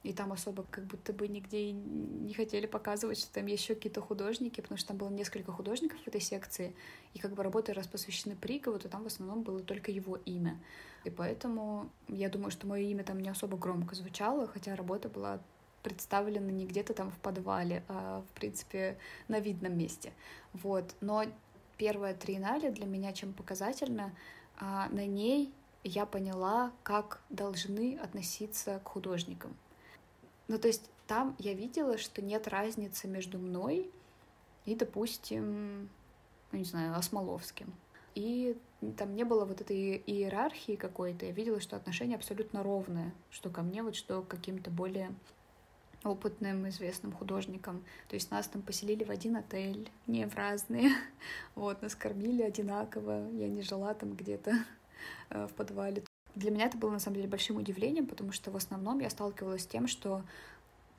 и 0.03 0.13
там 0.13 0.33
особо 0.33 0.65
как 0.71 0.85
будто 0.85 1.13
бы 1.13 1.29
нигде 1.29 1.73
не 1.73 2.33
хотели 2.33 2.67
показывать, 2.67 3.19
что 3.19 3.33
там 3.35 3.47
еще 3.47 3.75
какие-то 3.75 4.01
художники, 4.01 4.61
потому 4.61 4.79
что 4.79 4.89
там 4.89 4.97
было 4.97 5.11
несколько 5.11 5.53
художников 5.53 6.01
в 6.01 6.09
этой 6.09 6.21
секции, 6.21 6.75
и 7.13 7.19
как 7.19 7.35
бы 7.35 7.43
работы 7.43 7.75
раз 7.75 7.87
посвящены 7.87 8.35
Пригову, 8.35 8.79
то 8.79 8.89
там 8.89 9.05
в 9.05 9.07
основном 9.07 9.43
было 9.43 9.61
только 9.61 9.91
его 9.91 10.17
имя. 10.25 10.59
И 11.05 11.11
поэтому 11.11 11.91
я 12.09 12.31
думаю, 12.31 12.51
что 12.51 12.67
мое 12.67 12.83
имя 12.83 13.05
там 13.05 13.21
не 13.21 13.29
особо 13.29 13.59
громко 13.59 13.95
звучало, 13.95 14.47
хотя 14.47 14.75
работа 14.75 15.09
была 15.09 15.41
представлены 15.83 16.51
не 16.51 16.67
где-то 16.67 16.95
там 16.95 17.11
в 17.11 17.19
подвале, 17.19 17.83
а, 17.89 18.23
в 18.23 18.39
принципе, 18.39 18.99
на 19.29 19.41
видном 19.41 19.77
месте. 19.77 20.13
Вот. 20.53 20.95
Но 21.01 21.25
первая 21.77 22.15
триеннале 22.15 22.71
для 22.71 22.87
меня 22.87 23.13
чем 23.13 23.33
показательно, 23.33 24.15
а, 24.59 24.89
на 24.91 25.07
ней 25.07 25.53
я 25.85 26.05
поняла, 26.05 26.73
как 26.83 27.21
должны 27.31 27.97
относиться 27.97 28.81
к 28.85 28.89
художникам. 28.89 29.57
Ну, 30.51 30.59
то 30.59 30.67
есть 30.67 30.91
там 31.07 31.37
я 31.39 31.55
видела, 31.55 31.97
что 31.97 32.23
нет 32.23 32.49
разницы 32.49 33.07
между 33.07 33.39
мной 33.39 33.89
и, 34.65 34.75
допустим, 34.75 35.89
ну, 36.51 36.59
не 36.59 36.65
знаю, 36.65 36.97
Осмоловским. 36.97 37.73
И 38.17 38.57
там 38.99 39.15
не 39.15 39.23
было 39.23 39.45
вот 39.45 39.61
этой 39.61 40.03
иерархии 40.05 40.75
какой-то. 40.75 41.25
Я 41.27 41.31
видела, 41.31 41.61
что 41.61 41.77
отношения 41.77 42.17
абсолютно 42.17 42.65
ровные, 42.65 43.13
что 43.31 43.49
ко 43.49 43.63
мне, 43.63 43.85
вот 43.85 43.95
что 43.95 44.23
к 44.23 44.27
каким-то 44.27 44.73
более 44.73 45.15
опытным, 46.03 46.69
известным 46.69 47.13
художникам. 47.13 47.85
То 48.09 48.17
есть 48.17 48.33
нас 48.33 48.49
там 48.49 48.63
поселили 48.63 49.05
в 49.05 49.11
один 49.11 49.37
отель, 49.37 49.89
не 50.09 50.27
в 50.27 50.35
разные. 50.35 50.91
Вот, 51.55 51.81
нас 51.81 51.95
кормили 51.95 52.43
одинаково. 52.43 53.31
Я 53.31 53.47
не 53.47 53.63
жила 53.63 53.95
там 53.95 54.15
где-то 54.17 54.53
э, 55.29 55.47
в 55.47 55.53
подвале. 55.53 56.03
Для 56.35 56.51
меня 56.51 56.67
это 56.67 56.77
было, 56.77 56.91
на 56.91 56.99
самом 56.99 57.17
деле, 57.17 57.29
большим 57.29 57.57
удивлением, 57.57 58.07
потому 58.07 58.33
что 58.33 58.51
в 58.51 58.57
основном 58.57 59.01
я 59.01 59.11
сталкивалась 59.11 59.63
с 59.63 59.67
тем, 59.67 59.87
что 59.87 60.23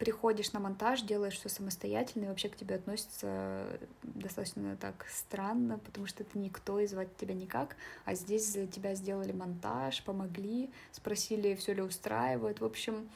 приходишь 0.01 0.51
на 0.51 0.59
монтаж, 0.59 1.03
делаешь 1.03 1.37
все 1.37 1.47
самостоятельно, 1.47 2.25
и 2.25 2.27
вообще 2.27 2.49
к 2.49 2.55
тебе 2.55 2.73
относятся 2.73 3.67
достаточно 4.01 4.75
так 4.75 5.05
странно, 5.07 5.77
потому 5.77 6.07
что 6.07 6.23
ты 6.23 6.39
никто, 6.39 6.79
и 6.79 6.87
звать 6.87 7.15
тебя 7.17 7.35
никак, 7.35 7.75
а 8.03 8.15
здесь 8.15 8.51
за 8.51 8.65
тебя 8.65 8.95
сделали 8.95 9.31
монтаж, 9.31 10.03
помогли, 10.03 10.71
спросили, 10.91 11.53
все 11.53 11.73
ли 11.75 11.83
устраивает. 11.83 12.61
В 12.61 12.65
общем, 12.65 13.07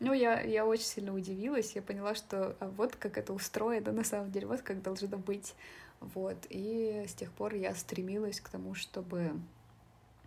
ну, 0.00 0.12
я, 0.12 0.40
я 0.40 0.66
очень 0.66 0.86
сильно 0.86 1.14
удивилась, 1.14 1.76
я 1.76 1.82
поняла, 1.82 2.16
что 2.16 2.56
а 2.58 2.68
вот 2.70 2.96
как 2.96 3.16
это 3.16 3.32
устроено 3.32 3.92
на 4.00 4.02
самом 4.02 4.32
деле, 4.32 4.48
вот 4.48 4.62
как 4.62 4.82
должно 4.82 5.16
быть. 5.16 5.54
Вот, 6.00 6.38
и 6.48 7.04
с 7.06 7.12
тех 7.12 7.30
пор 7.30 7.54
я 7.54 7.72
стремилась 7.76 8.40
к 8.40 8.48
тому, 8.48 8.74
чтобы 8.74 9.32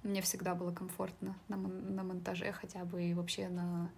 мне 0.03 0.21
всегда 0.21 0.55
было 0.55 0.71
комфортно 0.71 1.37
на, 1.47 1.57
на 1.57 2.03
монтаже 2.03 2.51
хотя 2.51 2.85
бы 2.85 3.03
и 3.03 3.13
вообще 3.13 3.49
на 3.49 3.91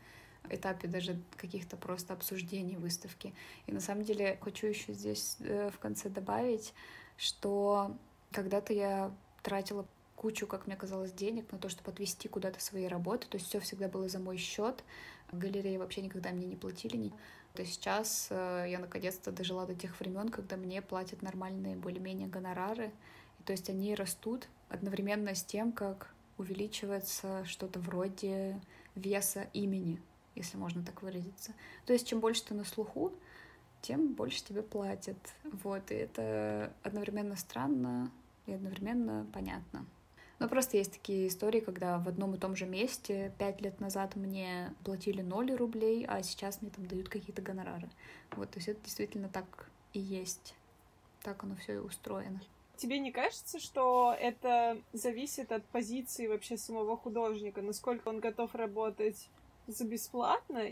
этапе 0.50 0.88
даже 0.88 1.20
каких-то 1.38 1.78
просто 1.78 2.14
обсуждений 2.14 2.78
выставки. 2.78 3.34
И 3.68 3.72
на 3.72 3.80
самом 3.80 4.04
деле 4.04 4.38
хочу 4.42 4.68
еще 4.68 4.94
здесь 4.94 5.38
э, 5.40 5.70
в 5.72 5.80
конце 5.80 6.10
добавить, 6.10 6.74
что 7.18 7.96
когда-то 8.32 8.74
я 8.74 9.12
тратила 9.42 9.88
кучу, 10.16 10.48
как 10.48 10.68
мне 10.68 10.76
казалось, 10.76 11.12
денег 11.12 11.52
на 11.52 11.58
то, 11.58 11.70
чтобы 11.70 11.92
отвести 11.92 12.28
куда-то 12.28 12.60
свои 12.60 12.88
работы. 12.88 13.28
То 13.28 13.38
есть 13.38 13.48
все 13.48 13.60
всегда 13.60 13.88
было 13.88 14.08
за 14.08 14.20
мой 14.20 14.38
счет. 14.38 14.84
Галереи 15.32 15.78
вообще 15.78 16.02
никогда 16.02 16.32
мне 16.32 16.48
не 16.48 16.56
платили. 16.56 17.12
То 17.54 17.66
сейчас 17.66 18.28
э, 18.30 18.66
я 18.70 18.80
наконец-то 18.80 19.32
дожила 19.32 19.66
до 19.66 19.76
тех 19.76 20.00
времен, 20.00 20.30
когда 20.30 20.58
мне 20.58 20.82
платят 20.82 21.22
нормальные 21.22 21.76
более-менее 21.76 22.28
гонорары. 22.28 22.92
И, 23.40 23.44
то 23.44 23.52
есть 23.52 23.70
они 23.70 23.96
растут 23.96 24.48
одновременно 24.70 25.36
с 25.36 25.44
тем, 25.44 25.72
как 25.72 26.14
увеличивается 26.38 27.46
что-то 27.46 27.80
вроде 27.80 28.60
веса 28.96 29.48
имени, 29.54 30.02
если 30.36 30.58
можно 30.58 30.84
так 30.84 31.02
выразиться. 31.02 31.54
То 31.86 31.94
есть 31.94 32.08
чем 32.08 32.20
больше 32.20 32.44
ты 32.44 32.54
на 32.54 32.66
слуху, 32.66 33.14
тем 33.82 34.14
больше 34.14 34.44
тебе 34.44 34.64
платят. 34.64 35.18
Вот, 35.44 35.92
и 35.92 35.96
это 35.96 36.74
одновременно 36.84 37.36
странно 37.36 38.12
и 38.46 38.54
одновременно 38.54 39.28
понятно. 39.34 39.86
Но 40.40 40.50
просто 40.50 40.76
есть 40.78 40.92
такие 40.92 41.30
истории, 41.30 41.62
когда 41.62 41.98
в 41.98 42.10
одном 42.10 42.36
и 42.36 42.38
том 42.38 42.56
же 42.56 42.66
месте 42.66 43.32
пять 43.38 43.62
лет 43.62 43.80
назад 43.80 44.16
мне 44.16 44.74
платили 44.84 45.22
0 45.22 45.56
рублей, 45.56 46.06
а 46.06 46.22
сейчас 46.24 46.62
мне 46.62 46.72
там 46.72 46.86
дают 46.88 47.08
какие-то 47.08 47.42
гонорары. 47.42 47.90
Вот, 48.32 48.52
то 48.52 48.58
есть 48.58 48.68
это 48.68 48.82
действительно 48.84 49.30
так 49.30 49.70
и 49.94 50.00
есть. 50.00 50.56
Так 51.24 51.44
оно 51.44 51.56
все 51.56 51.76
и 51.76 51.78
устроено. 51.78 52.42
Тебе 52.78 53.00
не 53.00 53.12
кажется, 53.12 53.60
что 53.60 54.16
это 54.20 54.78
зависит 54.94 55.52
от 55.52 55.66
позиции 55.66 56.28
вообще 56.28 56.58
самого 56.58 56.98
художника, 56.98 57.62
насколько 57.62 58.10
он 58.10 58.20
готов 58.20 58.54
работать 58.56 59.30
за 59.68 59.86
бесплатно? 59.86 60.64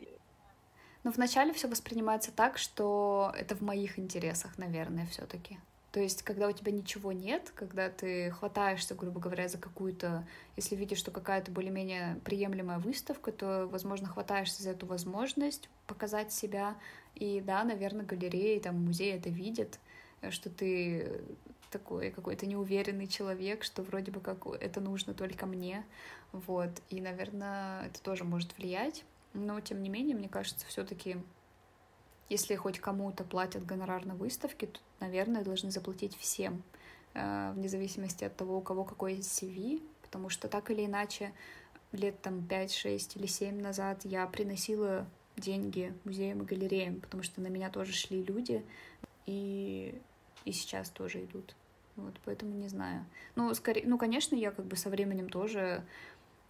Но 1.04 1.12
вначале 1.12 1.54
все 1.54 1.68
воспринимается 1.68 2.32
так, 2.32 2.58
что 2.58 3.34
это 3.38 3.56
в 3.56 3.62
моих 3.62 4.00
интересах, 4.00 4.58
наверное, 4.58 5.06
все-таки. 5.08 5.58
То 5.94 6.00
есть, 6.00 6.24
когда 6.24 6.48
у 6.48 6.52
тебя 6.52 6.72
ничего 6.72 7.12
нет, 7.12 7.52
когда 7.54 7.88
ты 7.88 8.32
хватаешься, 8.32 8.96
грубо 8.96 9.20
говоря, 9.20 9.48
за 9.48 9.60
какую-то, 9.60 10.26
если 10.56 10.76
видишь, 10.76 10.98
что 10.98 11.12
какая-то 11.12 11.52
более-менее 11.52 12.20
приемлемая 12.26 12.80
выставка, 12.80 13.32
то, 13.32 13.68
возможно, 13.68 14.08
хватаешься 14.08 14.64
за 14.64 14.72
эту 14.72 14.88
возможность 14.88 15.70
показать 15.86 16.34
себя. 16.34 16.78
И 17.14 17.42
да, 17.42 17.64
наверное, 17.64 18.06
галереи, 18.06 18.58
там, 18.58 18.84
музеи 18.84 19.14
это 19.14 19.30
видят, 19.30 19.78
что 20.32 20.50
ты 20.50 21.22
такой 21.72 22.12
какой-то 22.12 22.46
неуверенный 22.46 23.08
человек, 23.08 23.64
что 23.64 23.82
вроде 23.82 24.12
бы 24.12 24.20
как 24.20 24.46
это 24.46 24.80
нужно 24.80 25.14
только 25.14 25.46
мне. 25.46 25.86
Вот. 26.32 26.70
И, 26.90 27.02
наверное, 27.02 27.88
это 27.88 28.02
тоже 28.02 28.24
может 28.24 28.58
влиять. 28.58 29.04
Но, 29.34 29.60
тем 29.60 29.82
не 29.82 29.90
менее, 29.90 30.16
мне 30.16 30.30
кажется, 30.30 30.66
все 30.68 30.84
таки 30.84 31.18
если 32.30 32.56
хоть 32.56 32.80
кому-то 32.80 33.24
платят 33.24 33.66
гонорар 33.66 34.06
на 34.06 34.16
выставке, 34.16 34.68
то, 34.68 34.80
наверное, 35.00 35.44
должны 35.44 35.72
заплатить 35.72 36.18
всем, 36.18 36.64
э, 37.14 37.52
вне 37.54 37.70
зависимости 37.70 38.24
от 38.24 38.36
того, 38.36 38.58
у 38.58 38.62
кого 38.62 38.84
какой 38.84 39.20
CV, 39.20 39.84
потому 40.02 40.30
что 40.30 40.48
так 40.48 40.72
или 40.72 40.86
иначе 40.86 41.34
лет 41.92 42.20
там 42.22 42.46
5, 42.46 42.74
6 42.74 43.18
или 43.18 43.28
7 43.28 43.62
назад 43.62 44.02
я 44.04 44.26
приносила 44.26 45.06
деньги 45.36 45.94
музеям 46.06 46.42
и 46.42 46.46
галереям, 46.46 47.02
потому 47.02 47.24
что 47.24 47.42
на 47.42 47.48
меня 47.48 47.70
тоже 47.70 47.94
шли 47.94 48.24
люди, 48.24 48.66
и, 49.26 50.02
и 50.46 50.52
сейчас 50.52 50.90
тоже 50.90 51.24
идут. 51.24 51.56
Вот, 51.96 52.14
поэтому 52.26 52.54
не 52.56 52.68
знаю. 52.68 53.06
Ну, 53.36 53.54
скорее, 53.54 53.86
ну, 53.86 53.98
конечно, 53.98 54.36
я 54.36 54.52
как 54.52 54.66
бы 54.66 54.76
со 54.76 54.90
временем 54.90 55.30
тоже 55.30 55.84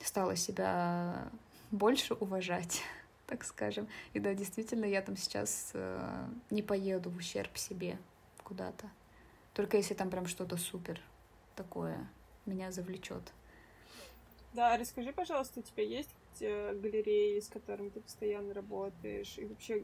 стала 0.02 0.36
себя 0.36 1.30
больше 1.72 2.14
уважать 2.14 2.82
так 3.28 3.44
скажем. 3.44 3.88
И 4.14 4.20
да, 4.20 4.34
действительно, 4.34 4.86
я 4.86 5.02
там 5.02 5.18
сейчас 5.18 5.72
э, 5.74 6.26
не 6.50 6.62
поеду 6.62 7.10
в 7.10 7.18
ущерб 7.18 7.58
себе 7.58 7.98
куда-то. 8.44 8.90
Только 9.54 9.78
если 9.78 9.94
там 9.94 10.10
прям 10.10 10.28
что-то 10.28 10.58
супер 10.58 11.02
такое 11.56 12.10
меня 12.46 12.72
завлечет. 12.72 13.32
Да, 14.54 14.78
расскажи, 14.78 15.12
пожалуйста, 15.14 15.62
у 15.62 15.64
тебя 15.64 15.84
есть 15.84 16.10
галереи, 16.40 17.40
с 17.40 17.48
которыми 17.48 17.90
ты 17.90 18.02
постоянно 18.02 18.54
работаешь? 18.54 19.38
И 19.38 19.46
вообще, 19.46 19.84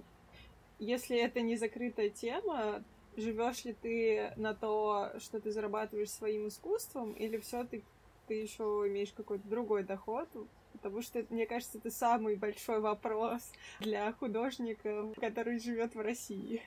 если 0.79 1.17
это 1.17 1.41
не 1.41 1.57
закрытая 1.57 2.09
тема, 2.09 2.83
живешь 3.19 3.65
ли 3.65 3.73
ты 3.73 4.33
на 4.35 4.53
то, 4.53 5.11
что 5.19 5.39
ты 5.39 5.51
зарабатываешь 5.51 6.11
своим 6.11 6.47
искусством, 6.47 7.13
или 7.13 7.37
все-таки 7.37 7.83
ты 8.27 8.35
еще 8.35 8.83
имеешь 8.87 9.11
какой-то 9.11 9.47
другой 9.47 9.83
доход, 9.83 10.29
потому 10.73 11.01
что, 11.01 11.25
мне 11.29 11.45
кажется, 11.45 11.77
это 11.77 11.91
самый 11.91 12.35
большой 12.35 12.79
вопрос 12.79 13.41
для 13.79 14.11
художника, 14.13 15.07
который 15.19 15.59
живет 15.59 15.95
в 15.95 15.99
России. 15.99 16.61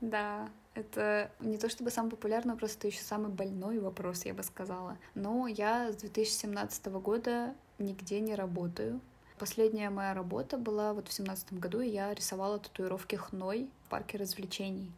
Да, 0.00 0.50
это 0.74 1.30
не 1.40 1.56
то 1.56 1.68
чтобы 1.68 1.90
самый 1.90 2.10
популярный 2.10 2.54
вопрос, 2.54 2.76
это 2.76 2.88
еще 2.88 3.00
самый 3.00 3.30
больной 3.30 3.78
вопрос, 3.78 4.24
я 4.24 4.34
бы 4.34 4.42
сказала. 4.42 4.98
Но 5.14 5.46
я 5.46 5.92
с 5.92 5.96
2017 5.96 6.86
года 6.86 7.54
нигде 7.78 8.20
не 8.20 8.34
работаю. 8.34 9.00
Последняя 9.38 9.90
моя 9.90 10.14
работа 10.14 10.58
была 10.58 10.92
вот 10.92 11.08
в 11.08 11.12
семнадцатом 11.12 11.58
году, 11.58 11.80
и 11.80 11.88
я 11.88 12.14
рисовала 12.14 12.58
татуировки 12.58 13.16
хной 13.16 13.68
в 13.84 13.88
парке 13.88 14.18
развлечений. 14.18 14.92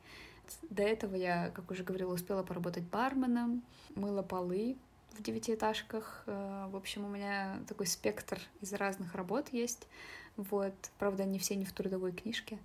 До 0.71 0.83
этого 0.83 1.15
я, 1.15 1.51
как 1.51 1.71
уже 1.71 1.85
говорила, 1.85 2.13
успела 2.13 2.43
поработать 2.43 2.85
барменом, 2.85 3.63
мыла 3.95 4.23
полы 4.23 4.77
в 5.13 5.23
девятиэтажках. 5.23 6.25
Э, 6.27 6.69
в 6.71 6.77
общем, 6.77 7.05
у 7.05 7.09
меня 7.09 7.61
такой 7.69 7.87
спектр 7.87 8.41
из 8.61 8.73
разных 8.73 9.15
работ 9.15 9.49
есть. 9.53 9.87
Вот. 10.37 10.75
Правда, 10.99 11.25
не 11.25 11.39
все 11.39 11.55
не 11.55 11.65
в 11.65 11.73
трудовой 11.73 12.13
книжке. 12.13 12.59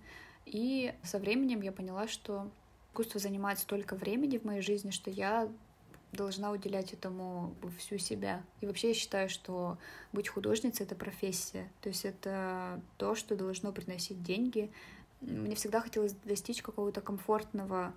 И 0.44 0.94
со 1.02 1.18
временем 1.18 1.60
я 1.62 1.72
поняла, 1.72 2.08
что 2.08 2.50
искусство 2.90 3.20
занимает 3.20 3.58
столько 3.58 3.96
времени 3.96 4.38
в 4.38 4.44
моей 4.44 4.60
жизни, 4.60 4.90
что 4.90 5.10
я 5.10 5.48
должна 6.12 6.50
уделять 6.50 6.92
этому 6.92 7.54
всю 7.78 7.96
себя. 7.96 8.42
И 8.60 8.66
вообще 8.66 8.88
я 8.88 8.94
считаю, 8.94 9.30
что 9.30 9.78
быть 10.12 10.28
художницей— 10.28 10.84
это 10.86 10.94
профессия. 10.94 11.70
То 11.80 11.88
есть 11.88 12.04
это 12.04 12.82
то, 12.98 13.14
что 13.14 13.34
должно 13.34 13.72
приносить 13.72 14.22
деньги, 14.22 14.70
мне 15.22 15.54
всегда 15.54 15.80
хотелось 15.80 16.14
достичь 16.24 16.62
какого-то 16.62 17.00
комфортного 17.00 17.94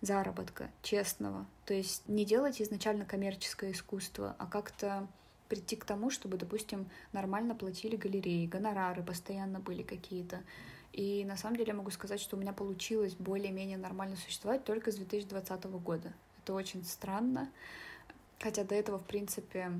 заработка, 0.00 0.70
честного. 0.82 1.46
То 1.64 1.74
есть 1.74 2.06
не 2.08 2.24
делать 2.24 2.60
изначально 2.60 3.04
коммерческое 3.04 3.72
искусство, 3.72 4.36
а 4.38 4.46
как-то 4.46 5.06
прийти 5.48 5.76
к 5.76 5.84
тому, 5.84 6.10
чтобы, 6.10 6.36
допустим, 6.36 6.88
нормально 7.12 7.54
платили 7.54 7.96
галереи, 7.96 8.46
гонорары 8.46 9.02
постоянно 9.02 9.60
были 9.60 9.82
какие-то. 9.82 10.42
И 10.92 11.24
на 11.24 11.36
самом 11.36 11.56
деле 11.56 11.68
я 11.68 11.74
могу 11.74 11.90
сказать, 11.90 12.20
что 12.20 12.36
у 12.36 12.40
меня 12.40 12.52
получилось 12.52 13.14
более-менее 13.14 13.78
нормально 13.78 14.16
существовать 14.16 14.64
только 14.64 14.92
с 14.92 14.96
2020 14.96 15.64
года. 15.64 16.12
Это 16.42 16.54
очень 16.54 16.84
странно. 16.84 17.50
Хотя 18.40 18.64
до 18.64 18.74
этого, 18.74 18.98
в 18.98 19.04
принципе, 19.04 19.72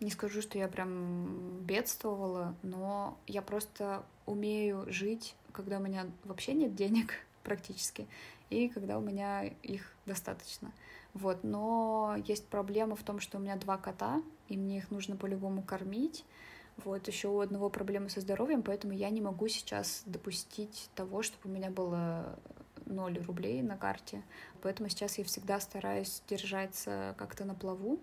не 0.00 0.10
скажу, 0.10 0.42
что 0.42 0.58
я 0.58 0.68
прям 0.68 1.60
бедствовала, 1.60 2.54
но 2.62 3.16
я 3.26 3.40
просто 3.42 4.04
умею 4.26 4.84
жить, 4.88 5.34
когда 5.54 5.78
у 5.78 5.82
меня 5.82 6.06
вообще 6.24 6.52
нет 6.52 6.74
денег 6.74 7.14
практически, 7.42 8.06
и 8.50 8.68
когда 8.68 8.98
у 8.98 9.00
меня 9.00 9.44
их 9.62 9.92
достаточно. 10.06 10.72
Вот, 11.14 11.44
но 11.44 12.16
есть 12.26 12.48
проблема 12.48 12.96
в 12.96 13.02
том, 13.04 13.20
что 13.20 13.38
у 13.38 13.40
меня 13.40 13.56
два 13.56 13.78
кота, 13.78 14.20
и 14.48 14.56
мне 14.56 14.78
их 14.78 14.90
нужно 14.90 15.16
по-любому 15.16 15.62
кормить. 15.62 16.24
Вот, 16.76 17.06
еще 17.06 17.28
у 17.28 17.38
одного 17.38 17.70
проблемы 17.70 18.10
со 18.10 18.20
здоровьем, 18.20 18.62
поэтому 18.62 18.92
я 18.92 19.08
не 19.10 19.20
могу 19.20 19.46
сейчас 19.46 20.02
допустить 20.06 20.90
того, 20.96 21.22
чтобы 21.22 21.48
у 21.48 21.56
меня 21.56 21.70
было 21.70 22.36
0 22.86 23.18
рублей 23.26 23.62
на 23.62 23.76
карте. 23.76 24.22
Поэтому 24.60 24.88
сейчас 24.88 25.18
я 25.18 25.24
всегда 25.24 25.60
стараюсь 25.60 26.22
держаться 26.28 27.14
как-то 27.16 27.44
на 27.44 27.54
плаву. 27.54 28.00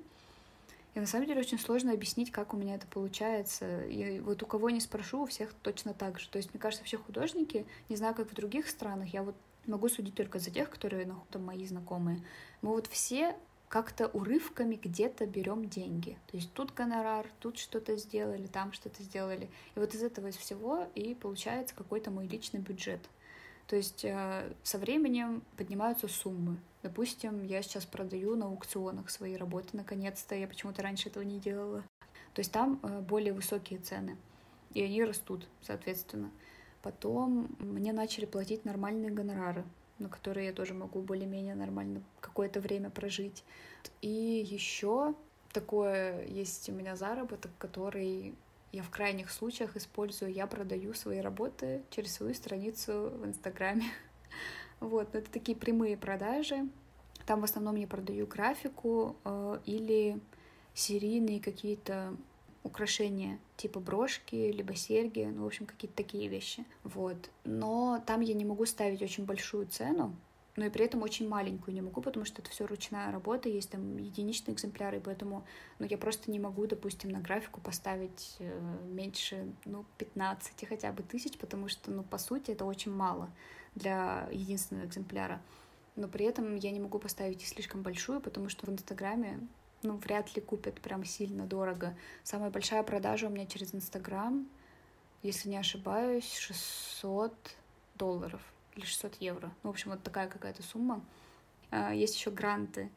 И 0.94 1.00
на 1.00 1.06
самом 1.06 1.28
деле 1.28 1.40
очень 1.40 1.60
сложно 1.60 1.94
объяснить, 1.94 2.32
как 2.32 2.54
у 2.54 2.58
меня 2.58 2.76
это 2.76 2.86
получается. 2.88 3.86
И 3.86 4.20
вот 4.20 4.44
у 4.44 4.46
кого 4.46 4.70
не 4.70 4.82
спрошу, 4.82 5.24
у 5.24 5.26
всех 5.26 5.54
точно 5.62 5.94
так 5.94 6.20
же. 6.20 6.30
То 6.30 6.38
есть, 6.38 6.54
мне 6.54 6.60
кажется, 6.60 6.86
все 6.86 6.98
художники, 6.98 7.66
не 7.88 7.96
знаю, 7.96 8.14
как 8.14 8.30
в 8.30 8.36
других 8.36 8.68
странах, 8.68 9.14
я 9.14 9.24
вот 9.24 9.36
могу 9.66 9.90
судить 9.90 10.16
только 10.16 10.40
за 10.40 10.52
тех, 10.52 10.70
которые 10.70 11.06
ну, 11.06 11.16
там 11.30 11.46
мои 11.46 11.66
знакомые. 11.66 12.22
Мы 12.62 12.72
вот 12.72 12.88
все 12.88 13.36
как-то 13.70 14.08
урывками 14.08 14.76
где-то 14.76 15.26
берем 15.26 15.70
деньги. 15.70 16.18
То 16.28 16.36
есть 16.36 16.52
тут 16.54 16.74
гонорар, 16.74 17.26
тут 17.40 17.58
что-то 17.58 17.96
сделали, 17.96 18.48
там 18.48 18.74
что-то 18.74 19.02
сделали. 19.02 19.50
И 19.76 19.80
вот 19.80 19.96
из 19.96 20.04
этого 20.04 20.28
из 20.28 20.36
всего 20.36 20.88
и 20.94 21.16
получается 21.16 21.74
какой-то 21.74 22.12
мой 22.12 22.28
личный 22.28 22.60
бюджет. 22.60 23.00
То 23.68 23.78
есть 23.78 24.04
э, 24.04 24.54
со 24.64 24.78
временем 24.78 25.42
поднимаются 25.56 26.10
суммы. 26.10 26.58
Допустим, 26.84 27.44
я 27.44 27.62
сейчас 27.62 27.86
продаю 27.86 28.36
на 28.36 28.48
аукционах 28.48 29.10
свои 29.10 29.36
работы, 29.36 29.70
наконец-то. 29.74 30.36
Я 30.36 30.48
почему-то 30.48 30.82
раньше 30.82 31.10
этого 31.10 31.24
не 31.24 31.40
делала. 31.40 31.84
То 32.34 32.40
есть 32.40 32.52
там 32.52 32.80
э, 32.82 33.02
более 33.02 33.34
высокие 33.34 33.80
цены. 33.80 34.18
И 34.74 34.82
они 34.82 35.04
растут, 35.04 35.48
соответственно. 35.62 36.32
Потом 36.82 37.56
мне 37.60 37.94
начали 37.94 38.26
платить 38.26 38.66
нормальные 38.66 39.12
гонорары, 39.12 39.64
на 40.00 40.10
которые 40.10 40.48
я 40.48 40.54
тоже 40.54 40.74
могу 40.74 41.02
более-менее 41.02 41.54
нормально 41.54 42.02
какое-то 42.20 42.60
время 42.60 42.90
прожить. 42.90 43.44
И 44.02 44.10
еще 44.10 45.14
такое 45.54 46.26
есть 46.26 46.70
у 46.70 46.72
меня 46.72 46.96
заработок, 46.96 47.52
который 47.60 48.34
я 48.72 48.84
в 48.84 48.90
крайних 48.90 49.30
случаях 49.30 49.76
использую, 49.76 50.34
я 50.34 50.48
продаю 50.48 50.94
свои 50.94 51.20
работы 51.20 51.84
через 51.90 52.14
свою 52.14 52.34
страницу 52.34 53.12
в 53.22 53.26
Инстаграме. 53.26 53.84
Вот, 54.82 55.16
это 55.16 55.32
такие 55.32 55.58
прямые 55.58 55.96
продажи. 55.96 56.68
Там 57.26 57.40
в 57.42 57.44
основном 57.44 57.76
я 57.76 57.88
продаю 57.88 58.26
графику 58.26 59.16
э, 59.24 59.60
или 59.66 60.20
серийные 60.74 61.40
какие-то 61.40 62.18
украшения, 62.64 63.40
типа 63.58 63.80
брошки, 63.80 64.36
либо 64.36 64.76
серьги, 64.76 65.24
ну, 65.24 65.44
в 65.44 65.46
общем, 65.48 65.68
какие-то 65.68 65.96
такие 65.96 66.28
вещи. 66.28 66.66
Вот. 66.84 67.30
Но 67.44 68.04
там 68.06 68.22
я 68.22 68.34
не 68.34 68.44
могу 68.44 68.66
ставить 68.66 69.04
очень 69.04 69.26
большую 69.26 69.68
цену, 69.68 70.16
но 70.56 70.66
и 70.66 70.70
при 70.70 70.86
этом 70.86 71.04
очень 71.04 71.30
маленькую 71.30 71.76
не 71.76 71.82
могу, 71.82 72.02
потому 72.02 72.26
что 72.26 72.42
это 72.42 72.50
все 72.50 72.66
ручная 72.66 73.12
работа, 73.12 73.50
есть 73.50 73.70
там 73.70 73.98
единичные 73.98 74.56
экземпляры, 74.56 75.00
поэтому 75.00 75.46
ну, 75.78 75.86
я 75.86 75.98
просто 75.98 76.32
не 76.32 76.40
могу, 76.40 76.66
допустим, 76.66 77.12
на 77.12 77.20
графику 77.20 77.62
поставить 77.62 78.36
э, 78.40 78.78
меньше, 78.86 79.52
ну, 79.66 79.86
15 80.00 80.68
хотя 80.68 80.92
бы 80.92 81.04
тысяч, 81.04 81.38
потому 81.38 81.68
что, 81.68 81.92
ну, 81.92 82.04
по 82.04 82.18
сути, 82.18 82.52
это 82.52 82.66
очень 82.66 82.92
мало 82.92 83.30
для 83.76 84.28
единственного 84.32 84.86
экземпляра. 84.86 85.42
Но 85.96 86.08
при 86.08 86.26
этом 86.26 86.56
я 86.56 86.72
не 86.72 86.80
могу 86.80 87.00
поставить 87.00 87.44
и 87.44 87.46
слишком 87.46 87.82
большую, 87.82 88.22
потому 88.22 88.50
что 88.50 88.66
в 88.66 88.70
Инстаграме 88.70 89.40
ну, 89.84 89.98
вряд 89.98 90.36
ли 90.36 90.42
купят 90.42 90.80
прям 90.80 91.04
сильно 91.04 91.46
дорого. 91.46 91.96
Самая 92.24 92.50
большая 92.50 92.84
продажа 92.84 93.28
у 93.28 93.30
меня 93.30 93.46
через 93.46 93.74
Инстаграм, 93.74 94.48
если 95.24 95.50
не 95.50 95.58
ошибаюсь, 95.58 96.38
600 96.38 97.34
долларов 97.96 98.42
или 98.76 98.86
600 98.86 99.16
евро. 99.16 99.52
Ну, 99.64 99.70
в 99.70 99.74
общем, 99.74 99.92
вот 99.92 100.04
такая 100.04 100.28
какая-то 100.28 100.64
сумма. 100.64 101.04
А, 101.72 101.94
есть 101.94 102.16
еще 102.16 102.32
гранты 102.32 102.90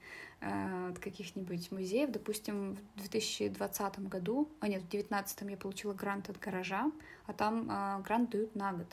от 0.45 0.99
каких-нибудь 0.99 1.71
музеев. 1.73 2.11
Допустим, 2.11 2.77
в 2.97 3.01
2020 3.01 4.01
году, 4.09 4.49
а 4.61 4.69
нет, 4.69 4.83
в 4.83 4.89
2019 4.89 5.51
я 5.51 5.57
получила 5.57 5.95
грант 5.95 6.29
от 6.29 6.39
гаража, 6.39 6.91
а 7.27 7.33
там 7.33 7.69
а, 7.71 8.01
грант 8.01 8.31
дают 8.31 8.55
на 8.55 8.73
год. 8.73 8.89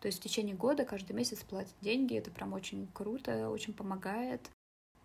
То 0.00 0.06
есть 0.08 0.18
в 0.18 0.22
течение 0.22 0.54
года 0.54 0.84
каждый 0.84 1.12
месяц 1.12 1.42
платят 1.42 1.74
деньги, 1.80 2.16
это 2.16 2.30
прям 2.30 2.52
очень 2.52 2.88
круто, 2.92 3.50
очень 3.50 3.74
помогает. 3.74 4.50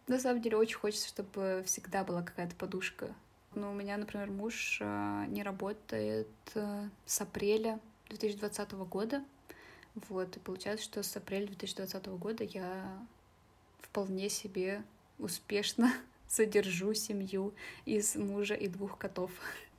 На 0.07 0.19
самом 0.19 0.41
деле 0.41 0.57
очень 0.57 0.77
хочется, 0.77 1.07
чтобы 1.07 1.63
всегда 1.65 2.03
была 2.03 2.21
какая-то 2.21 2.55
подушка. 2.55 3.13
Ну, 3.55 3.71
у 3.71 3.73
меня, 3.73 3.97
например, 3.97 4.29
муж 4.29 4.79
не 4.81 5.43
работает 5.43 6.27
с 6.53 7.21
апреля 7.21 7.79
2020 8.09 8.71
года, 8.73 9.23
вот, 9.95 10.37
и 10.37 10.39
получается, 10.39 10.85
что 10.85 11.03
с 11.03 11.15
апреля 11.15 11.47
2020 11.47 12.07
года 12.07 12.43
я 12.43 12.99
вполне 13.81 14.29
себе 14.29 14.83
успешно 15.19 15.93
содержу 16.27 16.93
семью 16.93 17.53
из 17.85 18.15
мужа 18.15 18.55
и 18.55 18.67
двух 18.67 18.97
котов. 18.97 19.31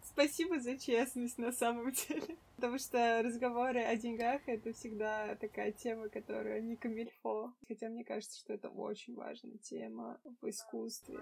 Спасибо 0.03 0.61
за 0.61 0.76
честность 0.76 1.38
на 1.38 1.53
самом 1.53 1.92
деле. 2.09 2.37
Потому 2.57 2.79
что 2.79 3.22
разговоры 3.24 3.81
о 3.81 3.96
деньгах— 3.96 4.42
это 4.46 4.72
всегда 4.74 5.35
такая 5.37 5.72
тема, 5.72 6.09
которая 6.09 6.61
не 6.61 6.76
камильфо. 6.76 7.53
Хотя 7.66 7.88
мне 7.88 8.05
кажется, 8.05 8.38
что 8.38 8.53
это 8.53 8.68
очень 8.68 9.14
важная 9.14 9.57
тема 9.62 10.18
в 10.42 10.50
искусстве. 10.50 11.20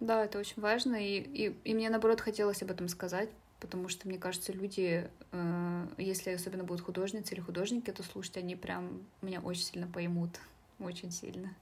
Да, 0.00 0.24
это 0.24 0.38
очень 0.38 0.60
важно, 0.62 0.96
и, 0.96 1.20
и, 1.20 1.54
и 1.62 1.74
мне, 1.74 1.90
наоборот, 1.90 2.22
хотелось 2.22 2.62
об 2.62 2.70
этом 2.70 2.88
сказать, 2.88 3.28
потому 3.60 3.88
что, 3.88 4.08
мне 4.08 4.18
кажется, 4.18 4.50
люди, 4.50 5.10
э, 5.30 5.86
если 5.98 6.30
особенно 6.30 6.64
будут 6.64 6.80
художницы 6.80 7.34
или 7.34 7.42
художники 7.42 7.90
это 7.90 8.02
слушать, 8.02 8.38
они 8.38 8.56
прям 8.56 9.04
меня 9.20 9.40
очень 9.42 9.62
сильно 9.62 9.86
поймут, 9.86 10.30
очень 10.78 11.10
сильно. 11.10 11.54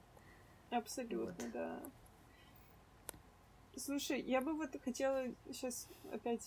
Абсолютно, 0.71 1.45
вот. 1.45 1.53
да. 1.53 1.81
Слушай, 3.77 4.21
я 4.23 4.41
бы 4.41 4.55
вот 4.55 4.71
хотела 4.85 5.27
сейчас 5.47 5.89
опять 6.13 6.43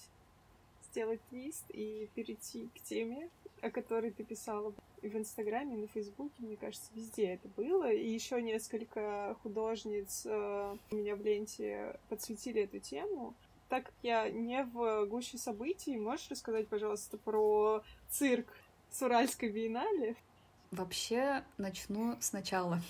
сделать 0.92 1.22
твист 1.30 1.64
и 1.70 2.10
перейти 2.14 2.68
к 2.76 2.82
теме, 2.82 3.30
о 3.62 3.70
которой 3.70 4.12
ты 4.12 4.24
писала 4.24 4.74
и 5.02 5.08
в 5.08 5.16
Инстаграме, 5.16 5.76
и 5.76 5.82
на 5.82 5.88
Фейсбуке, 5.88 6.34
мне 6.40 6.58
кажется, 6.58 6.92
везде 6.94 7.34
это 7.34 7.48
было. 7.50 7.92
И 7.92 8.10
еще 8.10 8.42
несколько 8.42 9.36
художниц 9.42 10.26
э, 10.26 10.78
у 10.92 10.96
меня 10.96 11.16
в 11.16 11.22
ленте 11.22 11.98
подсветили 12.10 12.64
эту 12.64 12.80
тему 12.80 13.34
так 13.72 13.86
как 13.86 13.94
я 14.04 14.30
не 14.30 14.66
в 14.66 15.06
гуще 15.06 15.38
событий, 15.38 15.96
можешь 15.98 16.30
рассказать, 16.30 16.68
пожалуйста, 16.68 17.18
про 17.18 17.82
цирк 18.10 18.54
с 18.92 19.02
Уральской 19.02 19.50
биеннале? 19.50 20.18
Вообще 20.72 21.46
начну 21.58 22.18
сначала, 22.20 22.82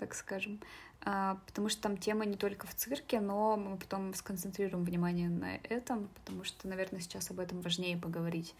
так 0.00 0.14
скажем. 0.14 0.60
А, 1.02 1.38
потому 1.46 1.68
что 1.68 1.82
там 1.82 1.96
тема 1.96 2.24
не 2.24 2.36
только 2.36 2.66
в 2.66 2.74
цирке, 2.74 3.20
но 3.20 3.56
мы 3.56 3.76
потом 3.76 4.14
сконцентрируем 4.14 4.84
внимание 4.84 5.28
на 5.28 5.56
этом, 5.56 6.08
потому 6.14 6.42
что, 6.44 6.66
наверное, 6.66 7.00
сейчас 7.00 7.30
об 7.30 7.38
этом 7.38 7.60
важнее 7.60 7.98
поговорить. 7.98 8.54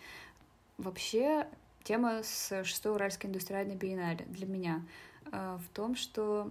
Вообще, 0.77 1.47
тема 1.83 2.23
с 2.23 2.65
шестой 2.65 2.93
Уральской 2.93 3.29
индустриальной 3.29 3.75
биеннале 3.75 4.27
для 4.27 4.47
меня 4.47 4.83
а, 5.33 5.59
в 5.59 5.69
том, 5.75 5.97
что, 5.97 6.51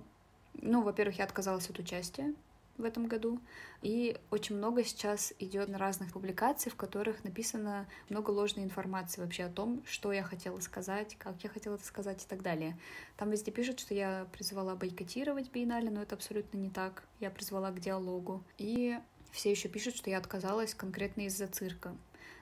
ну, 0.54 0.82
во-первых, 0.82 1.20
я 1.20 1.26
отказалась 1.26 1.70
от 1.70 1.78
участия 1.80 2.34
в 2.80 2.86
этом 2.86 3.08
году. 3.08 3.40
И 3.82 4.18
очень 4.32 4.56
много 4.56 4.84
сейчас 4.84 5.34
идет 5.40 5.70
на 5.70 5.78
разных 5.78 6.14
публикаций, 6.14 6.72
в 6.72 6.76
которых 6.76 7.24
написано 7.24 7.88
много 8.10 8.32
ложной 8.32 8.66
информации 8.66 9.22
вообще 9.22 9.44
о 9.44 9.50
том, 9.50 9.84
что 9.86 10.12
я 10.12 10.24
хотела 10.24 10.60
сказать, 10.60 11.16
как 11.18 11.44
я 11.44 11.50
хотела 11.50 11.76
это 11.76 11.86
сказать 11.86 12.24
и 12.24 12.28
так 12.28 12.42
далее. 12.42 12.78
Там 13.18 13.30
везде 13.30 13.52
пишут, 13.52 13.80
что 13.80 13.94
я 13.94 14.28
призвала 14.32 14.76
бойкотировать 14.76 15.52
биеннале, 15.52 15.90
но 15.90 16.02
это 16.02 16.16
абсолютно 16.16 16.58
не 16.58 16.70
так. 16.70 17.04
Я 17.20 17.30
призвала 17.30 17.72
к 17.72 17.80
диалогу. 17.80 18.44
И 18.58 18.98
все 19.32 19.52
еще 19.52 19.70
пишут, 19.70 19.96
что 19.96 20.10
я 20.10 20.18
отказалась 20.18 20.74
конкретно 20.74 21.22
из-за 21.22 21.48
цирка. 21.48 21.96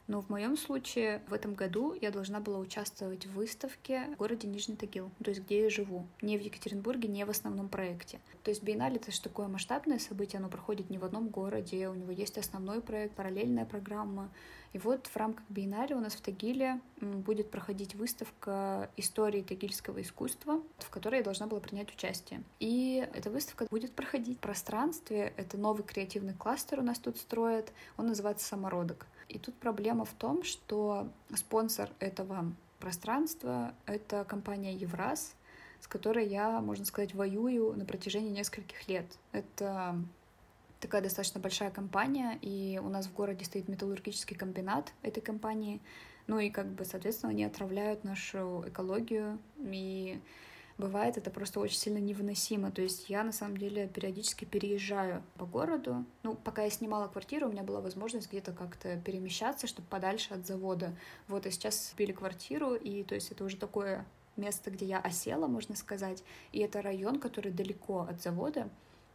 Но 0.08 0.22
в 0.22 0.30
моем 0.30 0.56
случае 0.56 1.22
в 1.28 1.34
этом 1.34 1.54
году 1.54 1.94
я 2.00 2.12
должна 2.12 2.40
была 2.40 2.60
участвовать 2.60 3.26
в 3.26 3.34
выставке 3.34 4.06
в 4.14 4.18
городе 4.18 4.48
Нижний 4.48 4.76
Тагил, 4.76 5.12
то 5.24 5.30
есть 5.30 5.44
где 5.44 5.64
я 5.64 5.70
живу, 5.70 6.08
не 6.22 6.38
в 6.38 6.42
Екатеринбурге, 6.42 7.10
не 7.10 7.26
в 7.26 7.30
основном 7.30 7.68
проекте. 7.68 8.20
То 8.44 8.52
есть 8.52 8.64
биеннале 8.64 8.96
это 8.96 9.12
же 9.12 9.22
такое 9.22 9.48
масштабное 9.48 10.00
событие, 10.00 10.40
оно 10.40 10.50
проходит 10.50 10.90
не 10.90 10.98
в 10.98 11.04
одном 11.04 11.28
городе, 11.28 11.90
у 11.90 11.94
него 11.94 12.12
есть 12.12 12.38
основной 12.38 12.82
проект, 12.82 13.16
параллельная 13.16 13.66
программа, 13.66 14.32
и 14.74 14.78
вот 14.78 15.08
в 15.08 15.16
рамках 15.18 15.44
биеннале 15.50 15.96
у 15.96 16.00
нас 16.00 16.14
в 16.14 16.22
Тагиле 16.22 16.80
будет 17.02 17.52
проходить 17.52 17.96
выставка 17.96 18.90
истории 18.96 19.42
тагильского 19.42 20.02
искусства, 20.02 20.62
в 20.78 20.90
которой 20.90 21.18
я 21.18 21.24
должна 21.24 21.48
была 21.48 21.60
принять 21.60 21.94
участие. 21.94 22.44
И 22.60 23.08
эта 23.14 23.30
выставка 23.30 23.66
будет 23.70 23.94
проходить 23.94 24.38
в 24.38 24.42
пространстве. 24.42 25.34
Это 25.38 25.58
новый 25.58 25.84
креативный 25.84 26.34
кластер 26.34 26.80
у 26.80 26.84
нас 26.84 27.00
тут 27.00 27.18
строят. 27.18 27.72
Он 27.98 28.08
называется 28.08 28.46
«Самородок». 28.46 29.08
И 29.30 29.40
тут 29.40 29.56
проблема 29.56 30.06
в 30.06 30.14
том, 30.14 30.44
что 30.44 31.10
спонсор 31.36 31.90
этого 32.00 32.54
пространства— 32.80 33.74
это 33.86 34.24
компания 34.24 34.74
«Евраз», 34.74 35.36
с 35.80 35.88
которой 35.88 36.28
я, 36.28 36.62
можно 36.62 36.86
сказать, 36.86 37.14
воюю 37.14 37.74
на 37.74 37.86
протяжении 37.86 38.30
нескольких 38.30 38.88
лет. 38.88 39.06
Это 39.32 40.02
такая 40.80 41.02
достаточно 41.02 41.40
большая 41.40 41.72
компания, 41.72 42.38
и 42.42 42.80
у 42.84 42.90
нас 42.90 43.08
в 43.08 43.14
городе 43.14 43.46
стоит 43.46 43.68
металлургический 43.68 44.36
комбинат 44.36 44.94
этой 45.02 45.22
компании. 45.22 45.82
Ну 46.28 46.40
и 46.40 46.50
как 46.50 46.68
бы, 46.68 46.86
соответственно, 46.86 47.32
они 47.32 47.44
отравляют 47.44 48.04
нашу 48.04 48.64
экологию, 48.68 49.40
и 49.60 50.22
бывает 50.78 51.18
это 51.18 51.30
просто 51.32 51.60
очень 51.60 51.78
сильно 51.78 51.98
невыносимо. 51.98 52.72
То 52.72 52.82
есть 52.82 53.10
я, 53.10 53.24
на 53.24 53.32
самом 53.32 53.58
деле, 53.58 53.88
периодически 53.88 54.46
переезжаю 54.46 55.24
по 55.38 55.46
городу. 55.46 56.06
Ну, 56.24 56.36
пока 56.36 56.64
я 56.64 56.70
снимала 56.70 57.08
квартиру, 57.08 57.48
у 57.48 57.52
меня 57.52 57.64
была 57.64 57.82
возможность 57.82 58.30
где-то 58.30 58.52
как-то 58.52 58.98
перемещаться, 58.98 59.68
чтобы 59.68 59.88
подальше 59.88 60.34
от 60.34 60.46
завода. 60.46 60.96
Вот, 61.28 61.46
и 61.46 61.52
сейчас 61.52 61.90
купили 61.92 62.12
квартиру, 62.12 62.76
и 62.76 63.04
то 63.04 63.16
есть 63.16 63.32
это 63.32 63.44
уже 63.44 63.58
такое 63.58 64.06
место, 64.36 64.70
где 64.70 64.86
я 64.86 65.00
осела, 65.00 65.48
можно 65.48 65.76
сказать. 65.76 66.24
И 66.52 66.60
это 66.60 66.82
район, 66.82 67.20
который 67.20 67.52
далеко 67.52 68.02
от 68.10 68.22
завода 68.22 68.70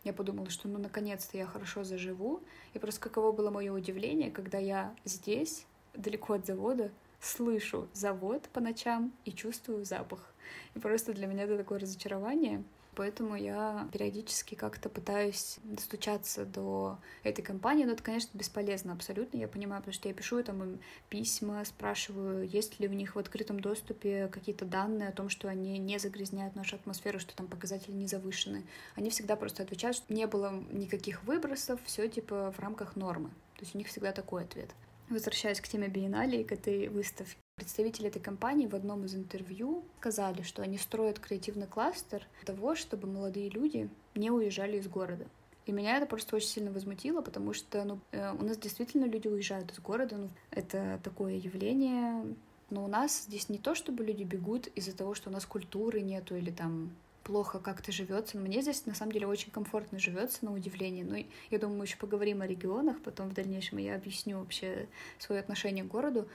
я 0.05 0.13
подумала, 0.13 0.51
что 0.51 0.69
ну 0.69 0.79
наконец-то 0.79 1.37
я 1.37 1.47
хорошо 1.47 1.85
заживу. 1.85 2.43
И 2.75 2.79
просто 2.79 3.01
каково 3.01 3.33
было 3.33 3.51
мое 3.51 3.73
удивление, 3.73 4.31
когда 4.31 4.59
я 4.59 4.95
здесь, 5.05 5.67
далеко 5.95 6.35
от 6.35 6.47
завода, 6.47 6.91
слышу 7.23 7.89
завод 7.95 8.49
по 8.53 8.61
ночам 8.61 9.13
и 9.25 9.33
чувствую 9.33 9.85
запах. 9.85 10.35
И 10.75 10.79
просто 10.79 11.15
для 11.15 11.27
меня 11.27 11.45
это 11.45 11.57
такое 11.57 11.79
разочарование. 11.79 12.65
Поэтому 12.95 13.37
я 13.37 13.89
периодически 13.91 14.55
как-то 14.55 14.91
пытаюсь 14.91 15.57
достучаться 15.63 16.45
до 16.45 16.99
этой 17.23 17.41
компании, 17.41 17.85
но 17.87 17.93
это, 17.93 18.03
конечно, 18.03 18.37
бесполезно 18.37 18.93
абсолютно, 18.93 19.39
я 19.39 19.49
понимаю, 19.49 19.81
потому 19.81 19.95
что 19.95 20.09
я 20.09 20.15
пишу 20.15 20.43
там 20.43 20.63
им 20.63 20.81
письма, 21.09 21.65
спрашиваю, 21.65 22.47
есть 22.47 22.81
ли 22.81 22.89
у 22.89 22.93
них 22.93 23.15
в 23.15 23.19
открытом 23.19 23.61
доступе 23.61 24.29
какие-то 24.29 24.67
данные 24.67 25.09
о 25.09 25.13
том, 25.13 25.31
что 25.31 25.49
они 25.49 25.79
не 25.79 25.99
загрязняют 25.99 26.55
нашу 26.55 26.77
атмосферу, 26.77 27.19
что 27.19 27.35
там 27.35 27.47
показатели 27.47 27.95
не 27.95 28.07
завышены. 28.07 28.63
Они 28.95 29.09
всегда 29.09 29.37
просто 29.37 29.63
отвечают, 29.63 29.97
что 29.97 30.13
не 30.13 30.27
было 30.27 30.63
никаких 30.71 31.25
выбросов, 31.25 31.81
все 31.87 32.09
типа 32.09 32.53
в 32.53 32.59
рамках 32.59 32.95
нормы. 32.95 33.31
То 33.55 33.61
есть 33.63 33.75
у 33.75 33.79
них 33.79 33.87
всегда 33.87 34.13
такой 34.13 34.45
ответ. 34.45 34.69
Возвращаясь 35.09 35.61
к 35.61 35.69
теме 35.69 35.89
биеннале 35.89 36.41
и 36.41 36.45
к 36.45 36.53
этой 36.53 36.89
выставке, 36.89 37.37
Представители 37.57 38.09
этой 38.09 38.21
компании 38.21 38.67
в 38.67 38.75
одном 38.75 39.05
из 39.05 39.15
интервью 39.15 39.85
сказали, 39.99 40.43
что 40.43 40.63
они 40.63 40.79
строят 40.79 41.19
креативный 41.19 41.67
кластер 41.67 42.27
для 42.39 42.55
того, 42.55 42.75
чтобы 42.75 43.07
молодые 43.07 43.51
люди 43.51 43.91
не 44.15 44.31
уезжали 44.31 44.79
из 44.79 44.89
города. 44.89 45.27
И 45.67 45.71
меня 45.71 45.99
это 45.99 46.07
просто 46.07 46.35
очень 46.35 46.49
сильно 46.49 46.73
возмутило, 46.73 47.21
потому 47.21 47.53
что 47.53 47.85
ну, 47.85 48.01
э, 48.11 48.33
у 48.33 48.43
нас 48.43 48.57
действительно 48.57 49.05
люди 49.05 49.29
уезжают 49.29 49.71
из 49.71 49.79
города. 49.79 50.17
Ну, 50.17 50.31
это 50.51 50.99
такое 51.05 51.35
явление. 51.35 52.35
Но 52.71 52.85
у 52.85 52.89
нас 52.89 53.25
здесь 53.25 53.49
не 53.49 53.59
то, 53.59 53.75
чтобы 53.75 54.03
люди 54.03 54.25
бегут 54.25 54.67
из-за 54.69 54.97
того, 54.97 55.15
что 55.15 55.31
у 55.31 55.33
нас 55.33 55.45
культуры 55.47 56.01
нету 56.01 56.35
или 56.35 56.51
там 56.51 56.91
плохо 57.23 57.59
как-то 57.59 57.93
живется. 57.93 58.37
Но 58.37 58.45
мне 58.45 58.63
здесь 58.63 58.87
на 58.87 58.95
самом 58.95 59.13
деле 59.13 59.27
очень 59.27 59.51
комфортно 59.51 59.99
живется, 59.99 60.45
на 60.45 60.53
удивление. 60.53 61.05
Ну, 61.05 61.25
я 61.51 61.59
думаю, 61.59 61.79
мы 61.79 61.85
еще 61.85 61.97
поговорим 61.97 62.43
о 62.43 62.47
регионах, 62.47 63.01
потом 63.03 63.29
в 63.29 63.35
дальнейшем 63.35 63.79
я 63.79 63.95
объясню 63.95 64.39
вообще 64.39 64.89
свое 65.19 65.41
отношение 65.41 65.85
к 65.85 65.89
городу. 65.89 66.29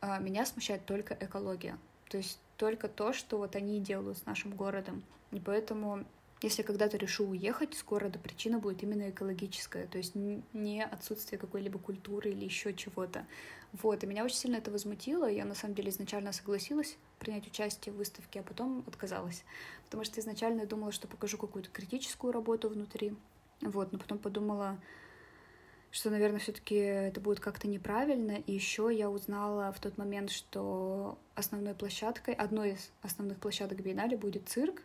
А, 0.00 0.18
меня 0.18 0.46
смущает 0.46 0.84
только 0.86 1.16
экология. 1.20 1.78
То 2.08 2.16
есть 2.16 2.38
только 2.56 2.88
то, 2.88 3.12
что 3.12 3.38
вот 3.38 3.56
они 3.56 3.80
делают 3.80 4.18
с 4.18 4.26
нашим 4.26 4.50
городом. 4.50 5.02
И 5.30 5.38
поэтому, 5.38 6.04
если 6.42 6.62
когда-то 6.62 6.96
решу 6.96 7.24
уехать 7.26 7.74
из 7.74 7.84
города, 7.84 8.18
причина 8.18 8.58
будет 8.58 8.82
именно 8.82 9.10
экологическая, 9.10 9.86
то 9.86 9.98
есть 9.98 10.14
не 10.14 10.84
отсутствие 10.84 11.38
какой-либо 11.38 11.78
культуры 11.78 12.30
или 12.30 12.44
еще 12.44 12.74
чего-то. 12.74 13.24
Вот, 13.72 14.02
и 14.02 14.06
меня 14.06 14.24
очень 14.24 14.36
сильно 14.36 14.56
это 14.56 14.70
возмутило. 14.70 15.30
Я 15.30 15.44
на 15.44 15.54
самом 15.54 15.74
деле 15.74 15.90
изначально 15.90 16.32
согласилась 16.32 16.96
принять 17.18 17.46
участие 17.46 17.92
в 17.92 17.98
выставке, 17.98 18.40
а 18.40 18.42
потом 18.42 18.82
отказалась. 18.86 19.44
Потому 19.84 20.04
что 20.04 20.20
изначально 20.20 20.62
я 20.62 20.66
думала, 20.66 20.90
что 20.90 21.06
покажу 21.06 21.38
какую-то 21.38 21.70
критическую 21.70 22.32
работу 22.32 22.68
внутри. 22.68 23.14
Вот, 23.60 23.92
но 23.92 23.98
потом 23.98 24.18
подумала, 24.18 24.80
что, 25.92 26.10
наверное, 26.10 26.40
все-таки 26.40 26.74
это 26.74 27.20
будет 27.20 27.40
как-то 27.40 27.68
неправильно. 27.68 28.32
И 28.32 28.52
еще 28.52 28.90
я 28.92 29.08
узнала 29.08 29.72
в 29.72 29.80
тот 29.80 29.98
момент, 29.98 30.30
что 30.30 31.18
основной 31.34 31.74
площадкой, 31.74 32.34
одной 32.34 32.72
из 32.72 32.90
основных 33.02 33.38
площадок 33.38 33.80
Биеннале 33.82 34.16
будет 34.16 34.48
цирк. 34.48 34.82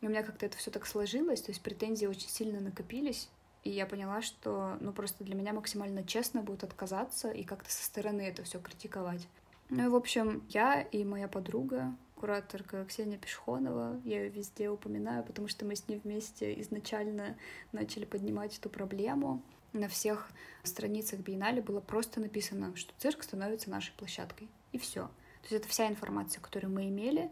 И 0.00 0.06
у 0.06 0.08
меня 0.08 0.22
как-то 0.22 0.46
это 0.46 0.56
все 0.56 0.70
так 0.70 0.86
сложилось, 0.86 1.42
то 1.42 1.52
есть 1.52 1.62
претензии 1.62 2.06
очень 2.06 2.28
сильно 2.28 2.60
накопились. 2.60 3.28
И 3.64 3.70
я 3.70 3.86
поняла, 3.86 4.22
что 4.22 4.76
ну 4.80 4.92
просто 4.92 5.24
для 5.24 5.34
меня 5.34 5.52
максимально 5.52 6.04
честно 6.04 6.42
будет 6.42 6.64
отказаться 6.64 7.30
и 7.30 7.44
как-то 7.44 7.70
со 7.70 7.84
стороны 7.84 8.22
это 8.22 8.42
все 8.42 8.60
критиковать. 8.60 9.28
Ну 9.70 9.84
и, 9.84 9.88
в 9.88 9.94
общем, 9.94 10.44
я 10.48 10.82
и 10.82 11.04
моя 11.04 11.28
подруга, 11.28 11.94
кураторка 12.16 12.84
Ксения 12.84 13.18
Пешхонова, 13.18 14.00
я 14.04 14.24
ее 14.24 14.28
везде 14.28 14.68
упоминаю, 14.68 15.24
потому 15.24 15.48
что 15.48 15.64
мы 15.64 15.76
с 15.76 15.88
ней 15.88 16.00
вместе 16.02 16.60
изначально 16.60 17.36
начали 17.72 18.04
поднимать 18.04 18.58
эту 18.58 18.68
проблему 18.68 19.42
на 19.72 19.88
всех 19.88 20.28
страницах 20.62 21.20
Биеннале 21.20 21.62
было 21.62 21.80
просто 21.80 22.20
написано, 22.20 22.76
что 22.76 22.92
цирк 22.98 23.22
становится 23.22 23.70
нашей 23.70 23.92
площадкой. 23.94 24.48
И 24.72 24.78
все. 24.78 25.06
То 25.42 25.48
есть 25.50 25.64
это 25.64 25.68
вся 25.68 25.88
информация, 25.88 26.40
которую 26.40 26.72
мы 26.72 26.88
имели. 26.88 27.30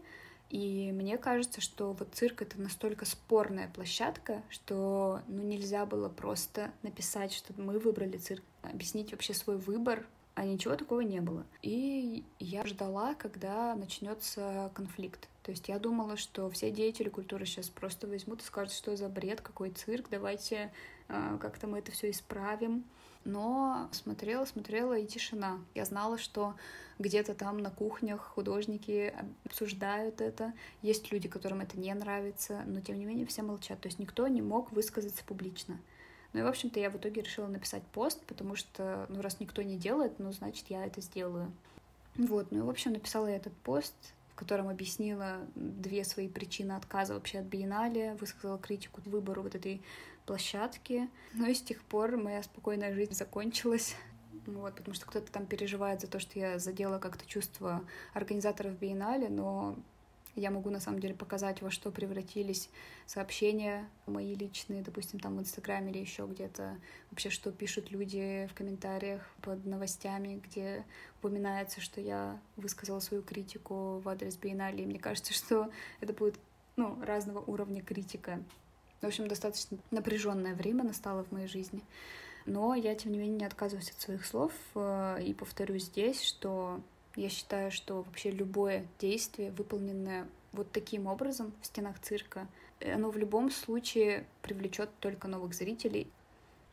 И 0.51 0.91
мне 0.91 1.17
кажется, 1.17 1.61
что 1.61 1.93
вот 1.93 2.09
цирк— 2.13 2.41
это 2.43 2.59
настолько 2.59 3.05
спорная 3.05 3.69
площадка, 3.73 4.43
что 4.49 5.21
ну, 5.29 5.41
нельзя 5.43 5.85
было 5.85 6.09
просто 6.09 6.71
написать, 6.83 7.31
что 7.31 7.53
мы 7.55 7.79
выбрали 7.79 8.17
цирк, 8.17 8.43
объяснить 8.61 9.13
вообще 9.13 9.33
свой 9.33 9.55
выбор, 9.55 10.05
а 10.35 10.43
ничего 10.43 10.75
такого 10.75 10.99
не 11.01 11.21
было. 11.21 11.45
И 11.61 12.25
я 12.39 12.65
ждала, 12.65 13.13
когда 13.13 13.75
начнется 13.75 14.71
конфликт. 14.73 15.29
То 15.43 15.51
есть 15.51 15.69
я 15.69 15.79
думала, 15.79 16.17
что 16.17 16.49
все 16.49 16.69
деятели 16.69 17.07
культуры 17.07 17.45
сейчас 17.45 17.69
просто 17.69 18.05
возьмут 18.07 18.41
и 18.41 18.45
скажут, 18.45 18.73
что 18.73 18.97
за 18.97 19.07
бред, 19.07 19.39
какой 19.39 19.71
цирк, 19.71 20.07
давайте 20.11 20.73
а, 21.07 21.37
как-то 21.37 21.67
мы 21.67 21.79
это 21.79 21.93
все 21.93 22.09
исправим. 22.09 22.83
Но 23.23 23.87
смотрела, 23.91 24.45
смотрела 24.45 24.97
и 24.97 25.05
тишина. 25.05 25.59
Я 25.75 25.85
знала, 25.85 26.17
что 26.17 26.55
где-то 26.97 27.35
там 27.35 27.59
на 27.59 27.69
кухнях 27.69 28.21
художники 28.21 29.13
обсуждают 29.45 30.21
это. 30.21 30.53
Есть 30.81 31.11
люди, 31.11 31.27
которым 31.27 31.61
это 31.61 31.79
не 31.79 31.93
нравится, 31.93 32.63
но 32.65 32.81
тем 32.81 32.97
не 32.97 33.05
менее 33.05 33.25
все 33.25 33.43
молчат. 33.43 33.79
То 33.79 33.87
есть 33.87 33.99
никто 33.99 34.27
не 34.27 34.41
мог 34.41 34.71
высказаться 34.71 35.23
публично. 35.23 35.79
Ну 36.33 36.39
и, 36.39 36.43
в 36.43 36.47
общем-то, 36.47 36.79
я 36.79 36.89
в 36.89 36.95
итоге 36.95 37.21
решила 37.21 37.47
написать 37.47 37.83
пост, 37.91 38.23
потому 38.25 38.55
что, 38.55 39.05
ну, 39.09 39.21
раз 39.21 39.39
никто 39.39 39.61
не 39.61 39.77
делает, 39.77 40.17
ну, 40.17 40.31
значит, 40.31 40.67
я 40.69 40.85
это 40.85 41.01
сделаю. 41.01 41.51
Вот, 42.15 42.51
ну 42.51 42.59
и, 42.59 42.61
в 42.61 42.69
общем, 42.69 42.93
написала 42.93 43.27
я 43.27 43.35
этот 43.35 43.53
пост, 43.57 43.93
в 44.29 44.35
котором 44.35 44.69
объяснила 44.69 45.39
две 45.55 46.03
свои 46.05 46.29
причины 46.29 46.71
отказа 46.71 47.13
вообще 47.13 47.39
от 47.39 47.45
биеннале, 47.45 48.15
высказала 48.15 48.57
критику 48.57 49.01
выбору 49.05 49.41
вот 49.43 49.55
этой 49.55 49.81
площадки. 50.25 51.09
Но 51.33 51.47
и 51.47 51.53
с 51.53 51.61
тех 51.61 51.83
пор 51.83 52.17
моя 52.17 52.43
спокойная 52.43 52.93
жизнь 52.93 53.13
закончилась. 53.13 53.95
Вот, 54.45 54.75
потому 54.75 54.95
что 54.95 55.05
кто-то 55.05 55.31
там 55.31 55.45
переживает 55.45 56.01
за 56.01 56.07
то, 56.07 56.19
что 56.19 56.39
я 56.39 56.57
задела 56.57 56.97
как-то 56.97 57.25
чувство 57.27 57.83
организаторов 58.13 58.77
биеннале, 58.77 59.29
но 59.29 59.77
я 60.35 60.49
могу 60.49 60.69
на 60.69 60.79
самом 60.79 60.99
деле 60.99 61.13
показать, 61.13 61.61
во 61.61 61.69
что 61.69 61.91
превратились 61.91 62.69
сообщения 63.05 63.89
мои 64.05 64.33
личные, 64.33 64.81
допустим, 64.81 65.19
там 65.19 65.37
в 65.37 65.41
Инстаграме 65.41 65.91
или 65.91 65.99
еще 65.99 66.25
где-то, 66.25 66.77
вообще, 67.09 67.29
что 67.29 67.51
пишут 67.51 67.91
люди 67.91 68.47
в 68.49 68.55
комментариях 68.55 69.21
под 69.41 69.65
новостями, 69.65 70.41
где 70.43 70.85
упоминается, 71.19 71.81
что 71.81 71.99
я 71.99 72.39
высказала 72.55 72.99
свою 72.99 73.23
критику 73.23 73.99
в 73.99 74.07
адрес 74.07 74.37
биеннале, 74.37 74.83
и 74.83 74.87
мне 74.87 74.99
кажется, 74.99 75.33
что 75.33 75.69
это 75.99 76.13
будет 76.13 76.39
ну, 76.77 76.97
разного 77.03 77.39
уровня 77.39 77.83
критика. 77.83 78.41
В 79.01 79.07
общем, 79.07 79.27
достаточно 79.27 79.77
напряженное 79.89 80.53
время 80.53 80.83
настало 80.83 81.23
в 81.23 81.31
моей 81.31 81.47
жизни. 81.47 81.81
Но 82.45 82.75
я, 82.75 82.95
тем 82.95 83.11
не 83.11 83.17
менее, 83.19 83.39
не 83.39 83.45
отказываюсь 83.45 83.89
от 83.89 83.99
своих 83.99 84.25
слов 84.25 84.51
э, 84.75 85.23
и 85.23 85.33
повторю 85.33 85.77
здесь, 85.77 86.21
что 86.21 86.79
я 87.15 87.29
считаю, 87.29 87.71
что 87.71 88.03
вообще 88.03 88.31
любое 88.31 88.85
действие, 88.99 89.51
выполненное 89.51 90.27
вот 90.53 90.71
таким 90.71 91.07
образом 91.07 91.51
в 91.61 91.65
стенах 91.65 91.99
цирка, 91.99 92.47
оно 92.79 93.09
в 93.09 93.17
любом 93.17 93.51
случае 93.51 94.25
привлечет 94.41 94.89
только 94.99 95.27
новых 95.27 95.53
зрителей. 95.53 96.07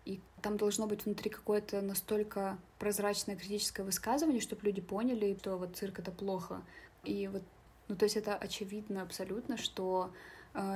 и 0.05 0.21
там 0.41 0.57
должно 0.57 0.87
быть 0.87 1.05
внутри 1.05 1.31
какое-то 1.31 1.83
настолько 1.83 2.57
прозрачное 2.79 3.37
критическое 3.37 3.83
высказывание, 3.83 4.41
чтобы 4.41 4.65
люди 4.65 4.81
поняли, 4.81 5.37
что 5.39 5.57
вот 5.57 5.77
цирк— 5.77 5.99
это 6.01 6.11
плохо. 6.11 6.63
И 7.05 7.29
вот, 7.29 7.43
ну, 7.89 7.97
то 7.97 8.05
есть 8.05 8.17
это 8.17 8.35
очевидно 8.35 9.03
абсолютно, 9.03 9.59
что 9.59 10.11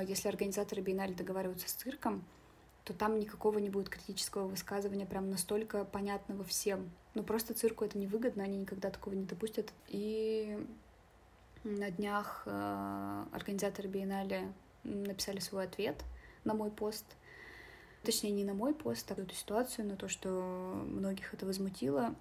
если 0.07 0.29
организаторы 0.29 0.83
биеннале 0.83 1.14
договариваются 1.14 1.68
с 1.68 1.73
цирком, 1.73 2.25
то 2.85 2.93
там 2.93 3.18
никакого 3.18 3.59
не 3.59 3.70
будет 3.70 3.89
критического 3.89 4.47
высказывания, 4.47 5.07
прям 5.07 5.31
настолько 5.31 5.85
понятного 5.85 6.45
всем. 6.45 6.91
Ну, 7.14 7.23
просто 7.23 7.55
цирку 7.55 7.85
это 7.85 7.99
невыгодно, 7.99 8.43
они 8.43 8.57
никогда 8.57 8.91
такого 8.91 9.14
не 9.14 9.25
допустят. 9.25 9.73
И 9.89 10.59
на 11.62 11.91
днях 11.91 12.43
э, 12.47 13.25
организаторы 13.33 13.89
биеннале 13.89 14.53
написали 14.83 15.39
свой 15.39 15.64
ответ 15.64 16.03
на 16.45 16.55
мой 16.55 16.70
пост. 16.70 17.05
Точнее, 18.03 18.33
не 18.33 18.45
на 18.45 18.55
мой 18.55 18.75
пост, 18.75 19.11
а 19.12 19.14
эту 19.14 19.33
ситуацию, 19.35 19.87
но 19.87 19.95
то, 19.95 20.09
что 20.09 20.29
многих 20.29 21.35
это 21.35 21.47
возмутило. 21.47 22.16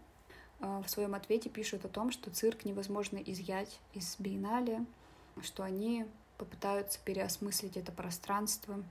Э, 0.59 0.81
в 0.85 0.89
своем 0.89 1.15
ответе 1.15 1.49
пишут 1.49 1.85
о 1.85 1.89
том, 1.89 2.11
что 2.11 2.29
цирк 2.29 2.65
невозможно 2.65 3.17
изъять 3.17 3.79
из 3.93 4.15
биеннале, 4.19 4.85
что 5.41 5.63
они 5.63 6.05
попытаются 6.41 6.99
переосмыслить 7.05 7.77
это 7.77 7.91
пространство, 7.91 8.83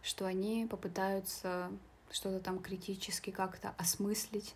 что 0.00 0.26
они 0.26 0.64
попытаются 0.70 1.72
что-то 2.12 2.38
там 2.38 2.60
критически 2.60 3.30
как-то 3.30 3.74
осмыслить, 3.78 4.54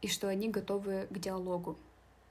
и 0.00 0.06
что 0.06 0.28
они 0.28 0.48
готовы 0.48 1.08
к 1.10 1.18
диалогу. 1.18 1.76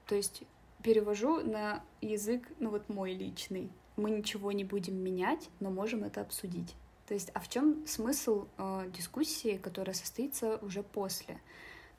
То 0.06 0.14
есть 0.14 0.42
перевожу 0.82 1.42
на 1.42 1.84
язык, 2.00 2.48
ну 2.58 2.70
вот 2.70 2.88
мой 2.88 3.12
личный. 3.12 3.70
Мы 3.96 4.10
ничего 4.10 4.52
не 4.52 4.64
будем 4.64 4.96
менять, 4.96 5.50
но 5.60 5.70
можем 5.70 6.02
это 6.02 6.22
обсудить. 6.22 6.74
То 7.06 7.12
есть, 7.12 7.30
а 7.34 7.40
в 7.40 7.48
чем 7.50 7.86
смысл 7.86 8.46
э, 8.56 8.90
дискуссии, 8.96 9.58
которая 9.58 9.92
состоится 9.92 10.56
уже 10.62 10.82
после? 10.82 11.38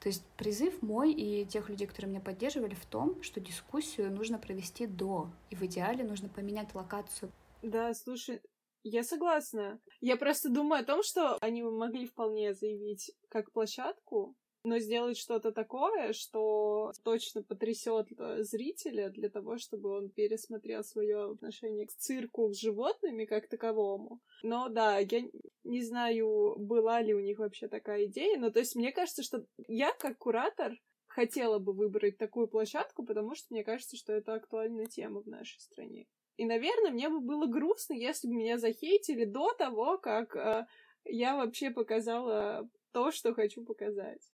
То 0.02 0.08
есть 0.08 0.24
призыв 0.36 0.82
мой 0.82 1.12
и 1.12 1.44
тех 1.46 1.68
людей, 1.68 1.86
которые 1.86 2.10
меня 2.10 2.20
поддерживали, 2.20 2.74
в 2.74 2.84
том, 2.86 3.22
что 3.22 3.38
дискуссию 3.38 4.10
нужно 4.10 4.36
провести 4.36 4.88
до, 4.88 5.30
и 5.48 5.54
в 5.54 5.62
идеале 5.62 6.02
нужно 6.02 6.28
поменять 6.28 6.74
локацию. 6.74 7.30
Да, 7.62 7.94
слушай, 7.94 8.40
я 8.82 9.04
согласна. 9.04 9.80
Я 10.00 10.16
просто 10.16 10.48
думаю 10.48 10.82
о 10.82 10.84
том, 10.84 11.04
что 11.04 11.38
они 11.40 11.62
могли 11.62 12.08
вполне 12.08 12.52
заявить 12.52 13.12
как 13.28 13.52
площадку, 13.52 14.34
но 14.64 14.78
сделать 14.78 15.18
что-то 15.18 15.52
такое, 15.52 16.12
что 16.12 16.92
точно 17.02 17.42
потрясет 17.42 18.08
э, 18.16 18.42
зрителя 18.42 19.10
для 19.10 19.28
того, 19.28 19.58
чтобы 19.58 19.90
он 19.90 20.08
пересмотрел 20.08 20.84
свое 20.84 21.32
отношение 21.32 21.86
к 21.86 21.92
цирку 21.92 22.52
с 22.52 22.60
животными 22.60 23.24
как 23.24 23.48
таковому. 23.48 24.20
Но 24.42 24.68
да, 24.68 24.98
я 24.98 25.22
не 25.64 25.82
знаю, 25.82 26.54
была 26.58 27.00
ли 27.00 27.14
у 27.14 27.20
них 27.20 27.38
вообще 27.38 27.68
такая 27.68 28.06
идея, 28.06 28.38
но 28.38 28.50
то 28.50 28.60
есть 28.60 28.76
мне 28.76 28.92
кажется, 28.92 29.22
что 29.22 29.44
я 29.66 29.92
как 29.92 30.18
куратор 30.18 30.72
хотела 31.06 31.58
бы 31.58 31.72
выбрать 31.72 32.16
такую 32.16 32.46
площадку, 32.48 33.04
потому 33.04 33.34
что 33.34 33.46
мне 33.50 33.64
кажется, 33.64 33.96
что 33.96 34.12
это 34.12 34.34
актуальная 34.34 34.86
тема 34.86 35.22
в 35.22 35.26
нашей 35.26 35.60
стране. 35.60 36.06
И, 36.36 36.46
наверное, 36.46 36.90
мне 36.90 37.08
бы 37.08 37.20
было 37.20 37.46
грустно, 37.46 37.94
если 37.94 38.26
бы 38.26 38.34
меня 38.34 38.58
захейтили 38.58 39.24
до 39.24 39.52
того, 39.52 39.98
как 39.98 40.34
э, 40.34 40.66
я 41.04 41.36
вообще 41.36 41.70
показала 41.70 42.68
то, 42.92 43.10
что 43.10 43.34
хочу 43.34 43.64
показать. 43.64 44.31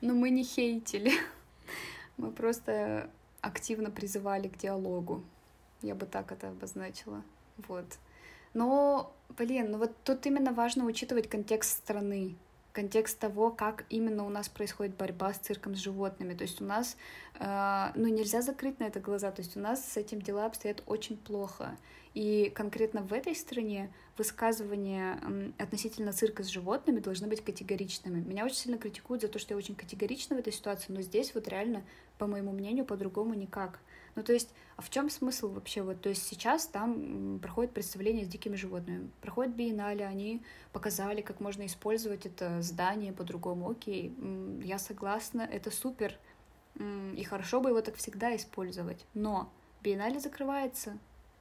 Но 0.00 0.14
мы 0.14 0.30
не 0.30 0.44
хейтили. 0.44 1.12
Мы 2.16 2.30
просто 2.30 3.10
активно 3.40 3.90
призывали 3.90 4.48
к 4.48 4.58
диалогу. 4.58 5.22
Я 5.82 5.94
бы 5.94 6.06
так 6.06 6.32
это 6.32 6.48
обозначила. 6.48 7.22
Вот. 7.68 7.86
Но, 8.54 9.12
блин, 9.36 9.70
ну 9.70 9.78
вот 9.78 9.92
тут 10.04 10.26
именно 10.26 10.52
важно 10.52 10.84
учитывать 10.84 11.28
контекст 11.28 11.78
страны 11.78 12.36
контекст 12.78 13.18
того, 13.18 13.50
как 13.50 13.84
именно 13.90 14.24
у 14.24 14.28
нас 14.28 14.48
происходит 14.48 14.94
борьба 14.94 15.34
с 15.34 15.38
цирком 15.38 15.74
с 15.74 15.78
животными. 15.80 16.34
То 16.34 16.44
есть 16.44 16.62
у 16.62 16.64
нас, 16.64 16.96
э, 17.40 17.90
ну, 17.96 18.06
нельзя 18.06 18.40
закрыть 18.40 18.78
на 18.78 18.84
это 18.84 19.00
глаза, 19.00 19.32
то 19.32 19.42
есть 19.42 19.56
у 19.56 19.60
нас 19.60 19.84
с 19.84 19.96
этим 19.96 20.22
дела 20.22 20.46
обстоят 20.46 20.84
очень 20.86 21.16
плохо. 21.16 21.76
И 22.14 22.52
конкретно 22.54 23.02
в 23.02 23.12
этой 23.12 23.34
стране 23.34 23.92
высказывания 24.16 25.20
относительно 25.58 26.12
цирка 26.12 26.44
с 26.44 26.46
животными 26.46 27.00
должны 27.00 27.26
быть 27.26 27.44
категоричными. 27.44 28.20
Меня 28.20 28.44
очень 28.44 28.56
сильно 28.56 28.78
критикуют 28.78 29.22
за 29.22 29.28
то, 29.28 29.40
что 29.40 29.54
я 29.54 29.58
очень 29.58 29.74
категорична 29.74 30.36
в 30.36 30.38
этой 30.38 30.52
ситуации, 30.52 30.92
но 30.92 31.02
здесь 31.02 31.34
вот 31.34 31.48
реально, 31.48 31.82
по 32.16 32.28
моему 32.28 32.52
мнению, 32.52 32.84
по-другому 32.84 33.34
никак. 33.34 33.80
Ну, 34.14 34.22
то 34.22 34.32
есть, 34.32 34.50
а 34.76 34.82
в 34.82 34.90
чем 34.90 35.10
смысл 35.10 35.50
вообще? 35.50 35.82
Вот, 35.82 36.00
то 36.00 36.08
есть 36.08 36.26
сейчас 36.26 36.66
там 36.66 37.38
проходит 37.40 37.72
представление 37.72 38.24
с 38.24 38.28
дикими 38.28 38.56
животными. 38.56 39.10
Проходит 39.20 39.54
биеннале, 39.54 40.06
они 40.06 40.42
показали, 40.72 41.20
как 41.20 41.40
можно 41.40 41.66
использовать 41.66 42.26
это 42.26 42.62
здание 42.62 43.12
по-другому. 43.12 43.70
Окей, 43.70 44.14
я 44.62 44.78
согласна, 44.78 45.42
это 45.42 45.70
супер, 45.70 46.18
и 46.78 47.24
хорошо 47.24 47.60
бы 47.60 47.70
его 47.70 47.80
так 47.80 47.96
всегда 47.96 48.34
использовать. 48.36 49.04
Но 49.14 49.52
биеннале 49.82 50.20
закрывается, 50.20 50.98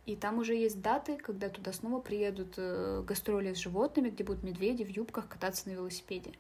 и 0.08 0.16
там 0.16 0.40
уже 0.40 0.56
есть 0.56 0.82
даты, 0.82 1.18
когда 1.18 1.50
туда 1.50 1.74
снова 1.74 2.00
приедут 2.00 2.54
э, 2.56 3.04
гастроли 3.06 3.54
с 3.54 3.58
животными, 3.58 4.10
где 4.10 4.24
будут 4.24 4.42
медведи 4.42 4.84
в 4.84 4.90
юбках 4.90 5.28
кататься 5.28 5.68
на 5.68 5.74
велосипеде. 5.74 6.32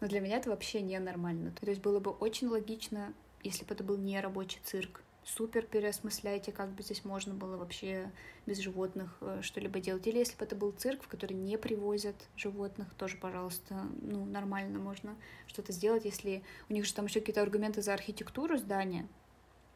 Но 0.00 0.08
для 0.08 0.20
меня 0.20 0.38
это 0.38 0.50
вообще 0.50 0.82
ненормально. 0.82 1.52
То 1.52 1.70
есть 1.70 1.80
было 1.80 2.00
бы 2.00 2.10
очень 2.10 2.48
логично, 2.48 3.14
если 3.44 3.64
бы 3.64 3.74
это 3.74 3.84
был 3.84 3.96
не 3.96 4.20
рабочий 4.20 4.58
цирк, 4.64 5.02
супер 5.24 5.64
переосмысляйте, 5.66 6.52
как 6.52 6.70
бы 6.70 6.82
здесь 6.82 7.04
можно 7.04 7.34
было 7.34 7.56
вообще 7.56 8.10
без 8.46 8.58
животных 8.58 9.16
э, 9.20 9.40
что-либо 9.42 9.80
делать. 9.80 10.06
Или 10.06 10.18
если 10.18 10.36
бы 10.36 10.44
это 10.44 10.56
был 10.56 10.72
цирк, 10.72 11.02
в 11.02 11.08
который 11.08 11.34
не 11.34 11.56
привозят 11.56 12.16
животных, 12.36 12.92
тоже, 12.94 13.16
пожалуйста, 13.16 13.86
ну, 14.00 14.24
нормально 14.24 14.78
можно 14.78 15.16
что-то 15.46 15.72
сделать, 15.72 16.04
если 16.04 16.42
у 16.68 16.72
них 16.72 16.84
же 16.84 16.94
там 16.94 17.06
еще 17.06 17.20
какие-то 17.20 17.42
аргументы 17.42 17.82
за 17.82 17.94
архитектуру 17.94 18.56
здания. 18.56 19.08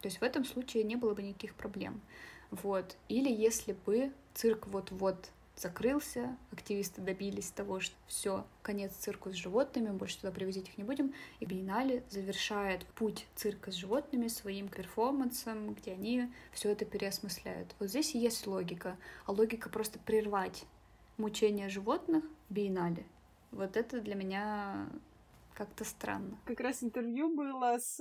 То 0.00 0.08
есть 0.08 0.20
в 0.20 0.22
этом 0.22 0.44
случае 0.44 0.84
не 0.84 0.96
было 0.96 1.14
бы 1.14 1.22
никаких 1.22 1.54
проблем. 1.54 2.00
Вот. 2.50 2.96
Или 3.08 3.30
если 3.30 3.72
бы 3.72 4.12
цирк 4.34 4.66
вот-вот 4.66 5.30
закрылся, 5.56 6.36
активисты 6.52 7.00
добились 7.00 7.50
того, 7.50 7.80
что 7.80 7.94
все, 8.06 8.46
конец 8.62 8.92
цирку 8.92 9.30
с 9.30 9.34
животными, 9.34 9.90
больше 9.90 10.18
туда 10.20 10.30
привозить 10.30 10.68
их 10.68 10.78
не 10.78 10.84
будем, 10.84 11.14
и 11.40 11.46
Биеннале 11.46 12.04
завершает 12.10 12.84
путь 12.94 13.26
цирка 13.34 13.72
с 13.72 13.74
животными 13.74 14.28
своим 14.28 14.68
перформансом, 14.68 15.74
где 15.74 15.92
они 15.92 16.32
все 16.52 16.70
это 16.70 16.84
переосмысляют. 16.84 17.74
Вот 17.78 17.88
здесь 17.88 18.14
и 18.14 18.18
есть 18.18 18.46
логика, 18.46 18.96
а 19.24 19.32
логика 19.32 19.68
просто 19.70 19.98
прервать 19.98 20.64
мучения 21.16 21.68
животных 21.68 22.24
Биеннале. 22.50 23.06
Вот 23.50 23.76
это 23.76 24.00
для 24.00 24.14
меня 24.14 24.88
как-то 25.54 25.84
странно. 25.84 26.36
Как 26.44 26.60
раз 26.60 26.82
интервью 26.82 27.34
было 27.34 27.78
с 27.78 27.96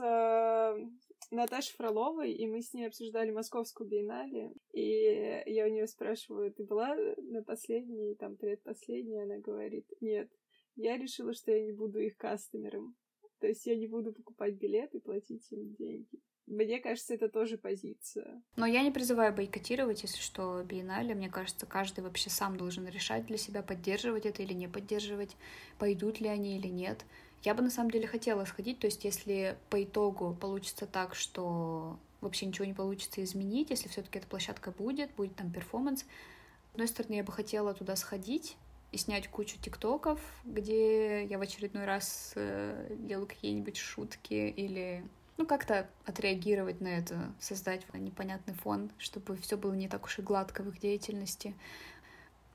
Наташей 1.32 1.76
Фроловой, 1.76 2.32
и 2.32 2.48
мы 2.48 2.62
с 2.62 2.74
ней 2.74 2.86
обсуждали 2.88 3.32
Московскую 3.32 3.90
биеннале, 3.90 4.54
и 4.74 5.44
я 5.46 5.66
у 5.66 5.70
нее 5.70 5.88
спрашиваю, 5.88 6.54
ты 6.54 6.64
была 6.64 6.96
на 7.18 7.44
последней, 7.44 8.16
там, 8.16 8.36
предпоследней? 8.36 9.24
Она 9.24 9.38
говорит, 9.38 9.86
нет, 10.02 10.30
я 10.76 10.98
решила, 10.98 11.34
что 11.34 11.52
я 11.52 11.64
не 11.64 11.72
буду 11.72 12.00
их 12.00 12.18
кастомером. 12.18 12.96
То 13.40 13.48
есть 13.48 13.66
я 13.66 13.76
не 13.76 13.88
буду 13.88 14.14
покупать 14.14 14.56
билеты 14.56 14.98
и 14.98 15.02
платить 15.02 15.52
им 15.52 15.74
деньги. 15.76 16.20
Мне 16.48 16.80
кажется, 16.80 17.16
это 17.16 17.28
тоже 17.28 17.58
позиция. 17.58 18.44
Но 18.56 18.68
я 18.68 18.84
не 18.84 18.92
призываю 18.92 19.34
бойкотировать, 19.34 20.04
если 20.04 20.22
что, 20.22 20.64
биеннале. 20.64 21.16
Мне 21.16 21.30
кажется, 21.30 21.66
каждый 21.66 22.04
вообще 22.04 22.30
сам 22.30 22.56
должен 22.56 22.88
решать 22.88 23.26
для 23.26 23.38
себя, 23.38 23.64
поддерживать 23.64 24.28
это 24.28 24.44
или 24.44 24.54
не 24.54 24.68
поддерживать, 24.68 25.36
пойдут 25.80 26.20
ли 26.20 26.28
они 26.28 26.58
или 26.58 26.68
нет. 26.68 27.04
Я 27.46 27.54
бы 27.54 27.62
на 27.62 27.70
самом 27.70 27.92
деле 27.92 28.08
хотела 28.08 28.44
сходить, 28.46 28.80
то 28.80 28.88
есть 28.88 29.06
если 29.06 29.56
по 29.70 29.82
итогу 29.84 30.34
получится 30.34 30.88
так, 30.88 31.14
что 31.14 32.00
вообще 32.20 32.48
ничего 32.48 32.66
не 32.66 32.74
получится 32.74 33.24
изменить, 33.24 33.70
если 33.70 33.88
все-таки 33.88 34.18
эта 34.18 34.28
площадка 34.28 34.72
будет, 34.72 35.14
будет 35.14 35.36
там 35.36 35.52
перформанс. 35.52 36.02
С 36.02 36.74
одной 36.74 36.88
стороны, 36.88 37.14
я 37.14 37.24
бы 37.24 37.32
хотела 37.32 37.76
туда 37.76 37.96
сходить 37.96 38.58
и 38.92 38.98
снять 38.98 39.28
кучу 39.28 39.60
тиктоков, 39.60 40.20
где 40.44 41.24
я 41.26 41.38
в 41.38 41.42
очередной 41.42 41.86
раз 41.86 42.34
э, 42.36 42.96
делаю 42.98 43.28
какие-нибудь 43.28 43.78
шутки 43.78 44.34
или 44.34 45.06
ну, 45.38 45.46
как-то 45.46 45.88
отреагировать 46.06 46.82
на 46.82 46.88
это, 46.88 47.32
создать 47.40 47.82
непонятный 47.94 48.56
фон, 48.56 48.90
чтобы 48.98 49.36
все 49.38 49.56
было 49.56 49.74
не 49.74 49.88
так 49.88 50.06
уж 50.06 50.18
и 50.18 50.24
гладко 50.24 50.64
в 50.64 50.70
их 50.70 50.80
деятельности. 50.80 51.54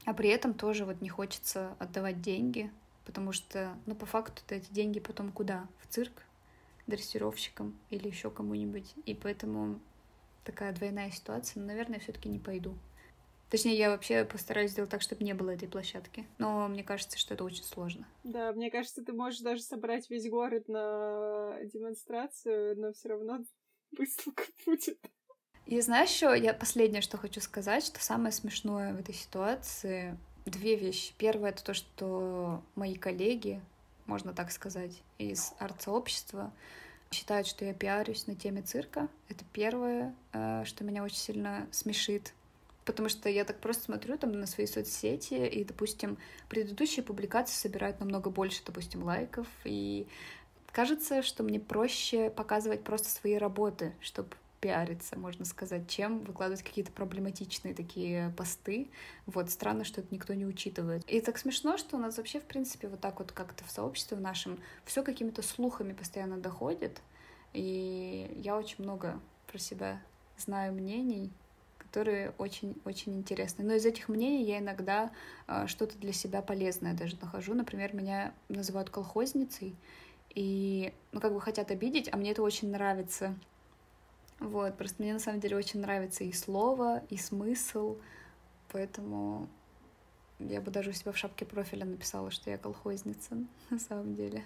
А 0.04 0.14
при 0.14 0.30
этом 0.30 0.52
тоже 0.52 0.84
вот 0.84 1.00
не 1.00 1.08
хочется 1.08 1.76
отдавать 1.78 2.20
деньги 2.20 2.72
потому 3.10 3.32
что, 3.32 3.76
ну, 3.86 3.96
по 3.96 4.06
факту 4.06 4.40
эти 4.50 4.72
деньги 4.72 5.00
потом 5.00 5.32
куда? 5.32 5.66
В 5.80 5.92
цирк, 5.92 6.22
дрессировщикам 6.86 7.76
или 7.90 8.06
еще 8.06 8.30
кому-нибудь. 8.30 8.94
И 9.04 9.14
поэтому 9.14 9.80
такая 10.44 10.72
двойная 10.72 11.10
ситуация, 11.10 11.60
но, 11.60 11.66
наверное, 11.66 11.98
все-таки 11.98 12.28
не 12.28 12.38
пойду. 12.38 12.78
Точнее, 13.48 13.76
я 13.76 13.90
вообще 13.90 14.24
постараюсь 14.24 14.70
сделать 14.70 14.92
так, 14.92 15.02
чтобы 15.02 15.24
не 15.24 15.34
было 15.34 15.50
этой 15.50 15.66
площадки. 15.66 16.24
Но 16.38 16.68
мне 16.68 16.84
кажется, 16.84 17.18
что 17.18 17.34
это 17.34 17.42
очень 17.42 17.64
сложно. 17.64 18.06
Да, 18.22 18.52
мне 18.52 18.70
кажется, 18.70 19.04
ты 19.04 19.12
можешь 19.12 19.40
даже 19.40 19.62
собрать 19.62 20.08
весь 20.08 20.30
город 20.30 20.68
на 20.68 21.56
демонстрацию, 21.64 22.78
но 22.78 22.92
все 22.92 23.08
равно 23.08 23.40
выставка 23.98 24.44
будет. 24.64 25.00
И 25.66 25.80
знаешь, 25.80 26.10
что 26.10 26.32
я 26.32 26.54
последнее, 26.54 27.02
что 27.02 27.16
хочу 27.16 27.40
сказать, 27.40 27.84
что 27.84 28.00
самое 28.00 28.30
смешное 28.30 28.94
в 28.94 29.00
этой 29.00 29.16
ситуации, 29.16 30.16
две 30.50 30.76
вещи. 30.76 31.12
Первое— 31.18 31.50
это 31.50 31.64
то, 31.64 31.74
что 31.74 32.62
мои 32.74 32.94
коллеги, 32.94 33.60
можно 34.06 34.32
так 34.32 34.50
сказать, 34.50 35.02
из 35.18 35.54
арт-сообщества 35.58 36.52
считают, 37.10 37.46
что 37.46 37.64
я 37.64 37.74
пиарюсь 37.74 38.26
на 38.26 38.34
теме 38.34 38.62
цирка. 38.62 39.08
Это 39.28 39.44
первое, 39.52 40.14
э, 40.32 40.64
что 40.64 40.84
меня 40.84 41.02
очень 41.02 41.16
сильно 41.16 41.66
смешит. 41.70 42.34
Потому 42.84 43.08
что 43.08 43.28
я 43.28 43.44
так 43.44 43.60
просто 43.60 43.84
смотрю 43.84 44.16
там 44.16 44.32
на 44.32 44.46
свои 44.46 44.66
соцсети, 44.66 45.34
и, 45.34 45.64
допустим, 45.64 46.18
предыдущие 46.48 47.04
публикации 47.04 47.54
собирают 47.54 48.00
намного 48.00 48.30
больше, 48.30 48.62
допустим, 48.64 49.04
лайков, 49.04 49.46
и 49.64 50.06
кажется, 50.72 51.22
что 51.22 51.42
мне 51.42 51.60
проще 51.60 52.30
показывать 52.30 52.82
просто 52.82 53.08
свои 53.08 53.34
работы, 53.34 53.94
чтобы 54.00 54.30
пиариться, 54.60 55.18
можно 55.18 55.44
сказать, 55.44 55.88
чем 55.88 56.20
выкладывать 56.20 56.62
какие-то 56.62 56.92
проблематичные 56.92 57.74
такие 57.74 58.32
посты. 58.36 58.90
Вот, 59.26 59.50
странно, 59.50 59.84
что 59.84 60.02
это 60.02 60.14
никто 60.14 60.34
не 60.34 60.46
учитывает. 60.46 61.02
И 61.08 61.20
так 61.20 61.38
смешно, 61.38 61.78
что 61.78 61.96
у 61.96 62.00
нас 62.00 62.18
вообще, 62.18 62.40
в 62.40 62.44
принципе, 62.44 62.88
вот 62.88 63.00
так 63.00 63.18
вот 63.18 63.32
как-то 63.32 63.64
в 63.64 63.70
сообществе 63.70 64.16
в 64.16 64.20
нашем 64.20 64.58
все 64.84 65.02
какими-то 65.02 65.42
слухами 65.42 65.92
постоянно 65.92 66.36
доходит. 66.36 67.00
И 67.52 68.32
я 68.36 68.56
очень 68.56 68.84
много 68.84 69.18
про 69.46 69.58
себя 69.58 70.02
знаю 70.36 70.72
мнений, 70.74 71.32
которые 71.78 72.34
очень-очень 72.38 73.16
интересны. 73.16 73.64
Но 73.64 73.74
из 73.74 73.86
этих 73.86 74.08
мнений 74.08 74.44
я 74.44 74.58
иногда 74.58 75.10
э, 75.48 75.66
что-то 75.66 75.98
для 75.98 76.12
себя 76.12 76.42
полезное 76.42 76.94
даже 76.94 77.16
нахожу. 77.20 77.54
Например, 77.54 77.94
меня 77.94 78.32
называют 78.48 78.90
колхозницей, 78.90 79.74
и, 80.34 80.92
ну, 81.12 81.20
как 81.20 81.32
бы 81.32 81.40
хотят 81.40 81.70
обидеть, 81.70 82.08
а 82.12 82.16
мне 82.16 82.30
это 82.30 82.42
очень 82.42 82.70
нравится. 82.70 83.34
Вот, 84.40 84.76
просто 84.76 85.02
мне 85.02 85.12
на 85.12 85.18
самом 85.18 85.40
деле 85.40 85.56
очень 85.56 85.80
нравится 85.80 86.24
и 86.24 86.32
слово, 86.32 87.04
и 87.10 87.16
смысл, 87.18 87.98
поэтому 88.72 89.48
я 90.38 90.62
бы 90.62 90.70
даже 90.70 90.90
у 90.90 90.92
себя 90.94 91.12
в 91.12 91.18
шапке 91.18 91.44
профиля 91.44 91.84
написала, 91.84 92.30
что 92.30 92.50
я 92.50 92.56
колхозница, 92.56 93.36
на 93.70 93.78
самом 93.78 94.14
деле. 94.14 94.44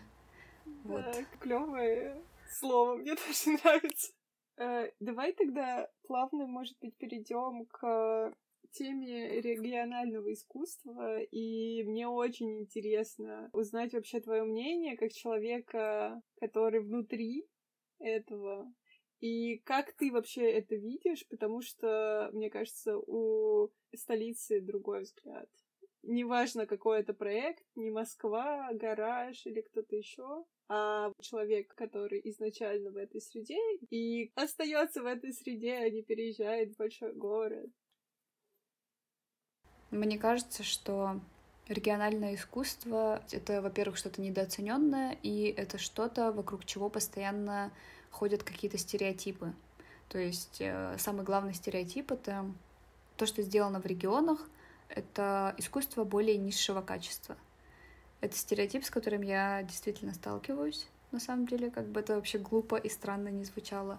Вот. 0.83 1.03
Да, 1.03 1.25
клевое 1.39 2.21
слово, 2.51 2.97
мне 2.97 3.15
тоже 3.27 3.59
нравится. 3.63 4.13
Э, 4.57 4.91
давай 4.99 5.33
тогда 5.33 5.89
плавно, 6.07 6.47
может 6.47 6.77
быть, 6.81 6.97
перейдем 6.97 7.67
к 7.67 8.35
теме 8.73 9.41
регионального 9.41 10.33
искусства, 10.33 11.21
и 11.23 11.85
мне 11.85 12.09
очень 12.09 12.63
интересно 12.63 13.49
узнать 13.53 13.93
вообще 13.93 14.21
твое 14.21 14.43
мнение 14.43 14.97
как 14.97 15.13
человека, 15.13 16.21
который 16.41 16.81
внутри 16.81 17.47
этого 18.01 18.73
и 19.25 19.63
как 19.65 19.95
ты 19.95 20.13
вообще 20.13 20.53
это 20.53 20.75
видишь? 20.75 21.27
Потому 21.31 21.63
что, 21.63 22.29
мне 22.35 22.51
кажется, 22.51 22.99
у 22.99 23.71
столицы 23.97 24.61
другой 24.61 25.05
взгляд. 25.05 25.49
Неважно, 26.03 26.67
какой 26.67 27.01
это 27.01 27.15
проект, 27.15 27.65
не 27.75 27.91
Москва, 27.91 28.69
гараж 28.75 29.47
или 29.47 29.63
кто-то 29.63 29.97
еще, 29.97 30.45
а 30.69 31.11
человек, 31.23 31.75
который 31.75 32.21
изначально 32.25 32.91
в 32.91 32.99
этой 32.99 33.23
среде 33.23 33.57
и 33.89 34.31
остается 34.35 35.03
в 35.03 35.07
этой 35.07 35.33
среде, 35.33 35.73
а 35.73 35.89
не 35.89 36.03
переезжает 36.03 36.75
в 36.75 36.77
большой 36.77 37.15
город. 37.15 37.71
Мне 39.91 40.19
кажется, 40.19 40.63
что 40.63 41.19
региональное 41.67 42.35
искусство— 42.35 43.25
это, 43.33 43.63
во-первых, 43.63 43.97
что-то 43.97 44.21
недооцененное, 44.21 45.17
и 45.23 45.47
это 45.47 45.79
что-то, 45.79 46.31
вокруг 46.31 46.67
чего 46.67 46.91
постоянно 46.91 47.73
ходят 48.15 48.45
какие-то 48.45 48.79
стереотипы. 48.79 49.53
То 50.09 50.19
есть 50.19 50.59
э, 50.61 50.97
самый 50.99 51.25
главный 51.25 51.53
стереотип— 51.53 52.11
это 52.13 52.47
то, 53.17 53.27
что 53.27 53.43
сделано 53.43 53.81
в 53.81 53.87
регионах, 53.87 54.49
это 54.89 55.55
искусство 55.59 56.05
более 56.05 56.37
низшего 56.37 56.81
качества. 56.81 57.37
Это 58.21 58.37
стереотип, 58.37 58.85
с 58.85 58.91
которым 58.91 59.23
я 59.23 59.63
действительно 59.65 60.15
сталкиваюсь, 60.15 60.87
на 61.11 61.21
самом 61.21 61.47
деле, 61.47 61.71
как 61.71 61.87
бы 61.87 62.01
это 62.01 62.15
вообще 62.15 62.39
глупо 62.39 62.77
и 62.77 62.89
странно 62.89 63.29
не 63.29 63.45
звучало. 63.45 63.99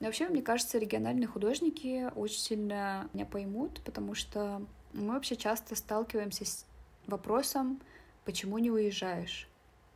Но 0.00 0.06
вообще, 0.06 0.28
мне 0.28 0.42
кажется, 0.42 0.78
региональные 0.78 1.26
художники 1.26 2.10
очень 2.14 2.38
сильно 2.38 3.08
меня 3.12 3.26
поймут, 3.26 3.80
потому 3.84 4.14
что 4.14 4.62
мы 4.92 5.14
вообще 5.14 5.36
часто 5.36 5.74
сталкиваемся 5.74 6.44
с 6.44 6.64
вопросом, 7.06 7.80
почему 8.24 8.58
не 8.58 8.70
уезжаешь? 8.70 9.48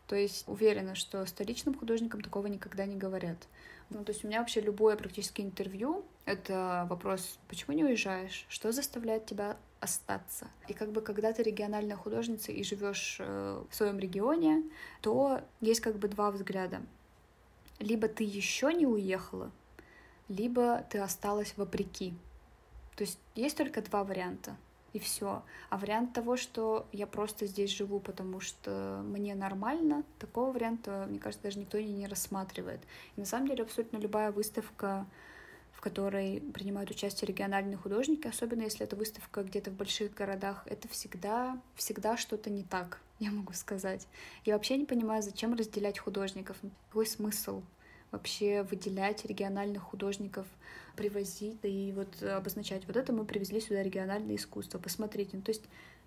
То 0.06 0.16
есть 0.16 0.44
уверена, 0.46 0.94
что 0.94 1.24
столичным 1.26 1.74
художникам 1.74 2.20
такого 2.20 2.46
никогда 2.46 2.84
не 2.86 2.96
говорят. 2.96 3.38
Ну, 3.90 4.04
то 4.04 4.12
есть 4.12 4.24
у 4.24 4.28
меня 4.28 4.40
вообще 4.40 4.60
любое 4.60 4.96
практически 4.96 5.42
интервью— 5.42 6.04
это 6.24 6.86
вопрос, 6.88 7.38
почему 7.48 7.76
не 7.76 7.84
уезжаешь? 7.84 8.46
Что 8.48 8.72
заставляет 8.72 9.26
тебя 9.26 9.56
остаться? 9.80 10.48
И 10.68 10.72
как 10.72 10.92
бы 10.92 11.02
когда 11.02 11.32
ты 11.32 11.42
региональная 11.42 11.96
художница 11.96 12.52
и 12.52 12.62
живешь 12.62 13.16
э, 13.20 13.64
в 13.68 13.74
своем 13.74 13.98
регионе, 13.98 14.62
то 15.02 15.42
есть 15.60 15.80
как 15.80 15.98
бы 15.98 16.08
два 16.08 16.30
взгляда. 16.30 16.80
Либо 17.80 18.08
ты 18.08 18.24
еще 18.24 18.72
не 18.72 18.86
уехала, 18.86 19.50
либо 20.28 20.86
ты 20.88 20.98
осталась 20.98 21.54
вопреки. 21.56 22.14
То 22.96 23.04
есть 23.04 23.18
есть 23.34 23.56
только 23.56 23.82
два 23.82 24.04
варианта 24.04 24.56
и 24.92 24.98
все. 24.98 25.42
А 25.70 25.78
вариант 25.78 26.12
того, 26.12 26.36
что 26.36 26.86
я 26.92 27.06
просто 27.06 27.46
здесь 27.46 27.70
живу, 27.70 28.00
потому 28.00 28.40
что 28.40 29.02
мне 29.04 29.34
нормально, 29.34 30.04
такого 30.18 30.52
варианта, 30.52 31.06
мне 31.08 31.18
кажется, 31.18 31.44
даже 31.44 31.58
никто 31.58 31.80
не 31.80 32.06
рассматривает. 32.06 32.80
И 33.16 33.20
на 33.20 33.26
самом 33.26 33.48
деле 33.48 33.64
абсолютно 33.64 33.96
любая 33.96 34.32
выставка, 34.32 35.06
в 35.72 35.80
которой 35.80 36.40
принимают 36.40 36.90
участие 36.90 37.26
региональные 37.26 37.76
художники, 37.76 38.28
особенно 38.28 38.62
если 38.62 38.84
это 38.84 38.94
выставка 38.94 39.42
где-то 39.42 39.70
в 39.70 39.74
больших 39.74 40.14
городах, 40.14 40.62
это 40.66 40.86
всегда, 40.88 41.58
всегда 41.74 42.16
что-то 42.16 42.50
не 42.50 42.62
так, 42.62 43.00
я 43.18 43.30
могу 43.30 43.52
сказать. 43.54 44.06
Я 44.44 44.54
вообще 44.54 44.76
не 44.76 44.84
понимаю, 44.84 45.22
зачем 45.22 45.54
разделять 45.54 45.98
художников, 45.98 46.58
какой 46.88 47.06
смысл 47.06 47.62
вообще 48.10 48.62
выделять 48.62 49.24
региональных 49.24 49.82
художников, 49.82 50.46
привозить 50.96 51.58
и 51.62 51.92
вот 51.94 52.22
обозначать, 52.22 52.86
вот 52.86 52.96
это 52.96 53.12
мы 53.12 53.24
привезли 53.24 53.60
сюда 53.60 53.82
региональное 53.82 54.36
искусство, 54.36 54.78
посмотрите. 54.78 55.36
Ну, 55.36 55.42
то 55.42 55.50
есть 55.50 55.62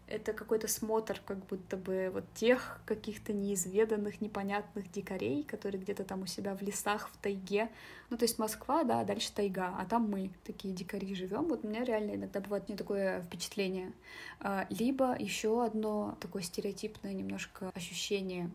это 0.07 0.33
какой-то 0.33 0.67
смотр 0.67 1.19
как 1.25 1.43
будто 1.47 1.77
бы 1.77 2.11
вот 2.13 2.25
тех 2.35 2.79
каких-то 2.85 3.33
неизведанных, 3.33 4.21
непонятных 4.21 4.91
дикарей, 4.91 5.43
которые 5.43 5.81
где-то 5.81 6.03
там 6.03 6.21
у 6.21 6.25
себя 6.27 6.55
в 6.55 6.61
лесах, 6.61 7.09
в 7.09 7.17
тайге. 7.17 7.69
Ну, 8.09 8.17
то 8.17 8.25
есть 8.25 8.37
Москва, 8.37 8.83
да, 8.83 9.03
дальше 9.03 9.31
тайга, 9.33 9.73
а 9.79 9.85
там 9.85 10.09
мы, 10.09 10.29
такие 10.43 10.73
дикари, 10.73 11.15
живем. 11.15 11.45
Вот 11.45 11.65
у 11.65 11.67
меня 11.67 11.83
реально 11.83 12.15
иногда 12.15 12.39
бывает 12.39 12.69
не 12.69 12.75
такое 12.75 13.21
впечатление. 13.23 13.93
А, 14.39 14.67
либо 14.69 15.15
еще 15.17 15.63
одно 15.65 16.15
такое 16.21 16.43
стереотипное 16.43 17.13
немножко 17.13 17.71
ощущение 17.73 18.51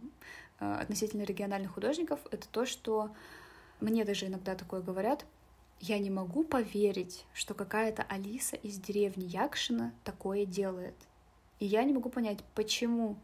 а, 0.61 0.79
относительно 0.81 1.23
региональных 1.23 1.73
художников, 1.73 2.21
это 2.31 2.47
то, 2.49 2.65
что 2.65 3.11
мне 3.81 4.05
даже 4.05 4.27
иногда 4.27 4.55
такое 4.55 4.83
говорят. 4.83 5.27
Я 5.81 5.99
не 5.99 6.11
могу 6.11 6.45
поверить, 6.45 7.25
что 7.33 7.55
какая-то 7.55 8.03
Алиса 8.03 8.57
из 8.57 8.79
деревни 8.79 9.25
Якшина 9.25 9.95
такое 10.05 10.45
делает. 10.45 10.95
И 11.59 11.65
я 11.65 11.85
не 11.85 11.95
могу 11.95 12.11
понять, 12.11 12.41
почему 12.55 13.17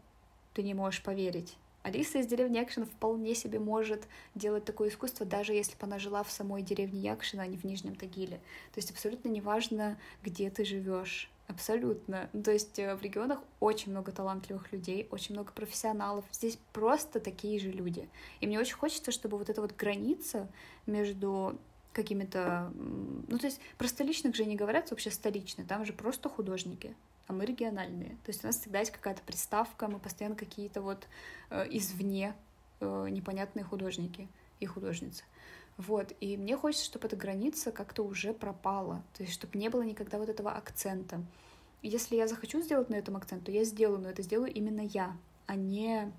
ты 0.55 0.63
не 0.63 0.73
можешь 0.73 1.03
поверить. 1.03 1.55
Алиса 1.83 2.17
из 2.17 2.25
деревни 2.25 2.57
Якшина 2.57 2.87
вполне 2.87 3.35
себе 3.35 3.59
может 3.59 4.07
делать 4.33 4.65
такое 4.65 4.89
искусство, 4.89 5.23
даже 5.25 5.53
если 5.53 5.73
бы 5.73 5.83
она 5.83 5.99
жила 5.99 6.23
в 6.23 6.31
самой 6.31 6.63
деревне 6.63 6.99
Якшина, 6.99 7.43
а 7.43 7.47
не 7.47 7.57
в 7.57 7.63
Нижнем 7.63 7.95
Тагиле. 7.95 8.37
То 8.73 8.77
есть 8.77 8.89
абсолютно 8.89 9.29
неважно, 9.29 9.97
где 10.23 10.49
ты 10.49 10.65
живешь. 10.65 11.29
Абсолютно. 11.47 12.29
Ну, 12.33 12.43
то 12.43 12.51
есть 12.51 12.77
э, 12.77 12.93
в 12.93 13.01
регионах 13.01 13.39
очень 13.61 13.91
много 13.91 14.11
талантливых 14.11 14.73
людей, 14.73 15.07
очень 15.11 15.33
много 15.33 15.53
профессионалов. 15.53 16.25
Здесь 16.33 16.59
просто 16.73 17.21
такие 17.21 17.57
же 17.57 17.71
люди. 17.71 18.09
И 18.41 18.47
мне 18.47 18.59
очень 18.59 18.75
хочется, 18.75 19.11
чтобы 19.11 19.37
вот 19.37 19.49
эта 19.49 19.61
вот 19.61 19.73
граница 19.73 20.49
между 20.87 21.57
какими-то... 21.97 22.71
Ну, 23.27 23.37
то 23.37 23.47
есть 23.47 23.59
про 23.77 23.87
столичных 23.87 24.35
же 24.35 24.45
не 24.45 24.55
говорят 24.55 24.89
вообще 24.91 25.11
столичные, 25.11 25.65
там 25.65 25.83
же 25.83 25.93
просто 25.93 26.29
художники, 26.29 26.95
а 27.25 27.33
мы 27.33 27.45
региональные. 27.45 28.11
То 28.23 28.29
есть 28.29 28.43
у 28.43 28.47
нас 28.47 28.59
всегда 28.59 28.79
есть 28.79 28.91
какая-то 28.91 29.21
приставка, 29.23 29.87
мы 29.87 29.99
постоянно 29.99 30.35
какие-то 30.35 30.81
вот 30.81 31.07
э, 31.49 31.65
извне 31.71 32.35
э, 32.79 33.07
непонятные 33.09 33.63
художники 33.63 34.27
и 34.59 34.65
художницы. 34.67 35.23
Вот, 35.77 36.13
и 36.21 36.37
мне 36.37 36.55
хочется, 36.55 36.85
чтобы 36.85 37.07
эта 37.07 37.15
граница 37.15 37.71
как-то 37.71 38.03
уже 38.03 38.33
пропала, 38.33 39.03
то 39.15 39.23
есть 39.23 39.33
чтобы 39.33 39.57
не 39.57 39.69
было 39.69 39.81
никогда 39.81 40.17
вот 40.17 40.29
этого 40.29 40.51
акцента. 40.51 41.23
если 41.81 42.15
я 42.15 42.27
захочу 42.27 42.61
сделать 42.61 42.89
на 42.89 42.95
этом 42.95 43.17
акцент, 43.17 43.43
то 43.43 43.51
я 43.51 43.63
сделаю, 43.63 43.99
но 43.99 44.09
это 44.09 44.21
сделаю 44.21 44.51
именно 44.51 44.81
я, 44.81 45.15
а 45.45 45.55
не 45.55 46.11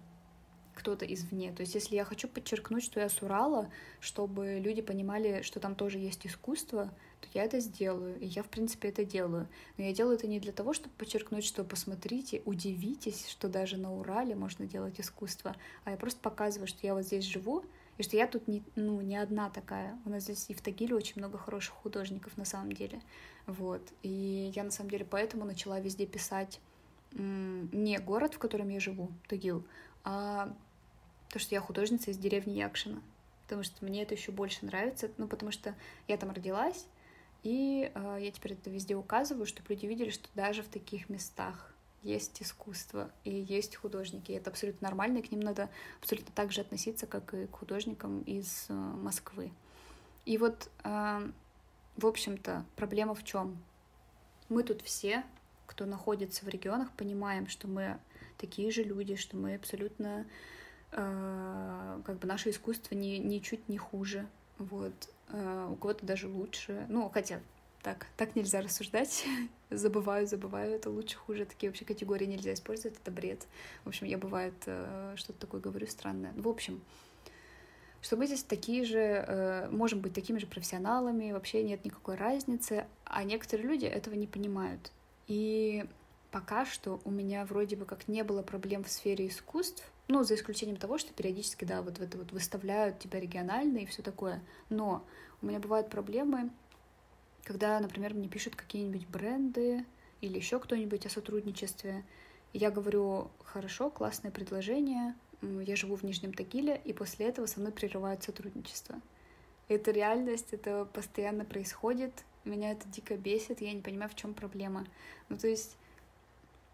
кто-то 0.79 1.05
извне. 1.05 1.53
То 1.53 1.62
есть 1.62 1.74
если 1.74 1.97
я 1.97 2.05
хочу 2.05 2.29
подчеркнуть, 2.29 2.85
что 2.85 3.01
я 3.01 3.09
с 3.09 3.20
Урала, 3.22 3.70
чтобы 4.01 4.61
люди 4.62 4.81
понимали, 4.81 5.43
что 5.43 5.61
там 5.61 5.74
тоже 5.74 5.99
есть 5.99 6.26
искусство, 6.26 6.91
то 7.20 7.29
я 7.35 7.45
это 7.45 7.61
сделаю. 7.61 8.18
И 8.20 8.26
я, 8.26 8.43
в 8.43 8.49
принципе, 8.49 8.89
это 8.89 9.05
делаю. 9.05 9.49
Но 9.76 9.85
я 9.85 9.93
делаю 9.93 10.16
это 10.16 10.26
не 10.26 10.41
для 10.41 10.53
того, 10.53 10.72
чтобы 10.72 10.95
подчеркнуть, 10.97 11.45
что 11.45 11.64
посмотрите, 11.64 12.43
удивитесь, 12.45 13.29
что 13.29 13.49
даже 13.49 13.76
на 13.76 13.93
Урале 13.93 14.35
можно 14.35 14.66
делать 14.66 15.01
искусство, 15.01 15.57
а 15.85 15.91
я 15.91 15.97
просто 15.97 16.20
показываю, 16.20 16.68
что 16.68 16.87
я 16.87 16.95
вот 16.95 17.05
здесь 17.05 17.24
живу, 17.24 17.64
и 17.99 18.05
что 18.05 18.16
я 18.16 18.29
тут 18.29 18.47
не, 18.47 18.62
ну, 18.76 19.01
не 19.01 19.16
одна 19.16 19.51
такая. 19.51 19.99
У 20.05 20.11
нас 20.11 20.22
здесь 20.22 20.47
и 20.49 20.55
в 20.55 20.62
Тагиле 20.62 20.95
очень 20.95 21.14
много 21.16 21.37
хороших 21.37 21.74
художников 21.74 22.37
на 22.37 22.45
самом 22.45 22.72
деле. 22.72 23.01
Вот. 23.47 23.83
И 24.03 24.53
я 24.55 24.62
на 24.62 24.70
самом 24.70 24.91
деле 24.91 25.05
поэтому 25.05 25.45
начала 25.45 25.81
везде 25.81 26.07
писать 26.07 26.61
не 27.12 27.99
город, 27.99 28.35
в 28.35 28.39
котором 28.39 28.68
я 28.68 28.81
живу, 28.81 29.11
Тагил, 29.29 29.64
а 30.05 30.55
то, 31.31 31.39
что 31.39 31.55
я 31.55 31.61
художница 31.61 32.11
из 32.11 32.18
деревни 32.18 32.53
Якшина. 32.53 33.03
Потому 33.45 33.62
что 33.62 33.85
мне 33.85 34.03
это 34.03 34.14
еще 34.14 34.33
больше 34.33 34.66
нравится, 34.66 35.11
ну, 35.16 35.26
потому 35.26 35.53
что 35.53 35.74
я 36.07 36.16
там 36.16 36.31
родилась, 36.31 36.87
и 37.43 37.91
э, 37.95 38.18
я 38.20 38.31
теперь 38.31 38.53
это 38.53 38.68
везде 38.68 38.95
указываю, 38.95 39.47
чтобы 39.47 39.68
люди 39.70 39.87
видели, 39.87 40.11
что 40.11 40.29
даже 40.35 40.62
в 40.62 40.68
таких 40.68 41.09
местах 41.09 41.72
есть 42.03 42.43
искусство 42.43 43.11
и 43.24 43.31
есть 43.31 43.76
художники. 43.76 44.33
И 44.33 44.35
это 44.35 44.51
абсолютно 44.51 44.89
нормально, 44.89 45.18
и 45.18 45.22
к 45.22 45.31
ним 45.31 45.41
надо 45.41 45.68
абсолютно 46.01 46.33
так 46.35 46.53
же 46.53 46.61
относиться, 46.61 47.07
как 47.07 47.35
и 47.35 47.47
к 47.47 47.57
художникам 47.57 48.22
из 48.22 48.66
э, 48.68 48.72
Москвы. 48.72 49.53
И 50.24 50.37
вот, 50.37 50.70
э, 50.85 51.31
в 51.97 52.07
общем-то, 52.07 52.64
проблема 52.76 53.14
в 53.14 53.24
чем? 53.24 53.59
Мы 54.49 54.62
тут 54.62 54.83
все, 54.83 55.24
кто 55.66 55.87
находится 55.87 56.45
в 56.45 56.49
регионах, 56.49 56.93
понимаем, 56.93 57.47
что 57.49 57.68
мы 57.68 57.99
такие 58.37 58.70
же 58.70 58.83
люди, 58.83 59.16
что 59.16 59.37
мы 59.37 59.55
абсолютно 59.55 60.26
как 60.91 62.18
бы 62.18 62.26
наше 62.26 62.51
искусство 62.51 62.95
ни, 62.95 63.18
ничуть 63.18 63.68
не 63.68 63.78
хуже. 63.78 64.26
Вот. 64.59 64.93
Э, 65.30 65.68
у 65.70 65.76
кого-то 65.76 66.07
даже 66.07 66.28
лучше. 66.28 66.86
Ну, 66.89 67.09
хотя 67.11 67.41
так, 67.82 68.07
так 68.16 68.34
нельзя 68.34 68.61
рассуждать. 68.61 69.24
забываю, 69.70 70.26
забываю, 70.26 70.74
это 70.74 70.91
лучше, 70.91 71.16
хуже. 71.16 71.45
Такие 71.45 71.70
вообще 71.70 71.84
категории 71.84 72.26
нельзя 72.26 72.53
использовать, 72.55 72.99
это 72.99 73.11
бред. 73.11 73.47
В 73.84 73.89
общем, 73.89 74.07
я 74.07 74.18
бывает 74.18 74.55
э, 74.66 75.14
что-то 75.16 75.41
такое 75.41 75.61
говорю 75.61 75.86
странное. 75.86 76.32
В 76.36 76.49
общем, 76.49 76.80
что 78.01 78.16
мы 78.16 78.26
здесь 78.26 78.43
такие 78.43 78.84
же, 78.84 78.99
э, 78.99 79.68
можем 79.70 80.01
быть 80.01 80.14
такими 80.14 80.39
же 80.39 80.47
профессионалами, 80.47 81.32
вообще 81.32 81.62
нет 81.62 81.84
никакой 81.84 82.16
разницы, 82.16 82.86
а 83.05 83.24
некоторые 83.24 83.68
люди 83.68 83.86
этого 83.86 84.14
не 84.14 84.26
понимают. 84.26 84.93
И 85.26 85.84
пока 86.30 86.64
что 86.64 87.01
у 87.05 87.11
меня 87.11 87.45
вроде 87.45 87.76
бы 87.76 87.84
как 87.84 88.09
не 88.09 88.24
было 88.24 88.43
проблем 88.43 88.84
в 88.84 88.89
сфере 88.89 89.26
искусств, 89.28 89.91
ну, 90.09 90.25
за 90.25 90.35
исключением 90.35 90.79
того, 90.79 90.99
что 90.99 91.13
периодически, 91.13 91.65
да, 91.65 91.83
вот 91.83 92.01
это 92.01 92.17
вот 92.17 92.33
выставляют 92.33 92.99
тебя 92.99 93.21
регионально 93.21 93.79
и 93.79 93.87
все 93.87 94.03
такое. 94.03 94.43
Но 94.71 95.05
у 95.43 95.47
меня 95.47 95.59
бывают 95.59 95.91
проблемы, 95.91 96.51
когда, 97.45 97.79
например, 97.79 98.15
мне 98.15 98.29
пишут 98.29 98.57
какие-нибудь 98.57 99.07
бренды 99.07 99.85
или 100.21 100.37
еще 100.37 100.59
кто-нибудь 100.59 101.07
о 101.07 101.11
сотрудничестве. 101.11 102.05
Я 102.55 102.71
говорю, 102.71 103.31
хорошо, 103.45 103.91
классное 103.91 104.31
предложение, 104.31 105.15
я 105.43 105.77
живу 105.77 105.97
в 105.97 106.03
Нижнем 106.03 106.33
Тагиле, 106.33 106.81
и 106.85 106.93
после 106.93 107.27
этого 107.27 107.47
со 107.47 107.61
мной 107.61 107.73
прерывают 107.73 108.23
сотрудничество. 108.23 108.97
Это 109.69 109.91
реальность, 109.91 110.49
это 110.53 110.87
постоянно 110.87 111.45
происходит, 111.45 112.25
меня 112.45 112.73
это 112.73 112.89
дико 112.89 113.17
бесит, 113.17 113.61
я 113.61 113.73
не 113.75 113.83
понимаю, 113.83 114.11
в 114.11 114.15
чем 114.15 114.33
проблема. 114.33 114.87
Ну, 115.29 115.37
то 115.37 115.47
есть 115.47 115.77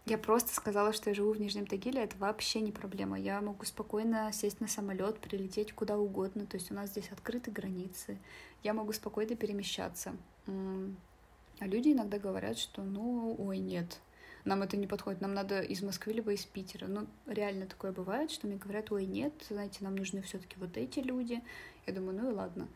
я 0.05 0.19
просто 0.19 0.53
сказала, 0.53 0.93
что 0.93 1.09
я 1.09 1.15
живу 1.15 1.33
в 1.33 1.39
Нижнем 1.39 1.65
Тагиле, 1.65 2.03
это 2.03 2.15
вообще 2.17 2.61
не 2.61 2.71
проблема. 2.71 3.19
Я 3.19 3.41
могу 3.41 3.65
спокойно 3.65 4.31
сесть 4.31 4.61
на 4.61 4.67
самолет, 4.67 5.17
прилететь 5.17 5.73
куда 5.73 5.97
угодно. 5.97 6.45
То 6.45 6.57
есть 6.57 6.71
у 6.71 6.75
нас 6.75 6.91
здесь 6.91 7.09
открыты 7.11 7.49
границы. 7.49 8.19
Я 8.63 8.73
могу 8.73 8.93
спокойно 8.93 9.35
перемещаться. 9.35 10.15
А 10.47 11.67
люди 11.67 11.89
иногда 11.91 12.19
говорят, 12.19 12.59
что 12.59 12.83
ну, 12.83 13.35
ой, 13.39 13.57
нет, 13.57 13.99
нам 14.43 14.61
это 14.61 14.77
не 14.77 14.85
подходит, 14.85 15.21
нам 15.21 15.33
надо 15.33 15.61
из 15.61 15.81
Москвы 15.81 16.13
либо 16.13 16.33
из 16.33 16.45
Питера. 16.45 16.85
Ну, 16.85 17.07
реально 17.25 17.65
такое 17.65 17.91
бывает, 17.91 18.29
что 18.29 18.45
мне 18.45 18.57
говорят, 18.57 18.91
ой, 18.91 19.07
нет, 19.07 19.33
знаете, 19.49 19.79
нам 19.81 19.95
нужны 19.95 20.21
все-таки 20.21 20.57
вот 20.59 20.77
эти 20.77 20.99
люди. 20.99 21.41
Я 21.87 21.93
думаю, 21.93 22.21
ну 22.21 22.29
и 22.29 22.33
ладно. 22.33 22.67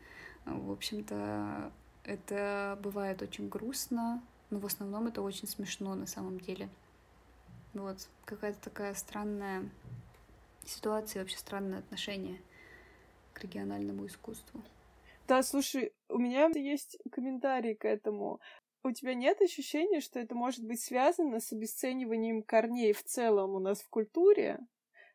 В 0.46 0.72
общем-то, 0.72 1.70
это 2.02 2.76
бывает 2.82 3.22
очень 3.22 3.48
грустно, 3.48 4.20
но 4.50 4.58
в 4.58 4.66
основном 4.66 5.06
это 5.06 5.22
очень 5.22 5.46
смешно 5.46 5.94
на 5.94 6.06
самом 6.06 6.40
деле. 6.40 6.68
Вот, 7.74 8.08
какая-то 8.24 8.60
такая 8.60 8.94
странная 8.94 9.68
ситуация, 10.64 11.22
вообще 11.22 11.36
странное 11.36 11.78
отношение 11.78 12.40
к 13.32 13.42
региональному 13.42 14.06
искусству. 14.06 14.62
Да, 15.28 15.42
слушай, 15.42 15.92
у 16.08 16.18
меня 16.18 16.50
есть 16.54 16.98
комментарий 17.12 17.74
к 17.76 17.84
этому. 17.84 18.40
У 18.82 18.90
тебя 18.90 19.14
нет 19.14 19.40
ощущения, 19.40 20.00
что 20.00 20.18
это 20.18 20.34
может 20.34 20.64
быть 20.64 20.80
связано 20.80 21.38
с 21.38 21.52
обесцениванием 21.52 22.42
корней 22.42 22.92
в 22.92 23.04
целом 23.04 23.54
у 23.54 23.60
нас 23.60 23.82
в 23.82 23.88
культуре, 23.88 24.58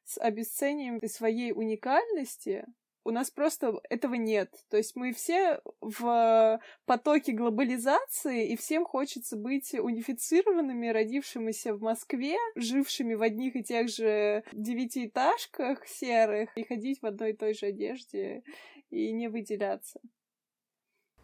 с 0.06 0.18
обесцениванием 0.18 1.06
своей 1.10 1.52
уникальности, 1.52 2.66
у 3.06 3.12
нас 3.12 3.30
просто 3.30 3.80
этого 3.90 4.16
нет. 4.16 4.52
То 4.70 4.78
есть 4.78 4.96
мы 4.96 5.14
все 5.14 5.62
в 5.80 6.60
потоке 6.86 7.32
глобализации, 7.34 8.50
и 8.52 8.58
всем 8.58 8.84
хочется 8.84 9.38
быть 9.38 9.74
унифицированными, 9.76 10.88
родившимися 10.88 11.76
в 11.76 11.82
Москве, 11.82 12.36
жившими 12.56 13.14
в 13.14 13.22
одних 13.22 13.56
и 13.56 13.64
тех 13.64 13.90
же 13.90 14.44
девятиэтажках 14.52 15.88
серых, 15.88 16.50
и 16.58 16.64
ходить 16.64 17.02
в 17.02 17.06
одной 17.06 17.32
и 17.32 17.36
той 17.38 17.54
же 17.54 17.68
одежде 17.68 18.44
и 18.90 19.12
не 19.12 19.28
выделяться. 19.28 20.02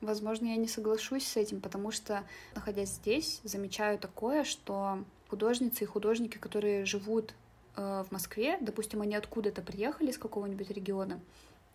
Возможно, 0.01 0.47
я 0.47 0.55
не 0.55 0.67
соглашусь 0.67 1.27
с 1.27 1.37
этим, 1.37 1.61
потому 1.61 1.91
что, 1.91 2.23
находясь 2.55 2.89
здесь, 2.89 3.39
замечаю 3.43 3.97
такое, 3.99 4.43
что 4.43 5.03
художницы 5.29 5.83
и 5.83 5.87
художники, 5.87 6.37
которые 6.37 6.85
живут 6.85 7.33
э, 7.75 8.03
в 8.07 8.11
Москве, 8.11 8.57
допустим, 8.61 9.01
они 9.01 9.15
откуда-то 9.15 9.61
приехали, 9.61 10.09
из 10.09 10.17
какого-нибудь 10.17 10.71
региона, 10.71 11.19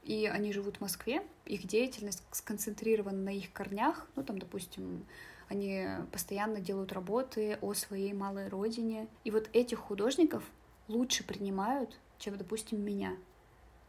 и 0.07 0.26
они 0.26 0.52
живут 0.52 0.76
в 0.76 0.80
Москве, 0.80 1.22
их 1.44 1.66
деятельность 1.66 2.22
сконцентрирована 2.30 3.18
на 3.18 3.36
их 3.36 3.52
корнях, 3.52 4.07
ну, 4.14 4.22
там, 4.22 4.38
допустим, 4.38 5.04
они 5.48 5.84
постоянно 6.12 6.61
делают 6.61 6.92
работы 6.92 7.59
о 7.61 7.74
своей 7.74 8.12
малой 8.12 8.48
родине, 8.48 9.09
и 9.24 9.30
вот 9.30 9.48
этих 9.52 9.78
художников 9.78 10.44
лучше 10.86 11.24
принимают, 11.24 11.98
чем, 12.18 12.36
допустим, 12.36 12.80
меня. 12.80 13.16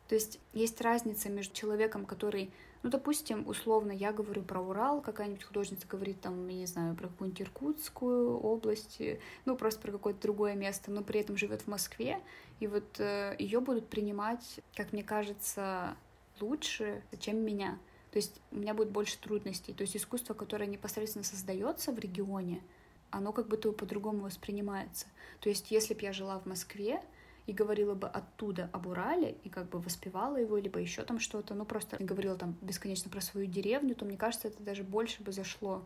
То 0.08 0.16
есть 0.16 0.40
есть 0.54 0.82
разница 0.82 1.30
между 1.30 1.54
человеком, 1.54 2.06
который, 2.06 2.50
ну, 2.82 2.90
допустим, 2.90 3.48
условно, 3.48 3.92
я 3.92 4.12
говорю 4.12 4.42
про 4.42 4.60
Урал, 4.60 5.02
какая-нибудь 5.02 5.44
художница 5.44 5.86
говорит 5.88 6.22
там, 6.22 6.48
я 6.48 6.56
не 6.56 6.66
знаю, 6.66 6.96
про 6.96 7.10
какую-нибудь 7.10 7.42
Иркутскую 7.42 8.40
область, 8.40 9.02
ну, 9.46 9.56
просто 9.56 9.82
про 9.82 9.92
какое-то 9.92 10.22
другое 10.22 10.56
место, 10.56 10.90
но 10.90 11.04
при 11.04 11.20
этом 11.20 11.38
живет 11.38 11.62
в 11.62 11.68
Москве, 11.68 12.20
и 12.60 12.68
вот 12.68 13.00
э, 13.00 13.36
ее 13.38 13.60
будут 13.60 13.88
принимать, 13.88 14.62
как 14.76 14.94
мне 14.94 15.04
кажется, 15.04 15.96
лучше, 16.42 17.04
чем 17.20 17.38
меня. 17.38 17.80
То 18.12 18.18
есть 18.18 18.42
у 18.52 18.58
меня 18.58 18.74
будет 18.74 18.90
больше 18.90 19.20
трудностей. 19.20 19.74
То 19.74 19.82
есть 19.82 19.96
искусство, 19.96 20.34
которое 20.34 20.66
непосредственно 20.66 21.24
создается 21.24 21.92
в 21.92 22.00
регионе, 22.00 22.62
оно 23.10 23.32
как 23.32 23.48
будто 23.48 23.72
по-другому 23.72 24.24
воспринимается. 24.24 25.08
То 25.40 25.50
есть 25.50 25.72
если 25.72 25.94
бы 25.94 26.02
я 26.02 26.14
жила 26.14 26.40
в 26.40 26.46
Москве 26.46 27.02
и 27.46 27.54
говорила 27.54 27.96
бы 27.96 28.08
оттуда 28.08 28.70
об 28.74 28.88
Урале 28.88 29.38
и 29.44 29.50
как 29.50 29.70
бы 29.70 29.80
воспевала 29.80 30.38
его, 30.38 30.58
либо 30.58 30.80
еще 30.80 31.04
там 31.04 31.20
что-то, 31.20 31.54
ну 31.54 31.66
просто 31.66 31.98
говорила 32.00 32.36
там 32.36 32.58
бесконечно 32.62 33.10
про 33.10 33.22
свою 33.22 33.48
деревню, 33.48 33.96
то 33.96 34.06
мне 34.06 34.18
кажется, 34.18 34.48
это 34.50 34.62
даже 34.64 34.84
больше 34.84 35.24
бы 35.24 35.32
зашло. 35.32 35.86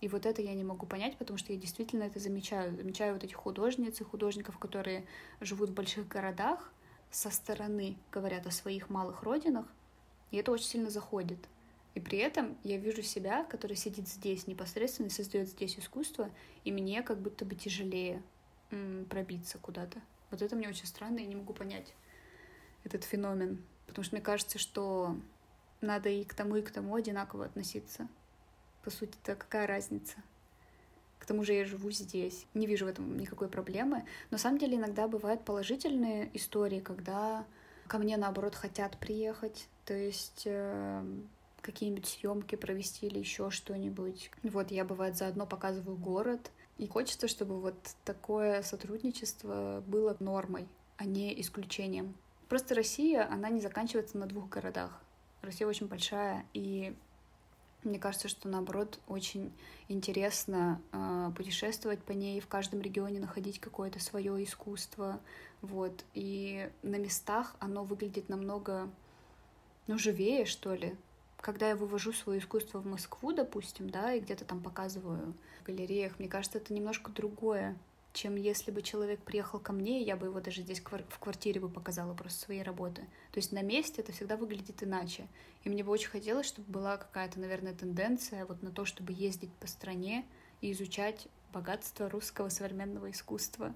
И 0.00 0.08
вот 0.08 0.26
это 0.26 0.42
я 0.42 0.54
не 0.54 0.64
могу 0.64 0.86
понять, 0.86 1.16
потому 1.16 1.38
что 1.38 1.52
я 1.52 1.58
действительно 1.58 2.04
это 2.04 2.20
замечаю. 2.20 2.76
Замечаю 2.76 3.14
вот 3.14 3.24
этих 3.24 3.36
художниц 3.36 4.00
и 4.00 4.04
художников, 4.04 4.58
которые 4.58 5.04
живут 5.40 5.70
в 5.70 5.74
больших 5.74 6.06
городах, 6.06 6.72
со 7.10 7.30
стороны 7.30 7.96
говорят 8.12 8.46
о 8.46 8.50
своих 8.50 8.90
малых 8.90 9.22
родинах, 9.22 9.66
и 10.30 10.36
это 10.36 10.52
очень 10.52 10.66
сильно 10.66 10.90
заходит. 10.90 11.38
И 11.94 12.00
при 12.00 12.18
этом 12.18 12.56
я 12.62 12.76
вижу 12.76 13.02
себя, 13.02 13.44
который 13.44 13.76
сидит 13.76 14.08
здесь 14.08 14.46
непосредственно 14.46 15.08
и 15.08 15.10
создает 15.10 15.48
здесь 15.48 15.78
искусство, 15.78 16.30
и 16.64 16.70
мне 16.70 17.02
как 17.02 17.18
будто 17.18 17.44
бы 17.44 17.54
тяжелее 17.54 18.22
пробиться 19.08 19.58
куда-то. 19.58 20.00
Вот 20.30 20.42
это 20.42 20.54
мне 20.54 20.68
очень 20.68 20.86
странно, 20.86 21.18
я 21.18 21.26
не 21.26 21.34
могу 21.34 21.54
понять 21.54 21.94
этот 22.84 23.04
феномен. 23.04 23.62
Потому 23.86 24.04
что 24.04 24.14
мне 24.14 24.22
кажется, 24.22 24.58
что 24.58 25.16
надо 25.80 26.08
и 26.08 26.24
к 26.24 26.34
тому, 26.34 26.56
и 26.56 26.62
к 26.62 26.70
тому 26.70 26.94
одинаково 26.94 27.46
относиться. 27.46 28.08
По 28.84 28.90
сути-то 28.90 29.34
какая 29.34 29.66
разница? 29.66 30.16
К 31.18 31.26
тому 31.26 31.44
же 31.44 31.52
я 31.52 31.64
живу 31.64 31.90
здесь. 31.90 32.46
Не 32.54 32.66
вижу 32.66 32.84
в 32.84 32.88
этом 32.88 33.16
никакой 33.16 33.48
проблемы. 33.48 33.98
Но 34.30 34.36
на 34.36 34.38
самом 34.38 34.58
деле 34.58 34.76
иногда 34.76 35.08
бывают 35.08 35.44
положительные 35.44 36.30
истории, 36.34 36.80
когда 36.80 37.44
ко 37.86 37.98
мне, 37.98 38.16
наоборот, 38.16 38.54
хотят 38.54 38.98
приехать, 38.98 39.66
то 39.88 39.94
есть 39.94 40.42
э, 40.44 41.02
какие-нибудь 41.62 42.04
съемки 42.04 42.56
провести 42.56 43.06
или 43.06 43.18
еще 43.18 43.50
что-нибудь. 43.50 44.30
Вот 44.42 44.70
я, 44.70 44.84
бывает, 44.84 45.16
заодно 45.16 45.46
показываю 45.46 45.96
город, 45.96 46.50
и 46.76 46.86
хочется, 46.86 47.26
чтобы 47.26 47.58
вот 47.58 47.74
такое 48.04 48.60
сотрудничество 48.60 49.82
было 49.86 50.14
нормой, 50.20 50.68
а 50.98 51.06
не 51.06 51.40
исключением. 51.40 52.14
Просто 52.50 52.74
Россия, 52.74 53.26
она 53.32 53.48
не 53.48 53.62
заканчивается 53.62 54.18
на 54.18 54.26
двух 54.26 54.50
городах. 54.50 55.00
Россия 55.40 55.66
очень 55.66 55.86
большая, 55.86 56.44
и 56.52 56.94
мне 57.82 57.98
кажется, 57.98 58.28
что 58.28 58.46
наоборот 58.46 59.00
очень 59.08 59.50
интересно 59.88 60.82
э, 60.92 61.30
путешествовать 61.34 62.02
по 62.02 62.12
ней, 62.12 62.40
в 62.40 62.46
каждом 62.46 62.82
регионе 62.82 63.20
находить 63.20 63.58
какое-то 63.58 64.00
свое 64.00 64.44
искусство, 64.44 65.18
вот. 65.62 66.04
И 66.12 66.70
на 66.82 66.96
местах 66.96 67.56
оно 67.58 67.84
выглядит 67.84 68.28
намного, 68.28 68.90
ну, 69.88 69.98
живее, 69.98 70.44
что 70.44 70.74
ли. 70.74 70.94
Когда 71.40 71.68
я 71.68 71.76
вывожу 71.76 72.12
свое 72.12 72.40
искусство 72.40 72.78
в 72.78 72.86
Москву, 72.86 73.32
допустим, 73.32 73.90
да, 73.90 74.12
и 74.12 74.20
где-то 74.20 74.44
там 74.44 74.60
показываю 74.62 75.34
в 75.60 75.66
галереях, 75.66 76.18
мне 76.18 76.28
кажется, 76.28 76.58
это 76.58 76.72
немножко 76.72 77.10
другое. 77.10 77.76
чем 78.18 78.34
если 78.34 78.72
бы 78.72 78.82
человек 78.82 79.20
приехал 79.20 79.60
ко 79.60 79.72
мне, 79.72 80.02
я 80.02 80.16
бы 80.16 80.26
его 80.26 80.40
даже 80.40 80.62
здесь 80.62 80.80
в 80.80 81.18
квартире 81.18 81.60
бы 81.60 81.68
показала 81.68 82.14
просто 82.14 82.40
свои 82.40 82.62
работы. 82.62 83.02
То 83.30 83.38
есть 83.38 83.52
на 83.52 83.62
месте 83.62 84.02
это 84.02 84.10
всегда 84.12 84.36
выглядит 84.36 84.82
иначе. 84.82 85.28
И 85.62 85.68
мне 85.68 85.84
бы 85.84 85.92
очень 85.92 86.08
хотелось, 86.08 86.46
чтобы 86.46 86.70
была 86.70 86.96
какая-то, 86.96 87.38
наверное, 87.38 87.74
тенденция 87.74 88.44
вот 88.44 88.62
на 88.62 88.72
то, 88.72 88.84
чтобы 88.84 89.12
ездить 89.12 89.52
по 89.60 89.68
стране 89.68 90.24
и 90.60 90.72
изучать 90.72 91.28
богатство 91.52 92.08
русского 92.08 92.48
современного 92.48 93.10
искусства. 93.10 93.72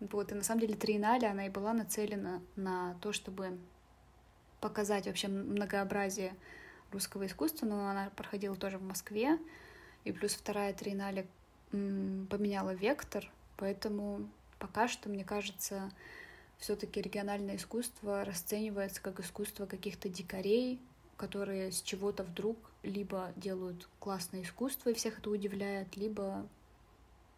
Вот, 0.00 0.32
и 0.32 0.34
на 0.34 0.42
самом 0.42 0.62
деле 0.62 0.74
Триеннале, 0.74 1.28
она 1.28 1.46
и 1.46 1.50
была 1.50 1.72
нацелена 1.72 2.42
на 2.56 2.94
то, 3.00 3.12
чтобы 3.12 3.56
показать 4.64 5.06
вообще 5.06 5.28
многообразие 5.28 6.34
русского 6.90 7.26
искусства, 7.26 7.66
но 7.66 7.86
она 7.86 8.08
проходила 8.16 8.56
тоже 8.56 8.78
в 8.78 8.82
Москве, 8.82 9.38
и 10.04 10.12
плюс 10.12 10.32
вторая 10.32 10.72
Триеннале 10.72 11.26
поменяла 11.70 12.72
вектор, 12.72 13.30
поэтому 13.58 14.26
пока 14.58 14.88
что, 14.88 15.10
мне 15.10 15.22
кажется, 15.22 15.90
все-таки 16.56 17.02
региональное 17.02 17.56
искусство 17.56 18.24
расценивается 18.24 19.02
как 19.02 19.20
искусство 19.20 19.66
каких-то 19.66 20.08
дикарей, 20.08 20.80
которые 21.18 21.70
с 21.70 21.82
чего-то 21.82 22.22
вдруг 22.22 22.56
либо 22.82 23.34
делают 23.36 23.86
классное 23.98 24.40
искусство, 24.40 24.88
и 24.88 24.94
всех 24.94 25.18
это 25.18 25.28
удивляет, 25.28 25.94
либо 25.98 26.48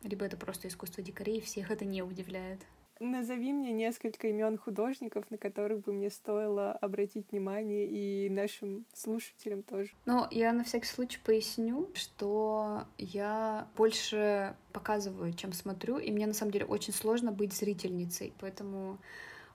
либо 0.05 0.25
это 0.25 0.37
просто 0.37 0.69
искусство 0.69 1.03
дикарей, 1.03 1.39
и 1.39 1.45
всех 1.45 1.73
это 1.73 1.85
не 1.85 2.03
удивляет. 2.03 2.61
Назови 2.99 3.53
мне 3.53 3.73
несколько 3.73 4.29
имен 4.29 4.57
художников, 4.57 5.31
на 5.31 5.37
которых 5.37 5.81
бы 5.81 5.93
мне 5.93 6.11
стоило 6.11 6.73
обратить 6.73 7.31
внимание 7.31 7.87
и 7.87 8.31
нашим 8.31 8.87
слушателям 8.95 9.63
тоже. 9.63 9.91
Ну, 10.07 10.27
я 10.31 10.53
на 10.53 10.65
всякий 10.65 10.87
случай 10.87 11.19
поясню, 11.23 11.91
что 11.95 12.85
я 12.97 13.69
больше 13.77 14.57
показываю, 14.73 15.35
чем 15.35 15.53
смотрю, 15.53 15.99
и 15.99 16.11
мне 16.11 16.27
на 16.27 16.33
самом 16.33 16.53
деле 16.53 16.65
очень 16.65 16.95
сложно 16.95 17.33
быть 17.33 17.53
зрительницей, 17.53 18.33
поэтому 18.41 18.99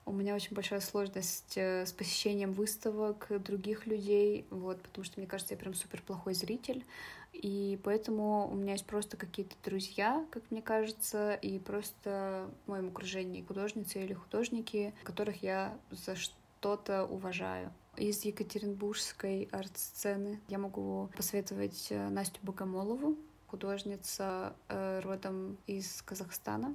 у 0.04 0.12
меня 0.12 0.34
очень 0.34 0.54
большая 0.54 0.80
сложность 0.80 1.56
э, 1.56 1.86
с 1.86 1.92
посещением 1.92 2.52
выставок 2.52 3.28
других 3.42 3.86
людей, 3.86 4.46
вот, 4.50 4.80
потому 4.82 5.04
что 5.04 5.20
мне 5.20 5.26
кажется, 5.26 5.54
я 5.54 5.58
прям 5.58 5.74
супер 5.74 6.02
плохой 6.02 6.34
зритель, 6.34 6.84
и 7.32 7.78
поэтому 7.82 8.48
у 8.50 8.54
меня 8.54 8.72
есть 8.72 8.86
просто 8.86 9.16
какие-то 9.16 9.54
друзья, 9.64 10.24
как 10.30 10.42
мне 10.50 10.60
кажется, 10.60 11.34
и 11.34 11.58
просто 11.58 12.50
в 12.66 12.70
моем 12.70 12.88
окружении 12.88 13.42
художницы 13.42 14.02
или 14.02 14.12
художники, 14.12 14.92
которых 15.04 15.42
я 15.42 15.76
за 15.90 16.16
что-то 16.16 17.04
уважаю. 17.04 17.72
Из 17.96 18.24
Екатеринбургской 18.24 19.48
арт-сцены 19.52 20.40
я 20.48 20.58
могу 20.58 21.10
посоветовать 21.16 21.88
э, 21.90 22.08
Настю 22.08 22.40
Богомолову, 22.42 23.16
художница 23.46 24.54
э, 24.68 25.00
родом 25.00 25.58
из 25.66 26.02
Казахстана. 26.02 26.74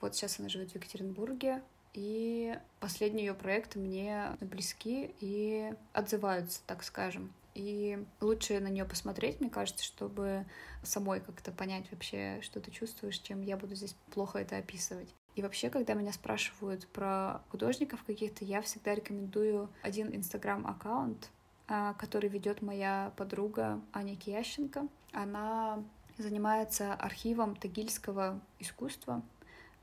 Вот 0.00 0.14
сейчас 0.14 0.40
она 0.40 0.48
живет 0.48 0.72
в 0.72 0.74
Екатеринбурге, 0.74 1.62
и 1.94 2.58
последние 2.80 3.26
ее 3.26 3.34
проекты 3.34 3.78
мне 3.78 4.36
близки 4.40 5.14
и 5.20 5.72
отзываются, 5.92 6.60
так 6.66 6.82
скажем. 6.82 7.32
И 7.54 8.04
лучше 8.20 8.58
на 8.58 8.66
нее 8.66 8.84
посмотреть, 8.84 9.40
мне 9.40 9.48
кажется, 9.48 9.84
чтобы 9.84 10.44
самой 10.82 11.20
как-то 11.20 11.52
понять 11.52 11.86
вообще, 11.92 12.40
что 12.42 12.60
ты 12.60 12.72
чувствуешь, 12.72 13.18
чем 13.18 13.42
я 13.42 13.56
буду 13.56 13.76
здесь 13.76 13.94
плохо 14.10 14.40
это 14.40 14.56
описывать. 14.56 15.14
И 15.36 15.42
вообще, 15.42 15.70
когда 15.70 15.94
меня 15.94 16.12
спрашивают 16.12 16.86
про 16.88 17.42
художников 17.50 18.02
каких-то, 18.04 18.44
я 18.44 18.60
всегда 18.60 18.94
рекомендую 18.94 19.68
один 19.82 20.14
инстаграм-аккаунт, 20.14 21.30
а, 21.68 21.94
который 21.94 22.28
ведет 22.28 22.60
моя 22.60 23.12
подруга 23.16 23.80
Аня 23.92 24.16
Киященко. 24.16 24.88
Она 25.12 25.82
занимается 26.18 26.94
архивом 26.94 27.56
тагильского 27.56 28.40
искусства, 28.58 29.22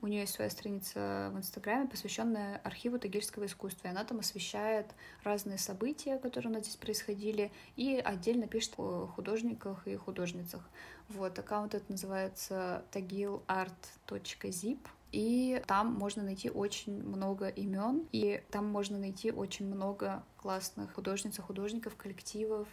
у 0.02 0.08
нее 0.08 0.22
есть 0.22 0.34
своя 0.34 0.50
страница 0.50 1.32
в 1.34 1.38
Инстаграме, 1.38 1.88
посвященная 1.88 2.58
архиву 2.64 2.98
тагильского 2.98 3.46
искусства. 3.46 3.88
И 3.88 3.92
она 3.92 4.04
там 4.04 4.20
освещает 4.20 4.88
разные 5.24 5.58
события, 5.58 6.18
которые 6.18 6.52
у 6.52 6.54
нас 6.54 6.64
здесь 6.64 6.76
происходили, 6.76 7.52
и 7.76 8.02
отдельно 8.04 8.48
пишет 8.48 8.74
о 8.78 9.08
художниках 9.08 9.88
и 9.88 9.96
художницах. 9.96 10.68
Вот, 11.10 11.38
аккаунт 11.38 11.76
это 11.76 11.86
называется 11.90 12.84
tagilart.zip. 12.92 14.80
И 15.12 15.62
там 15.68 15.94
можно 15.94 16.24
найти 16.24 16.50
очень 16.50 17.04
много 17.04 17.50
имен, 17.50 18.08
и 18.14 18.42
там 18.50 18.66
можно 18.66 18.98
найти 18.98 19.32
очень 19.32 19.66
много 19.68 20.24
классных 20.38 20.94
художниц 20.94 21.38
художников, 21.38 21.96
коллективов, 21.98 22.68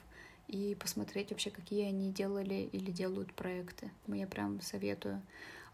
и 0.46 0.74
посмотреть 0.80 1.30
вообще, 1.30 1.50
какие 1.50 1.86
они 1.86 2.10
делали 2.10 2.68
или 2.72 2.90
делают 2.90 3.34
проекты. 3.34 3.90
Я 4.06 4.26
прям 4.26 4.60
советую. 4.62 5.20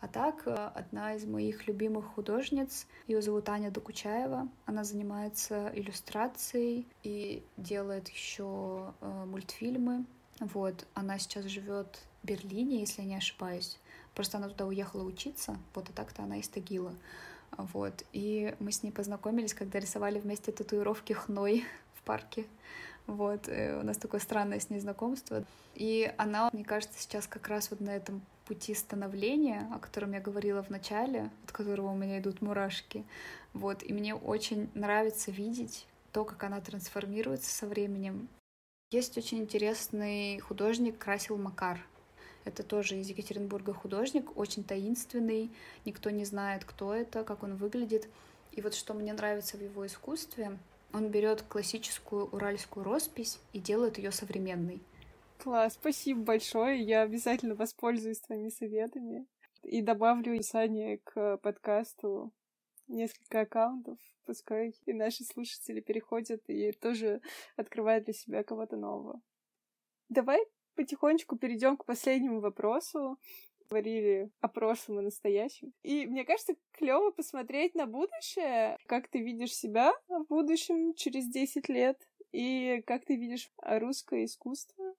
А 0.04 0.08
так, 0.08 0.42
э, 0.44 0.50
одна 0.74 1.14
из 1.14 1.24
моих 1.24 1.66
любимых 1.66 2.04
художниц, 2.14 2.86
ее 3.06 3.22
зовут 3.22 3.48
Аня 3.48 3.70
Докучаева, 3.70 4.48
она 4.66 4.84
занимается 4.84 5.72
иллюстрацией 5.74 6.86
и 7.02 7.42
делает 7.56 8.10
еще 8.10 8.92
э, 9.00 9.24
мультфильмы. 9.24 10.04
Вот, 10.40 10.86
она 10.92 11.18
сейчас 11.18 11.46
живет 11.46 12.02
в 12.22 12.26
Берлине, 12.26 12.80
если 12.80 13.00
я 13.00 13.08
не 13.08 13.16
ошибаюсь. 13.16 13.78
Просто 14.14 14.36
она 14.36 14.50
туда 14.50 14.66
уехала 14.66 15.04
учиться, 15.04 15.56
вот, 15.74 15.88
и 15.88 15.92
так-то 15.94 16.22
она 16.22 16.36
из 16.36 16.48
Тагила. 16.50 16.92
Вот, 17.56 18.04
и 18.12 18.54
мы 18.58 18.72
с 18.72 18.82
ней 18.82 18.90
познакомились, 18.90 19.54
когда 19.54 19.80
рисовали 19.80 20.18
вместе 20.18 20.52
татуировки 20.52 21.14
хной 21.14 21.64
в 21.94 22.02
парке. 22.02 22.44
Вот, 23.06 23.48
э, 23.48 23.80
у 23.80 23.82
нас 23.82 23.96
такое 23.96 24.20
странное 24.20 24.60
с 24.60 24.68
ней 24.68 24.80
знакомство. 24.80 25.44
И 25.74 26.12
она, 26.18 26.50
мне 26.52 26.62
кажется, 26.62 27.00
сейчас 27.00 27.26
как 27.26 27.48
раз 27.48 27.70
вот 27.70 27.80
на 27.80 27.96
этом 27.96 28.20
пути 28.44 28.74
становления, 28.74 29.68
о 29.72 29.78
котором 29.78 30.12
я 30.12 30.20
говорила 30.20 30.62
в 30.62 30.70
начале, 30.70 31.30
от 31.44 31.52
которого 31.52 31.90
у 31.90 31.96
меня 31.96 32.18
идут 32.18 32.42
мурашки. 32.42 33.04
Вот, 33.52 33.82
и 33.82 33.92
мне 33.92 34.14
очень 34.14 34.70
нравится 34.74 35.30
видеть 35.30 35.86
то, 36.12 36.24
как 36.24 36.44
она 36.44 36.60
трансформируется 36.60 37.52
со 37.52 37.66
временем. 37.66 38.28
Есть 38.90 39.18
очень 39.18 39.38
интересный 39.38 40.38
художник 40.38 40.98
Красил 40.98 41.36
Макар. 41.36 41.80
Это 42.44 42.62
тоже 42.62 42.96
из 42.96 43.08
Екатеринбурга 43.08 43.72
художник, 43.72 44.36
очень 44.36 44.64
таинственный, 44.64 45.50
никто 45.84 46.10
не 46.10 46.24
знает, 46.24 46.64
кто 46.64 46.94
это, 46.94 47.24
как 47.24 47.42
он 47.42 47.56
выглядит. 47.56 48.08
И 48.52 48.60
вот 48.60 48.74
что 48.74 48.94
мне 48.94 49.12
нравится 49.12 49.56
в 49.56 49.62
его 49.62 49.86
искусстве, 49.86 50.58
он 50.92 51.08
берет 51.08 51.42
классическую 51.42 52.26
уральскую 52.26 52.84
роспись 52.84 53.40
и 53.52 53.58
делает 53.58 53.98
ее 53.98 54.12
современной. 54.12 54.80
Класс, 55.38 55.74
спасибо 55.74 56.20
большое. 56.20 56.82
Я 56.82 57.02
обязательно 57.02 57.54
воспользуюсь 57.54 58.20
твоими 58.20 58.48
советами 58.48 59.26
и 59.62 59.82
добавлю 59.82 60.34
описание 60.34 60.98
к 60.98 61.36
подкасту 61.38 62.32
несколько 62.86 63.40
аккаунтов. 63.40 63.98
Пускай 64.24 64.74
и 64.86 64.92
наши 64.92 65.24
слушатели 65.24 65.80
переходят 65.80 66.42
и 66.48 66.72
тоже 66.72 67.20
открывают 67.56 68.04
для 68.04 68.14
себя 68.14 68.42
кого-то 68.42 68.76
нового. 68.76 69.20
Давай 70.08 70.40
потихонечку 70.76 71.36
перейдем 71.36 71.76
к 71.76 71.84
последнему 71.84 72.40
вопросу. 72.40 73.18
Говорили 73.68 74.30
о 74.40 74.48
прошлом 74.48 75.00
и 75.00 75.04
настоящем. 75.04 75.72
И 75.82 76.06
мне 76.06 76.24
кажется, 76.24 76.54
клево 76.72 77.10
посмотреть 77.10 77.74
на 77.74 77.86
будущее, 77.86 78.76
как 78.86 79.08
ты 79.08 79.20
видишь 79.20 79.54
себя 79.54 79.92
в 80.08 80.24
будущем 80.28 80.94
через 80.94 81.26
10 81.28 81.68
лет, 81.70 81.98
и 82.32 82.82
как 82.86 83.04
ты 83.04 83.16
видишь 83.16 83.50
русское 83.62 84.24
искусство 84.24 84.94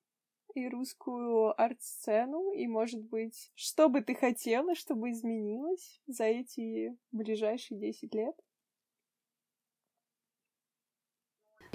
и 0.56 0.68
русскую 0.70 1.60
арт-сцену, 1.62 2.52
и, 2.52 2.68
может 2.68 3.04
быть, 3.04 3.52
что 3.56 3.90
бы 3.90 4.02
ты 4.02 4.16
хотела, 4.16 4.76
чтобы 4.76 5.12
изменилось 5.12 6.02
за 6.08 6.26
эти 6.26 6.98
ближайшие 7.12 7.80
10 7.80 8.14
лет? 8.14 8.36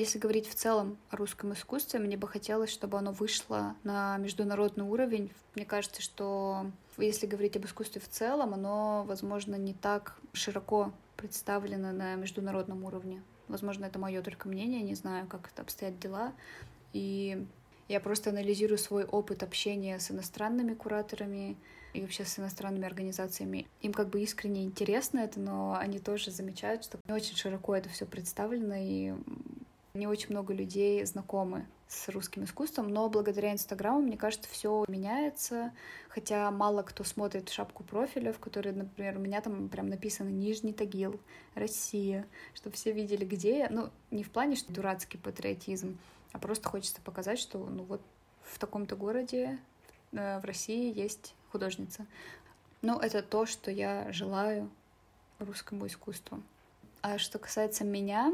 Если 0.00 0.18
говорить 0.18 0.48
в 0.48 0.54
целом 0.54 0.96
о 1.10 1.16
русском 1.16 1.52
искусстве, 1.52 2.00
мне 2.00 2.16
бы 2.16 2.26
хотелось, 2.26 2.70
чтобы 2.70 2.96
оно 2.96 3.12
вышло 3.12 3.76
на 3.84 4.16
международный 4.16 4.84
уровень. 4.84 5.30
Мне 5.54 5.66
кажется, 5.66 6.00
что 6.00 6.64
если 6.96 7.26
говорить 7.26 7.56
об 7.56 7.66
искусстве 7.66 8.00
в 8.00 8.08
целом, 8.08 8.54
оно, 8.54 9.04
возможно, 9.06 9.56
не 9.56 9.74
так 9.74 10.18
широко 10.32 10.92
представлено 11.16 11.92
на 11.92 12.14
международном 12.14 12.84
уровне. 12.84 13.22
Возможно, 13.48 13.84
это 13.84 13.98
мое 13.98 14.22
только 14.22 14.48
мнение, 14.48 14.80
не 14.80 14.94
знаю, 14.94 15.26
как 15.26 15.50
это 15.52 15.60
обстоят 15.60 15.98
дела. 15.98 16.32
И 16.94 17.46
я 17.90 17.98
просто 17.98 18.30
анализирую 18.30 18.78
свой 18.78 19.04
опыт 19.04 19.42
общения 19.42 19.98
с 19.98 20.12
иностранными 20.12 20.74
кураторами 20.74 21.56
и 21.92 22.00
вообще 22.00 22.24
с 22.24 22.38
иностранными 22.38 22.86
организациями. 22.86 23.66
Им 23.82 23.92
как 23.92 24.10
бы 24.10 24.22
искренне 24.22 24.62
интересно 24.62 25.18
это, 25.18 25.40
но 25.40 25.76
они 25.76 25.98
тоже 25.98 26.30
замечают, 26.30 26.84
что 26.84 26.98
не 27.08 27.12
очень 27.12 27.34
широко 27.36 27.74
это 27.74 27.88
все 27.88 28.06
представлено, 28.06 28.76
и 28.78 29.14
не 29.94 30.06
очень 30.06 30.30
много 30.30 30.54
людей 30.54 31.04
знакомы 31.04 31.66
с 31.88 32.08
русским 32.08 32.44
искусством, 32.44 32.86
но 32.90 33.08
благодаря 33.08 33.52
Инстаграму, 33.52 34.02
мне 34.02 34.16
кажется, 34.16 34.48
все 34.48 34.84
меняется, 34.86 35.72
хотя 36.08 36.48
мало 36.52 36.82
кто 36.82 37.02
смотрит 37.02 37.48
шапку 37.48 37.82
профиля, 37.82 38.32
в 38.32 38.38
которой, 38.38 38.72
например, 38.72 39.16
у 39.16 39.20
меня 39.20 39.40
там 39.40 39.68
прям 39.68 39.88
написано 39.88 40.28
«Нижний 40.28 40.72
Тагил», 40.72 41.18
«Россия», 41.56 42.24
чтобы 42.54 42.76
все 42.76 42.92
видели, 42.92 43.24
где 43.24 43.58
я, 43.58 43.68
ну, 43.68 43.90
не 44.12 44.22
в 44.22 44.30
плане, 44.30 44.54
что 44.54 44.72
дурацкий 44.72 45.18
патриотизм, 45.18 45.98
а 46.32 46.38
просто 46.38 46.68
хочется 46.68 47.00
показать, 47.00 47.38
что 47.38 47.58
ну 47.58 47.84
вот 47.84 48.00
в 48.42 48.58
таком-то 48.58 48.96
городе 48.96 49.58
э, 50.12 50.38
в 50.40 50.44
России 50.44 50.96
есть 50.96 51.34
художница. 51.50 52.06
Ну, 52.82 52.98
это 52.98 53.22
то, 53.22 53.46
что 53.46 53.70
я 53.70 54.10
желаю 54.12 54.70
русскому 55.38 55.86
искусству. 55.86 56.42
А 57.02 57.18
что 57.18 57.38
касается 57.38 57.84
меня, 57.84 58.32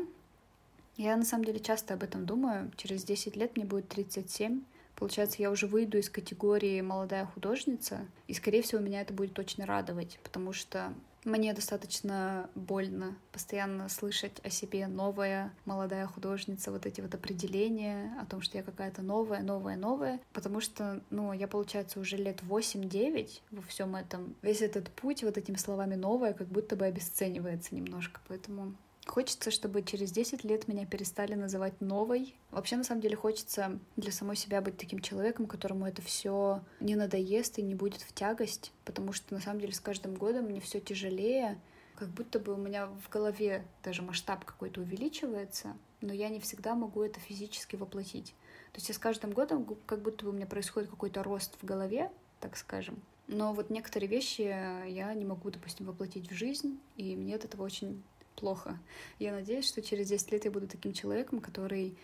я 0.97 1.17
на 1.17 1.25
самом 1.25 1.45
деле 1.45 1.61
часто 1.61 1.95
об 1.95 2.03
этом 2.03 2.27
думаю. 2.27 2.71
Через 2.77 3.05
10 3.05 3.37
лет 3.37 3.57
мне 3.57 3.65
будет 3.65 3.89
37. 3.89 4.63
Получается, 4.95 5.43
я 5.43 5.51
уже 5.51 5.67
выйду 5.67 5.99
из 5.99 6.09
категории 6.09 6.81
молодая 6.81 7.27
художница, 7.27 8.07
и, 8.29 8.35
скорее 8.35 8.63
всего, 8.63 8.81
меня 8.81 9.03
это 9.03 9.13
будет 9.13 9.35
точно 9.35 9.67
радовать, 9.67 10.19
потому 10.23 10.55
что 10.55 10.95
мне 11.27 11.53
достаточно 11.53 12.49
больно 12.55 13.17
постоянно 13.33 13.89
слышать 13.89 14.41
о 14.45 14.49
себе 14.49 14.87
новая 14.87 15.53
молодая 15.65 16.07
художница, 16.07 16.71
вот 16.71 16.87
эти 16.87 17.01
вот 17.01 17.15
определения 17.15 18.17
о 18.21 18.25
том, 18.25 18.41
что 18.41 18.57
я 18.57 18.63
какая-то 18.63 19.03
новая, 19.03 19.43
новая, 19.43 19.77
новая, 19.77 20.21
потому 20.33 20.61
что, 20.61 21.03
ну, 21.11 21.33
я, 21.33 21.49
получается, 21.49 21.99
уже 21.99 22.17
лет 22.17 22.43
8-9 22.43 23.41
во 23.51 23.63
всем 23.63 23.97
этом. 23.97 24.37
Весь 24.41 24.63
этот 24.63 24.89
путь 24.91 25.25
вот 25.25 25.37
этими 25.37 25.57
словами 25.57 25.97
новая 25.97 26.33
как 26.33 26.47
будто 26.47 26.77
бы 26.77 26.85
обесценивается 26.85 27.75
немножко, 27.75 28.21
поэтому 28.29 28.75
Хочется, 29.07 29.53
чтобы 29.53 29.83
через 29.83 30.11
10 30.11 30.43
лет 30.45 30.67
меня 30.67 30.85
перестали 30.85 31.35
называть 31.35 31.81
новой. 31.81 32.35
Вообще, 32.51 32.77
на 32.77 32.85
самом 32.85 33.01
деле, 33.01 33.17
хочется 33.17 33.79
для 33.97 34.11
самой 34.11 34.37
себя 34.37 34.61
быть 34.61 34.77
таким 34.77 34.99
человеком, 34.99 35.47
которому 35.47 35.87
это 35.87 36.03
все 36.03 36.61
не 36.81 36.97
надоест 36.97 37.59
и 37.59 37.63
не 37.63 37.75
будет 37.75 38.03
в 38.03 38.13
тягость, 38.13 38.73
потому 38.85 39.13
что, 39.13 39.33
на 39.33 39.41
самом 39.41 39.61
деле, 39.61 39.73
с 39.73 39.81
каждым 39.81 40.17
годом 40.17 40.47
мне 40.47 40.61
все 40.61 40.81
тяжелее, 40.81 41.59
как 41.95 42.09
будто 42.09 42.39
бы 42.39 42.53
у 42.53 42.57
меня 42.57 42.87
в 42.87 43.09
голове 43.09 43.65
даже 43.83 44.03
масштаб 44.03 44.45
какой-то 44.45 44.81
увеличивается, 44.81 45.77
но 46.01 46.13
я 46.13 46.29
не 46.29 46.41
всегда 46.41 46.75
могу 46.75 47.03
это 47.03 47.21
физически 47.21 47.77
воплотить. 47.77 48.35
То 48.73 48.79
есть 48.79 48.89
я 48.89 48.95
с 48.95 48.99
каждым 48.99 49.31
годом 49.31 49.67
как 49.87 50.03
будто 50.03 50.25
бы 50.25 50.33
у 50.33 50.35
меня 50.35 50.47
происходит 50.47 50.91
какой-то 50.91 51.23
рост 51.23 51.57
в 51.63 51.65
голове, 51.65 52.11
так 52.41 52.57
скажем. 52.57 53.01
Но 53.29 53.55
вот 53.55 53.71
некоторые 53.71 54.09
вещи 54.09 54.43
я 54.43 55.15
не 55.15 55.25
могу, 55.25 55.51
допустим, 55.51 55.87
воплотить 55.87 56.31
в 56.31 56.35
жизнь, 56.35 56.79
и 56.97 57.17
мне 57.17 57.35
от 57.35 57.45
этого 57.45 57.63
очень 57.63 58.03
плохо. 58.37 58.79
Я 59.19 59.33
надеюсь, 59.33 59.67
что 59.67 59.83
через 59.83 60.09
10 60.09 60.33
лет 60.33 60.45
я 60.45 60.51
буду 60.51 60.69
таким 60.69 60.93
человеком, 60.93 61.41
который 61.41 61.97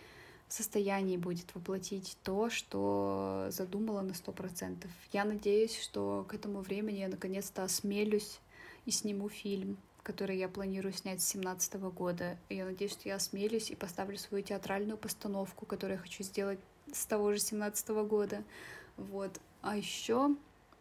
в 0.47 0.53
состоянии 0.53 1.17
будет 1.17 1.53
воплотить 1.55 2.17
то, 2.23 2.49
что 2.49 3.47
задумала 3.49 4.01
на 4.01 4.13
сто 4.13 4.31
процентов. 4.31 4.91
Я 5.11 5.25
надеюсь, 5.25 5.79
что 5.79 6.25
к 6.27 6.33
этому 6.33 6.61
времени 6.61 6.99
я 6.99 7.07
наконец-то 7.07 7.63
осмелюсь 7.63 8.39
и 8.85 8.91
сниму 8.91 9.29
фильм, 9.29 9.77
который 10.03 10.37
я 10.37 10.49
планирую 10.49 10.93
снять 10.93 11.21
с 11.21 11.27
семнадцатого 11.27 11.89
года. 11.89 12.37
И 12.49 12.55
я 12.55 12.65
надеюсь, 12.65 12.91
что 12.91 13.09
я 13.09 13.15
осмелюсь 13.15 13.71
и 13.71 13.75
поставлю 13.75 14.17
свою 14.17 14.43
театральную 14.43 14.97
постановку, 14.97 15.65
которую 15.65 15.97
я 15.97 16.03
хочу 16.03 16.23
сделать 16.23 16.59
с 16.91 17.05
того 17.05 17.31
же 17.31 17.39
семнадцатого 17.39 18.03
года. 18.03 18.43
Вот. 18.97 19.39
А 19.61 19.77
еще 19.77 20.35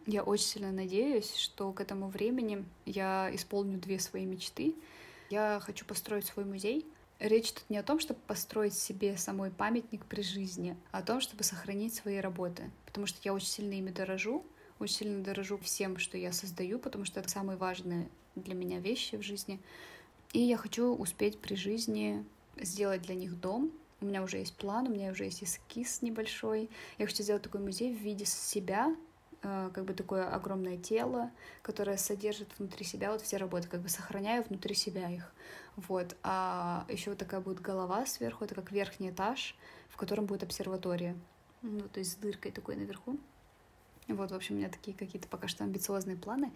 я 0.06 0.24
очень 0.24 0.44
сильно 0.44 0.72
надеюсь, 0.72 1.34
что 1.36 1.72
к 1.72 1.80
этому 1.80 2.08
времени 2.08 2.64
я 2.84 3.30
исполню 3.32 3.78
две 3.78 4.00
свои 4.00 4.26
мечты— 4.26 4.74
я 5.32 5.60
хочу 5.60 5.86
построить 5.86 6.26
свой 6.26 6.44
музей. 6.44 6.86
Речь 7.18 7.52
тут 7.52 7.64
не 7.70 7.78
о 7.78 7.82
том, 7.82 8.00
чтобы 8.00 8.20
построить 8.26 8.74
себе 8.74 9.16
самой 9.16 9.50
памятник 9.50 10.04
при 10.04 10.20
жизни, 10.20 10.76
а 10.90 10.98
о 10.98 11.02
том, 11.02 11.20
чтобы 11.20 11.42
сохранить 11.42 11.94
свои 11.94 12.18
работы. 12.18 12.70
Потому 12.84 13.06
что 13.06 13.18
я 13.22 13.32
очень 13.32 13.46
сильно 13.46 13.72
ими 13.72 13.90
дорожу, 13.90 14.44
очень 14.78 14.96
сильно 14.96 15.24
дорожу 15.24 15.56
всем, 15.56 15.96
что 15.96 16.18
я 16.18 16.32
создаю, 16.32 16.78
потому 16.78 17.06
что 17.06 17.20
это 17.20 17.30
самые 17.30 17.56
важные 17.56 18.08
для 18.34 18.54
меня 18.54 18.78
вещи 18.78 19.16
в 19.16 19.22
жизни. 19.22 19.58
И 20.32 20.40
я 20.40 20.58
хочу 20.58 20.94
успеть 20.94 21.38
при 21.38 21.54
жизни 21.54 22.24
сделать 22.58 23.00
для 23.02 23.14
них 23.14 23.40
дом. 23.40 23.72
У 24.02 24.04
меня 24.04 24.22
уже 24.22 24.38
есть 24.38 24.54
план, 24.56 24.88
у 24.88 24.90
меня 24.90 25.12
уже 25.12 25.24
есть 25.24 25.44
эскиз 25.44 26.02
небольшой. 26.02 26.68
Я 26.98 27.06
хочу 27.06 27.22
сделать 27.22 27.42
такой 27.42 27.60
музей 27.62 27.94
в 27.94 27.98
виде 27.98 28.26
себя, 28.26 28.94
как 29.42 29.84
бы 29.84 29.92
такое 29.92 30.28
огромное 30.28 30.78
тело, 30.78 31.30
которое 31.62 31.96
содержит 31.96 32.48
внутри 32.58 32.84
себя 32.84 33.10
вот 33.12 33.20
все 33.20 33.36
работы, 33.36 33.68
как 33.68 33.80
бы 33.80 33.88
сохраняя 33.88 34.42
внутри 34.42 34.74
себя 34.74 35.10
их. 35.10 35.32
Вот. 35.76 36.16
А 36.22 36.86
еще 36.88 37.10
вот 37.10 37.18
такая 37.18 37.40
будет 37.40 37.60
голова 37.60 38.06
сверху, 38.06 38.44
это 38.44 38.54
как 38.54 38.72
верхний 38.72 39.10
этаж, 39.10 39.56
в 39.88 39.96
котором 39.96 40.26
будет 40.26 40.42
обсерватория. 40.42 41.16
Ну, 41.62 41.88
то 41.88 42.00
есть 42.00 42.12
с 42.12 42.14
дыркой 42.16 42.52
такой 42.52 42.76
наверху. 42.76 43.18
Вот, 44.08 44.30
в 44.30 44.34
общем, 44.34 44.56
у 44.56 44.58
меня 44.58 44.68
такие 44.68 44.96
какие-то 44.96 45.28
пока 45.28 45.48
что 45.48 45.64
амбициозные 45.64 46.16
планы. 46.16 46.52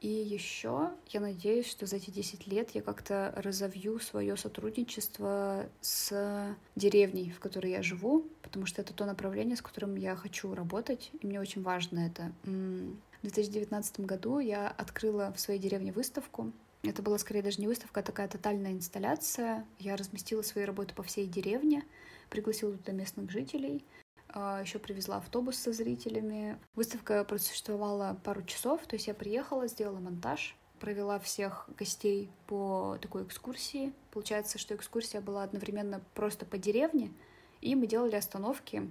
И 0.00 0.08
еще 0.08 0.90
я 1.08 1.20
надеюсь, 1.20 1.66
что 1.66 1.86
за 1.86 1.96
эти 1.96 2.10
10 2.10 2.46
лет 2.46 2.70
я 2.74 2.82
как-то 2.82 3.32
разовью 3.36 3.98
свое 4.00 4.36
сотрудничество 4.36 5.66
с 5.80 6.56
деревней, 6.76 7.30
в 7.30 7.40
которой 7.40 7.70
я 7.70 7.82
живу, 7.82 8.26
потому 8.42 8.66
что 8.66 8.82
это 8.82 8.92
то 8.92 9.06
направление, 9.06 9.56
с 9.56 9.62
которым 9.62 9.96
я 9.96 10.14
хочу 10.14 10.54
работать, 10.54 11.10
и 11.20 11.26
мне 11.26 11.40
очень 11.40 11.62
важно 11.62 12.00
это. 12.00 12.32
В 12.44 13.22
2019 13.22 14.00
году 14.00 14.38
я 14.40 14.68
открыла 14.68 15.32
в 15.34 15.40
своей 15.40 15.58
деревне 15.58 15.90
выставку. 15.90 16.52
Это 16.82 17.00
была 17.00 17.16
скорее 17.16 17.42
даже 17.42 17.62
не 17.62 17.66
выставка, 17.66 18.00
а 18.00 18.02
такая 18.02 18.28
тотальная 18.28 18.72
инсталляция. 18.72 19.64
Я 19.78 19.96
разместила 19.96 20.42
свои 20.42 20.64
работы 20.64 20.94
по 20.94 21.02
всей 21.02 21.26
деревне, 21.26 21.82
пригласила 22.28 22.76
туда 22.76 22.92
местных 22.92 23.30
жителей— 23.30 23.82
еще 24.34 24.78
привезла 24.78 25.18
автобус 25.18 25.56
со 25.56 25.72
зрителями. 25.72 26.58
Выставка 26.74 27.24
просуществовала 27.24 28.18
пару 28.24 28.42
часов, 28.42 28.86
то 28.86 28.96
есть 28.96 29.06
я 29.06 29.14
приехала, 29.14 29.68
сделала 29.68 29.98
монтаж, 29.98 30.56
провела 30.80 31.18
всех 31.18 31.68
гостей 31.78 32.30
по 32.46 32.98
такой 33.00 33.24
экскурсии. 33.24 33.92
Получается, 34.10 34.58
что 34.58 34.74
экскурсия 34.74 35.20
была 35.20 35.44
одновременно 35.44 36.02
просто 36.14 36.44
по 36.44 36.58
деревне, 36.58 37.12
и 37.60 37.74
мы 37.74 37.86
делали 37.86 38.16
остановки 38.16 38.90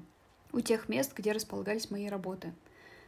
у 0.51 0.61
тех 0.61 0.89
мест, 0.89 1.13
где 1.15 1.31
располагались 1.31 1.91
мои 1.91 2.07
работы. 2.07 2.53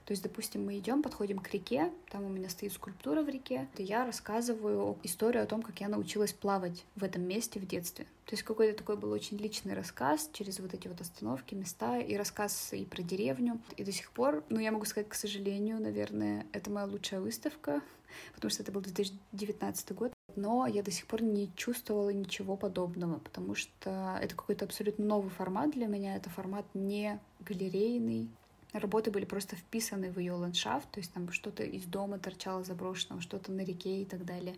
То 0.05 0.11
есть, 0.11 0.21
допустим, 0.21 0.65
мы 0.65 0.77
идем, 0.77 1.01
подходим 1.01 1.39
к 1.39 1.51
реке, 1.51 1.91
там 2.11 2.25
у 2.25 2.29
меня 2.29 2.47
стоит 2.49 2.71
скульптура 2.73 3.23
в 3.23 3.29
реке, 3.29 3.67
и 3.77 3.83
я 3.83 4.05
рассказываю 4.05 4.97
историю 5.01 5.43
о 5.43 5.47
том, 5.47 5.63
как 5.63 5.81
я 5.81 5.89
научилась 5.89 6.31
плавать 6.31 6.85
в 6.95 7.03
этом 7.03 7.23
месте 7.23 7.59
в 7.59 7.67
детстве. 7.67 8.05
То 8.25 8.33
есть 8.33 8.43
какой-то 8.43 8.77
такой 8.77 8.97
был 8.97 9.11
очень 9.11 9.37
личный 9.37 9.73
рассказ 9.73 10.29
через 10.31 10.59
вот 10.59 10.75
эти 10.75 10.87
вот 10.87 11.01
остановки, 11.01 11.55
места, 11.55 11.99
и 11.99 12.15
рассказ 12.15 12.73
и 12.73 12.85
про 12.85 13.01
деревню. 13.01 13.59
И 13.77 13.83
до 13.83 13.91
сих 13.91 14.11
пор, 14.11 14.43
ну, 14.49 14.59
я 14.59 14.71
могу 14.71 14.85
сказать, 14.85 15.09
к 15.09 15.15
сожалению, 15.15 15.81
наверное, 15.81 16.45
это 16.51 16.69
моя 16.69 16.85
лучшая 16.85 17.19
выставка, 17.19 17.81
потому 18.35 18.51
что 18.51 18.61
это 18.61 18.71
был 18.71 18.81
2019 18.81 19.91
год. 19.93 20.11
Но 20.35 20.67
я 20.67 20.83
до 20.83 20.91
сих 20.91 21.07
пор 21.07 21.23
не 21.23 21.49
чувствовала 21.55 22.09
ничего 22.09 22.57
подобного, 22.57 23.19
потому 23.19 23.55
что 23.55 24.19
это 24.21 24.35
какой-то 24.35 24.65
абсолютно 24.65 25.05
новый 25.05 25.29
формат 25.31 25.71
для 25.71 25.87
меня. 25.87 26.15
Это 26.15 26.29
формат 26.29 26.65
не 26.73 27.19
галерейный, 27.39 28.29
Работы 28.75 29.09
были 29.09 29.23
просто 29.23 29.55
вписаны 29.55 30.11
в 30.11 30.19
ее 30.19 30.33
ландшафт, 30.33 30.91
то 30.91 30.99
есть 30.99 31.13
там 31.13 31.31
что-то 31.31 31.63
из 31.63 31.85
дома 31.85 32.19
торчало 32.19 32.61
заброшенного, 32.61 33.21
что-то 33.21 33.53
на 33.53 33.61
реке 33.61 34.01
и 34.01 34.05
так 34.05 34.25
далее. 34.25 34.57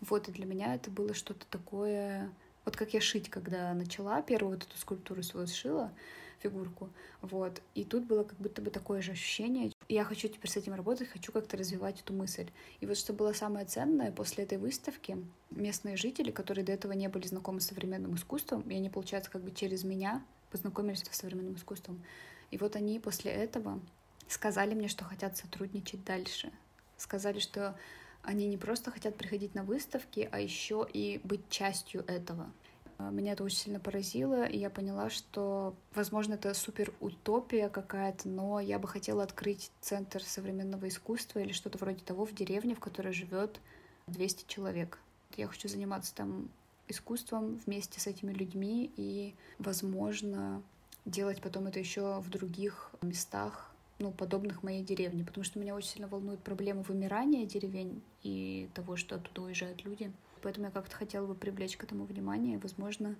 Вот, 0.00 0.26
и 0.26 0.32
для 0.32 0.46
меня 0.46 0.74
это 0.74 0.90
было 0.90 1.12
что-то 1.12 1.44
такое... 1.50 2.32
Вот 2.64 2.76
как 2.76 2.94
я 2.94 3.02
шить, 3.02 3.28
когда 3.28 3.74
начала 3.74 4.22
первую 4.22 4.54
вот 4.54 4.66
эту 4.66 4.78
скульптуру 4.78 5.22
свою 5.22 5.46
сшила, 5.46 5.92
фигурку, 6.38 6.88
вот. 7.20 7.60
И 7.74 7.84
тут 7.84 8.04
было 8.04 8.24
как 8.24 8.38
будто 8.38 8.62
бы 8.62 8.70
такое 8.70 9.02
же 9.02 9.12
ощущение. 9.12 9.70
Я 9.88 10.04
хочу 10.04 10.28
теперь 10.28 10.50
с 10.50 10.56
этим 10.56 10.72
работать, 10.72 11.08
хочу 11.08 11.30
как-то 11.30 11.58
развивать 11.58 12.00
эту 12.00 12.14
мысль. 12.14 12.46
И 12.80 12.86
вот 12.86 12.96
что 12.96 13.12
было 13.12 13.34
самое 13.34 13.66
ценное 13.66 14.12
после 14.12 14.44
этой 14.44 14.56
выставки, 14.56 15.18
местные 15.50 15.98
жители, 15.98 16.30
которые 16.30 16.64
до 16.64 16.72
этого 16.72 16.92
не 16.92 17.08
были 17.08 17.26
знакомы 17.26 17.60
с 17.60 17.66
современным 17.66 18.14
искусством, 18.14 18.62
и 18.62 18.74
они, 18.74 18.88
получается, 18.88 19.30
как 19.30 19.42
бы 19.42 19.50
через 19.50 19.84
меня 19.84 20.24
познакомились 20.50 21.02
с 21.02 21.16
современным 21.18 21.56
искусством, 21.56 22.02
и 22.50 22.58
вот 22.58 22.76
они 22.76 22.98
после 23.00 23.30
этого 23.30 23.80
сказали 24.28 24.74
мне, 24.74 24.88
что 24.88 25.04
хотят 25.04 25.36
сотрудничать 25.36 26.04
дальше. 26.04 26.52
Сказали, 26.96 27.38
что 27.38 27.76
они 28.22 28.46
не 28.46 28.56
просто 28.56 28.90
хотят 28.90 29.16
приходить 29.16 29.54
на 29.54 29.62
выставки, 29.62 30.28
а 30.30 30.40
еще 30.40 30.86
и 30.92 31.20
быть 31.24 31.48
частью 31.48 32.04
этого. 32.06 32.50
Меня 32.98 33.34
это 33.34 33.44
очень 33.44 33.58
сильно 33.58 33.78
поразило, 33.78 34.44
и 34.44 34.58
я 34.58 34.70
поняла, 34.70 35.08
что, 35.08 35.76
возможно, 35.94 36.34
это 36.34 36.52
супер 36.52 36.92
утопия 36.98 37.68
какая-то, 37.68 38.28
но 38.28 38.58
я 38.58 38.80
бы 38.80 38.88
хотела 38.88 39.22
открыть 39.22 39.70
центр 39.80 40.20
современного 40.20 40.88
искусства 40.88 41.38
или 41.38 41.52
что-то 41.52 41.78
вроде 41.78 42.02
того 42.04 42.26
в 42.26 42.34
деревне, 42.34 42.74
в 42.74 42.80
которой 42.80 43.12
живет 43.12 43.60
200 44.08 44.48
человек. 44.48 44.98
Я 45.36 45.46
хочу 45.46 45.68
заниматься 45.68 46.12
там 46.12 46.48
искусством 46.88 47.60
вместе 47.64 48.00
с 48.00 48.08
этими 48.08 48.32
людьми 48.32 48.90
и, 48.96 49.36
возможно, 49.60 50.60
делать 51.04 51.40
потом 51.40 51.66
это 51.66 51.78
еще 51.78 52.20
в 52.20 52.28
других 52.30 52.90
местах, 53.02 53.72
ну, 53.98 54.12
подобных 54.12 54.62
моей 54.62 54.82
деревне, 54.82 55.24
потому 55.24 55.44
что 55.44 55.58
меня 55.58 55.74
очень 55.74 55.88
сильно 55.88 56.08
волнует 56.08 56.40
проблема 56.40 56.82
вымирания 56.82 57.46
деревень 57.46 58.02
и 58.22 58.68
того, 58.74 58.96
что 58.96 59.16
оттуда 59.16 59.42
уезжают 59.42 59.84
люди. 59.84 60.12
Поэтому 60.42 60.66
я 60.66 60.72
как-то 60.72 60.94
хотела 60.94 61.26
бы 61.26 61.34
привлечь 61.34 61.76
к 61.76 61.84
этому 61.84 62.04
внимание, 62.04 62.58
возможно, 62.58 63.16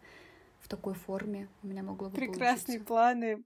в 0.61 0.69
такой 0.69 0.95
форме 0.95 1.49
у 1.63 1.67
меня 1.67 1.83
могло 1.83 2.09
бы 2.09 2.17
Прекрасные 2.17 2.79
получиться. 2.79 2.85
планы. 2.85 3.45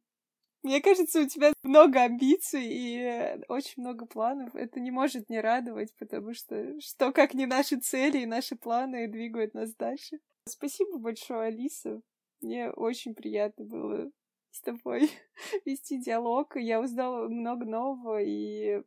Мне 0.63 0.81
кажется, 0.81 1.23
у 1.23 1.27
тебя 1.27 1.53
много 1.65 2.03
амбиций 2.03 2.65
и 2.65 3.41
очень 3.49 3.83
много 3.83 4.07
планов. 4.07 4.55
Это 4.55 4.79
не 4.79 4.91
может 4.91 5.29
не 5.29 5.41
радовать, 5.41 5.93
потому 5.99 6.35
что 6.35 6.81
что 6.81 7.13
как 7.13 7.35
не 7.35 7.47
наши 7.47 7.81
цели 7.81 8.19
и 8.19 8.27
наши 8.27 8.55
планы 8.57 9.09
двигают 9.09 9.55
нас 9.55 9.75
дальше. 9.75 10.19
Спасибо 10.49 10.99
большое, 10.99 11.49
Алиса. 11.49 12.01
Мне 12.41 12.71
очень 12.71 13.15
приятно 13.15 13.65
было 13.65 14.11
с 14.53 14.61
тобой 14.61 15.11
вести 15.65 15.99
диалог. 15.99 16.57
Я 16.57 16.81
узнала 16.81 17.29
много 17.29 17.65
нового, 17.65 18.23
и 18.23 18.83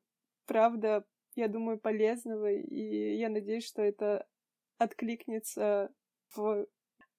правда, 0.45 1.05
я 1.35 1.47
думаю, 1.47 1.77
полезного, 1.79 2.51
и 2.51 3.17
я 3.17 3.29
надеюсь, 3.29 3.65
что 3.65 3.81
это 3.81 4.25
откликнется 4.77 5.91
в 6.35 6.67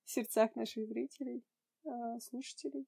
сердцах 0.05 0.55
наших 0.57 0.87
зрителей, 0.87 1.45
э, 1.85 1.91
слушателей. 2.21 2.87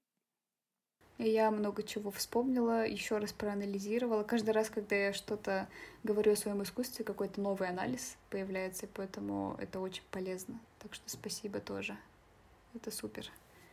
Я 1.18 1.50
много 1.50 1.82
чего 1.82 2.12
вспомнила, 2.12 2.86
еще 2.86 3.18
раз 3.18 3.32
проанализировала. 3.32 4.22
Каждый 4.22 4.50
раз, 4.50 4.70
когда 4.70 4.94
я 4.94 5.12
что-то 5.12 5.68
говорю 6.04 6.32
о 6.32 6.36
своем 6.36 6.62
искусстве, 6.62 7.04
какой-то 7.04 7.40
новый 7.40 7.68
анализ 7.68 8.16
появляется, 8.30 8.86
и 8.86 8.88
поэтому 8.88 9.56
это 9.59 9.80
очень 9.80 10.04
полезно. 10.12 10.61
Так 10.78 10.94
что 10.94 11.11
спасибо 11.11 11.59
тоже. 11.59 11.98
Это 12.72 12.92
супер. 12.92 13.28